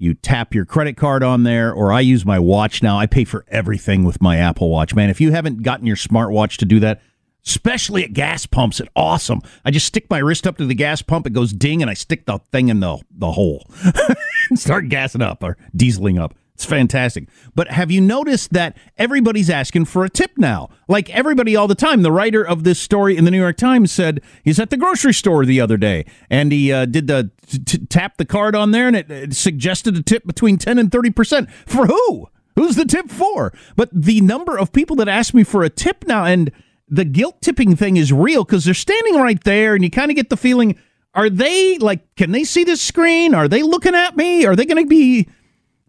you 0.00 0.14
tap 0.14 0.54
your 0.54 0.64
credit 0.64 0.96
card 0.96 1.24
on 1.24 1.42
there 1.42 1.72
or 1.72 1.92
I 1.92 2.00
use 2.00 2.24
my 2.24 2.38
watch 2.38 2.84
now. 2.84 2.96
I 2.96 3.06
pay 3.06 3.24
for 3.24 3.44
everything 3.48 4.04
with 4.04 4.22
my 4.22 4.36
Apple 4.36 4.70
Watch. 4.70 4.94
Man, 4.94 5.10
if 5.10 5.20
you 5.20 5.32
haven't 5.32 5.64
gotten 5.64 5.86
your 5.86 5.96
smartwatch 5.96 6.56
to 6.58 6.64
do 6.64 6.78
that, 6.78 7.02
especially 7.44 8.04
at 8.04 8.12
gas 8.12 8.46
pumps, 8.46 8.78
it's 8.78 8.88
awesome. 8.94 9.40
I 9.64 9.72
just 9.72 9.86
stick 9.86 10.08
my 10.08 10.18
wrist 10.18 10.46
up 10.46 10.56
to 10.58 10.66
the 10.66 10.74
gas 10.74 11.02
pump, 11.02 11.26
it 11.26 11.32
goes 11.32 11.52
ding 11.52 11.82
and 11.82 11.90
I 11.90 11.94
stick 11.94 12.26
the 12.26 12.38
thing 12.52 12.68
in 12.68 12.78
the 12.78 12.98
the 13.10 13.32
hole. 13.32 13.68
start 14.54 14.88
gassing 14.88 15.22
up 15.22 15.42
or 15.42 15.56
dieseling 15.74 16.16
up. 16.16 16.36
It's 16.58 16.64
fantastic. 16.64 17.28
But 17.54 17.70
have 17.70 17.92
you 17.92 18.00
noticed 18.00 18.52
that 18.52 18.76
everybody's 18.96 19.48
asking 19.48 19.84
for 19.84 20.04
a 20.04 20.10
tip 20.10 20.32
now? 20.36 20.70
Like 20.88 21.08
everybody 21.10 21.54
all 21.54 21.68
the 21.68 21.76
time. 21.76 22.02
The 22.02 22.10
writer 22.10 22.44
of 22.44 22.64
this 22.64 22.80
story 22.80 23.16
in 23.16 23.24
the 23.24 23.30
New 23.30 23.38
York 23.38 23.56
Times 23.56 23.92
said 23.92 24.20
he's 24.42 24.58
at 24.58 24.70
the 24.70 24.76
grocery 24.76 25.14
store 25.14 25.44
the 25.44 25.60
other 25.60 25.76
day 25.76 26.04
and 26.28 26.50
he 26.50 26.72
uh, 26.72 26.86
did 26.86 27.06
the 27.06 27.30
t- 27.46 27.58
t- 27.60 27.86
tap 27.86 28.16
the 28.16 28.24
card 28.24 28.56
on 28.56 28.72
there 28.72 28.88
and 28.88 28.96
it, 28.96 29.08
it 29.08 29.36
suggested 29.36 29.96
a 29.96 30.02
tip 30.02 30.26
between 30.26 30.58
10 30.58 30.80
and 30.80 30.90
30%. 30.90 31.48
For 31.64 31.86
who? 31.86 32.26
Who's 32.56 32.74
the 32.74 32.86
tip 32.86 33.08
for? 33.08 33.52
But 33.76 33.90
the 33.92 34.20
number 34.20 34.58
of 34.58 34.72
people 34.72 34.96
that 34.96 35.06
ask 35.06 35.32
me 35.34 35.44
for 35.44 35.62
a 35.62 35.70
tip 35.70 36.08
now 36.08 36.24
and 36.24 36.50
the 36.88 37.04
guilt 37.04 37.40
tipping 37.40 37.76
thing 37.76 37.96
is 37.96 38.12
real 38.12 38.42
because 38.42 38.64
they're 38.64 38.74
standing 38.74 39.14
right 39.14 39.44
there 39.44 39.76
and 39.76 39.84
you 39.84 39.90
kind 39.90 40.10
of 40.10 40.16
get 40.16 40.28
the 40.28 40.36
feeling 40.36 40.76
are 41.14 41.30
they 41.30 41.78
like, 41.78 42.14
can 42.16 42.32
they 42.32 42.44
see 42.44 42.64
this 42.64 42.82
screen? 42.82 43.34
Are 43.34 43.48
they 43.48 43.62
looking 43.62 43.94
at 43.94 44.16
me? 44.16 44.44
Are 44.44 44.54
they 44.54 44.66
going 44.66 44.82
to 44.82 44.88
be 44.88 45.28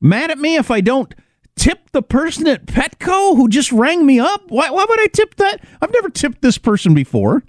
mad 0.02 0.32
at 0.32 0.38
me 0.38 0.56
if 0.56 0.72
I 0.72 0.82
don't 0.82 1.14
tip 1.56 1.92
the 1.92 2.02
person 2.02 2.48
at 2.48 2.66
Petco 2.66 3.36
who 3.36 3.50
just 3.50 3.72
rang 3.72 4.06
me 4.06 4.20
up? 4.20 4.50
Why, 4.50 4.70
why 4.70 4.86
would 4.88 5.00
I 5.00 5.08
tip 5.08 5.36
that? 5.36 5.64
I've 5.82 5.92
never 5.92 6.10
tipped 6.10 6.42
this 6.42 6.58
person 6.58 6.94
before. 6.94 7.44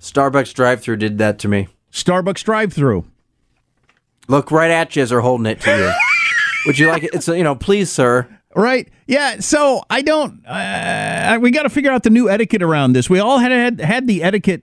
Starbucks 0.00 0.54
drive 0.54 0.80
through 0.80 0.96
did 0.96 1.18
that 1.18 1.38
to 1.40 1.48
me. 1.48 1.68
Starbucks 1.92 2.44
drive 2.44 2.72
through. 2.72 3.06
Look 4.28 4.50
right 4.50 4.70
at 4.70 4.96
you 4.96 5.02
as 5.02 5.10
they're 5.10 5.20
holding 5.20 5.46
it 5.46 5.60
to 5.62 5.76
you. 5.76 5.92
Would 6.66 6.78
you 6.78 6.88
like 6.88 7.04
it? 7.04 7.10
It's, 7.12 7.28
a, 7.28 7.36
you 7.36 7.44
know, 7.44 7.54
please, 7.54 7.92
sir. 7.92 8.26
Right. 8.56 8.88
Yeah. 9.06 9.40
So 9.40 9.82
I 9.90 10.02
don't. 10.02 10.44
Uh, 10.46 11.38
we 11.40 11.50
got 11.50 11.64
to 11.64 11.70
figure 11.70 11.90
out 11.90 12.04
the 12.04 12.10
new 12.10 12.30
etiquette 12.30 12.62
around 12.62 12.94
this. 12.94 13.10
We 13.10 13.18
all 13.18 13.38
had 13.38 13.52
had, 13.52 13.80
had 13.80 14.06
the 14.06 14.22
etiquette 14.22 14.62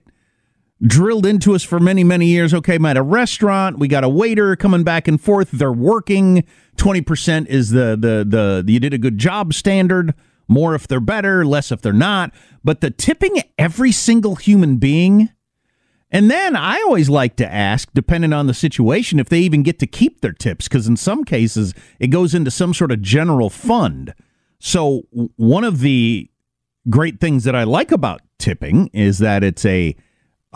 drilled 0.86 1.26
into 1.26 1.54
us 1.54 1.62
for 1.62 1.78
many 1.78 2.04
many 2.04 2.26
years. 2.26 2.52
Okay, 2.52 2.74
I'm 2.74 2.86
at 2.86 2.96
a 2.96 3.02
restaurant. 3.02 3.78
We 3.78 3.88
got 3.88 4.04
a 4.04 4.08
waiter 4.08 4.56
coming 4.56 4.82
back 4.82 5.08
and 5.08 5.20
forth. 5.20 5.50
They're 5.50 5.72
working. 5.72 6.44
Twenty 6.76 7.00
percent 7.00 7.48
is 7.48 7.70
the, 7.70 7.96
the 7.98 8.24
the 8.26 8.62
the 8.64 8.72
you 8.72 8.80
did 8.80 8.94
a 8.94 8.98
good 8.98 9.18
job 9.18 9.54
standard. 9.54 10.14
More 10.48 10.74
if 10.74 10.88
they're 10.88 11.00
better, 11.00 11.46
less 11.46 11.70
if 11.72 11.80
they're 11.80 11.92
not. 11.92 12.32
But 12.64 12.80
the 12.80 12.90
tipping 12.90 13.42
every 13.58 13.92
single 13.92 14.36
human 14.36 14.76
being. 14.76 15.30
And 16.14 16.30
then 16.30 16.56
I 16.56 16.76
always 16.82 17.08
like 17.08 17.36
to 17.36 17.50
ask, 17.50 17.88
depending 17.94 18.34
on 18.34 18.46
the 18.46 18.52
situation, 18.52 19.18
if 19.18 19.30
they 19.30 19.40
even 19.40 19.62
get 19.62 19.78
to 19.78 19.86
keep 19.86 20.20
their 20.20 20.34
tips, 20.34 20.68
because 20.68 20.86
in 20.86 20.98
some 20.98 21.24
cases 21.24 21.72
it 21.98 22.08
goes 22.08 22.34
into 22.34 22.50
some 22.50 22.74
sort 22.74 22.92
of 22.92 23.00
general 23.00 23.48
fund. 23.48 24.12
So 24.58 25.06
one 25.36 25.64
of 25.64 25.80
the 25.80 26.28
great 26.90 27.18
things 27.18 27.44
that 27.44 27.56
I 27.56 27.64
like 27.64 27.90
about 27.90 28.20
tipping 28.38 28.88
is 28.92 29.20
that 29.20 29.42
it's 29.42 29.64
a 29.64 29.96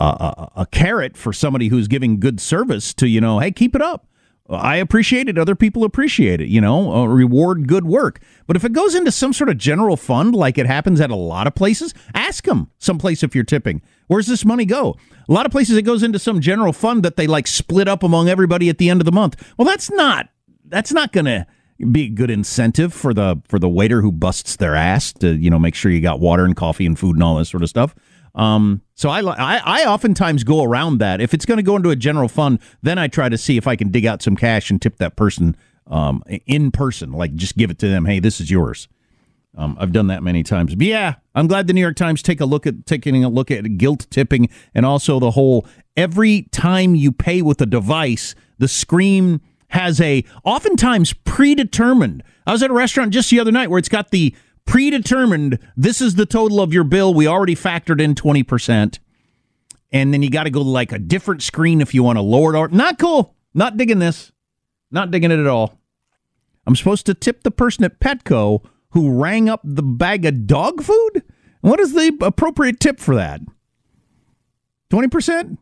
a, 0.04 0.50
a 0.56 0.66
carrot 0.66 1.16
for 1.16 1.32
somebody 1.32 1.68
who's 1.68 1.88
giving 1.88 2.20
good 2.20 2.40
service 2.40 2.92
to 2.94 3.08
you 3.08 3.20
know, 3.20 3.38
hey, 3.38 3.50
keep 3.50 3.74
it 3.74 3.82
up. 3.82 4.06
I 4.48 4.76
appreciate 4.76 5.28
it. 5.28 5.38
Other 5.38 5.56
people 5.56 5.82
appreciate 5.82 6.40
it. 6.40 6.48
You 6.48 6.60
know, 6.60 6.92
uh, 6.92 7.06
reward 7.06 7.66
good 7.66 7.84
work. 7.84 8.20
But 8.46 8.56
if 8.56 8.64
it 8.64 8.72
goes 8.72 8.94
into 8.94 9.10
some 9.10 9.32
sort 9.32 9.50
of 9.50 9.58
general 9.58 9.96
fund, 9.96 10.34
like 10.34 10.56
it 10.56 10.66
happens 10.66 11.00
at 11.00 11.10
a 11.10 11.16
lot 11.16 11.46
of 11.46 11.54
places, 11.54 11.94
ask 12.14 12.44
them 12.44 12.70
someplace 12.78 13.22
if 13.22 13.34
you're 13.34 13.44
tipping. 13.44 13.82
Where's 14.06 14.28
this 14.28 14.44
money 14.44 14.64
go? 14.64 14.96
A 15.28 15.32
lot 15.32 15.46
of 15.46 15.52
places 15.52 15.76
it 15.76 15.82
goes 15.82 16.02
into 16.02 16.18
some 16.18 16.40
general 16.40 16.72
fund 16.72 17.02
that 17.02 17.16
they 17.16 17.26
like 17.26 17.48
split 17.48 17.88
up 17.88 18.04
among 18.04 18.28
everybody 18.28 18.68
at 18.68 18.78
the 18.78 18.88
end 18.88 19.00
of 19.00 19.04
the 19.04 19.12
month. 19.12 19.52
Well, 19.56 19.66
that's 19.66 19.90
not 19.90 20.28
that's 20.68 20.92
not 20.92 21.12
going 21.12 21.26
to 21.26 21.46
be 21.90 22.04
a 22.04 22.08
good 22.08 22.30
incentive 22.30 22.94
for 22.94 23.12
the 23.12 23.40
for 23.48 23.58
the 23.58 23.68
waiter 23.68 24.00
who 24.00 24.12
busts 24.12 24.56
their 24.56 24.74
ass 24.74 25.12
to 25.14 25.34
you 25.34 25.50
know 25.50 25.58
make 25.58 25.74
sure 25.74 25.90
you 25.90 26.00
got 26.00 26.20
water 26.20 26.44
and 26.44 26.56
coffee 26.56 26.86
and 26.86 26.98
food 26.98 27.16
and 27.16 27.22
all 27.22 27.36
that 27.36 27.46
sort 27.46 27.62
of 27.62 27.68
stuff. 27.68 27.94
Um, 28.36 28.82
so 28.94 29.08
I, 29.08 29.20
I, 29.22 29.60
I 29.64 29.84
oftentimes 29.86 30.44
go 30.44 30.62
around 30.62 30.98
that. 30.98 31.20
If 31.20 31.34
it's 31.34 31.46
going 31.46 31.56
to 31.56 31.62
go 31.62 31.74
into 31.74 31.90
a 31.90 31.96
general 31.96 32.28
fund, 32.28 32.60
then 32.82 32.98
I 32.98 33.08
try 33.08 33.28
to 33.28 33.38
see 33.38 33.56
if 33.56 33.66
I 33.66 33.76
can 33.76 33.90
dig 33.90 34.06
out 34.06 34.22
some 34.22 34.36
cash 34.36 34.70
and 34.70 34.80
tip 34.80 34.98
that 34.98 35.16
person 35.16 35.56
um, 35.86 36.22
in 36.46 36.70
person, 36.70 37.12
like 37.12 37.34
just 37.34 37.56
give 37.56 37.70
it 37.70 37.78
to 37.78 37.88
them. 37.88 38.04
Hey, 38.04 38.20
this 38.20 38.40
is 38.40 38.50
yours. 38.50 38.88
Um, 39.56 39.76
I've 39.80 39.92
done 39.92 40.08
that 40.08 40.22
many 40.22 40.42
times. 40.42 40.74
But 40.74 40.86
yeah, 40.86 41.14
I'm 41.34 41.46
glad 41.46 41.66
the 41.66 41.72
New 41.72 41.80
York 41.80 41.96
Times 41.96 42.22
take 42.22 42.42
a 42.42 42.44
look 42.44 42.66
at 42.66 42.84
taking 42.84 43.24
a 43.24 43.28
look 43.30 43.50
at 43.50 43.78
guilt 43.78 44.06
tipping 44.10 44.50
and 44.74 44.84
also 44.84 45.18
the 45.18 45.30
whole 45.30 45.66
every 45.96 46.42
time 46.52 46.94
you 46.94 47.10
pay 47.10 47.40
with 47.40 47.60
a 47.62 47.66
device, 47.66 48.34
the 48.58 48.68
screen 48.68 49.40
has 49.68 50.00
a 50.00 50.24
oftentimes 50.44 51.12
predetermined. 51.12 52.22
I 52.46 52.52
was 52.52 52.62
at 52.62 52.70
a 52.70 52.74
restaurant 52.74 53.12
just 53.12 53.30
the 53.30 53.40
other 53.40 53.50
night 53.50 53.70
where 53.70 53.78
it's 53.78 53.88
got 53.88 54.10
the 54.10 54.34
predetermined 54.66 55.58
this 55.76 56.00
is 56.00 56.14
the 56.14 56.26
total 56.26 56.60
of 56.60 56.72
your 56.72 56.84
bill. 56.84 57.14
We 57.14 57.26
already 57.26 57.54
factored 57.54 58.00
in 58.00 58.14
20%. 58.14 58.98
And 59.92 60.12
then 60.12 60.22
you 60.22 60.30
got 60.30 60.44
to 60.44 60.50
go 60.50 60.62
to 60.62 60.68
like 60.68 60.92
a 60.92 60.98
different 60.98 61.42
screen 61.42 61.80
if 61.80 61.94
you 61.94 62.02
want 62.02 62.18
to 62.18 62.22
lower 62.22 62.54
it. 62.64 62.72
Not 62.72 62.98
cool. 62.98 63.34
Not 63.54 63.76
digging 63.76 64.00
this. 64.00 64.32
Not 64.90 65.10
digging 65.10 65.30
it 65.30 65.38
at 65.38 65.46
all. 65.46 65.78
I'm 66.66 66.76
supposed 66.76 67.06
to 67.06 67.14
tip 67.14 67.42
the 67.42 67.50
person 67.50 67.84
at 67.84 68.00
Petco 68.00 68.62
who 68.96 69.10
rang 69.10 69.46
up 69.48 69.60
the 69.62 69.82
bag 69.82 70.24
of 70.24 70.46
dog 70.46 70.82
food? 70.82 71.22
What 71.60 71.80
is 71.80 71.92
the 71.92 72.16
appropriate 72.22 72.80
tip 72.80 72.98
for 72.98 73.14
that? 73.14 73.42
20%? 74.90 75.58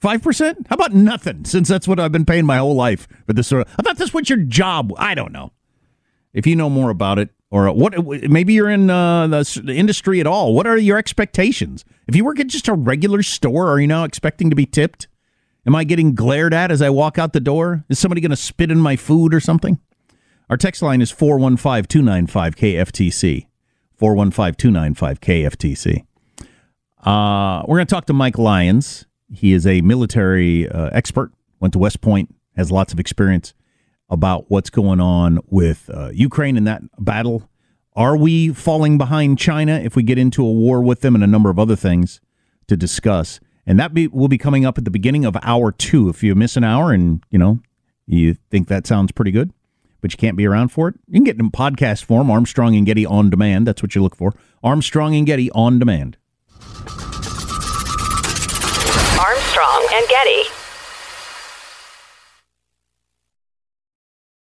5%? 0.00 0.66
How 0.68 0.74
about 0.74 0.94
nothing, 0.94 1.44
since 1.44 1.68
that's 1.68 1.88
what 1.88 1.98
I've 1.98 2.12
been 2.12 2.24
paying 2.24 2.46
my 2.46 2.58
whole 2.58 2.76
life 2.76 3.08
for 3.26 3.32
this 3.32 3.48
sort 3.48 3.66
of. 3.66 3.74
I 3.78 3.82
thought 3.82 3.96
this 3.96 4.14
was 4.14 4.28
your 4.28 4.38
job. 4.38 4.92
I 4.98 5.14
don't 5.14 5.32
know. 5.32 5.52
If 6.36 6.46
you 6.46 6.54
know 6.54 6.68
more 6.68 6.90
about 6.90 7.18
it, 7.18 7.30
or 7.50 7.72
what 7.72 7.96
maybe 8.28 8.52
you're 8.52 8.68
in 8.68 8.90
uh, 8.90 9.26
the 9.26 9.74
industry 9.74 10.20
at 10.20 10.26
all 10.26 10.54
what 10.54 10.66
are 10.66 10.76
your 10.76 10.98
expectations? 10.98 11.82
If 12.06 12.14
you 12.14 12.22
work 12.24 12.38
at 12.38 12.48
just 12.48 12.68
a 12.68 12.74
regular 12.74 13.22
store 13.22 13.68
are 13.68 13.80
you 13.80 13.86
now 13.86 14.04
expecting 14.04 14.50
to 14.50 14.56
be 14.56 14.66
tipped? 14.66 15.08
Am 15.66 15.74
i 15.74 15.84
getting 15.84 16.14
glared 16.14 16.52
at 16.52 16.70
as 16.70 16.82
i 16.82 16.90
walk 16.90 17.16
out 17.18 17.32
the 17.32 17.40
door? 17.40 17.86
Is 17.88 17.98
somebody 17.98 18.20
going 18.20 18.28
to 18.30 18.36
spit 18.36 18.70
in 18.70 18.78
my 18.78 18.96
food 18.96 19.32
or 19.32 19.40
something? 19.40 19.80
Our 20.50 20.58
text 20.58 20.82
line 20.82 21.00
is 21.00 21.10
415-295-kftc 21.12 23.46
415-295-kftc 24.00 26.04
uh, 27.04 27.62
we're 27.66 27.76
going 27.76 27.86
to 27.86 27.94
talk 27.94 28.06
to 28.06 28.12
mike 28.12 28.36
lyons. 28.36 29.06
He 29.32 29.52
is 29.52 29.64
a 29.66 29.80
military 29.80 30.68
uh, 30.68 30.90
expert 30.92 31.32
went 31.60 31.72
to 31.72 31.78
west 31.78 32.02
point 32.02 32.34
has 32.56 32.70
lots 32.70 32.92
of 32.92 33.00
experience 33.00 33.54
about 34.08 34.50
what's 34.50 34.70
going 34.70 35.00
on 35.00 35.40
with 35.46 35.90
uh, 35.92 36.10
Ukraine 36.12 36.56
in 36.56 36.64
that 36.64 36.82
battle. 36.98 37.48
Are 37.94 38.16
we 38.16 38.52
falling 38.52 38.98
behind 38.98 39.38
China 39.38 39.80
if 39.82 39.96
we 39.96 40.02
get 40.02 40.18
into 40.18 40.44
a 40.44 40.52
war 40.52 40.82
with 40.82 41.00
them 41.00 41.14
and 41.14 41.24
a 41.24 41.26
number 41.26 41.50
of 41.50 41.58
other 41.58 41.76
things 41.76 42.20
to 42.68 42.76
discuss? 42.76 43.40
And 43.66 43.80
that 43.80 43.94
be, 43.94 44.06
will 44.06 44.28
be 44.28 44.38
coming 44.38 44.64
up 44.64 44.78
at 44.78 44.84
the 44.84 44.90
beginning 44.90 45.24
of 45.24 45.36
hour 45.42 45.72
two. 45.72 46.08
If 46.08 46.22
you 46.22 46.34
miss 46.34 46.56
an 46.56 46.62
hour 46.62 46.92
and, 46.92 47.24
you 47.30 47.38
know, 47.38 47.58
you 48.06 48.34
think 48.50 48.68
that 48.68 48.86
sounds 48.86 49.10
pretty 49.12 49.32
good, 49.32 49.52
but 50.00 50.12
you 50.12 50.18
can't 50.18 50.36
be 50.36 50.46
around 50.46 50.68
for 50.68 50.88
it, 50.88 50.94
you 51.08 51.14
can 51.14 51.24
get 51.24 51.36
it 51.36 51.40
in 51.40 51.50
podcast 51.50 52.04
form, 52.04 52.30
Armstrong 52.30 52.76
and 52.76 52.86
Getty 52.86 53.06
on 53.06 53.30
demand. 53.30 53.66
That's 53.66 53.82
what 53.82 53.94
you 53.94 54.02
look 54.02 54.14
for. 54.14 54.34
Armstrong 54.62 55.16
and 55.16 55.26
Getty 55.26 55.50
on 55.50 55.80
demand. 55.80 56.16
Armstrong 59.18 59.88
and 59.94 60.08
Getty. 60.08 60.55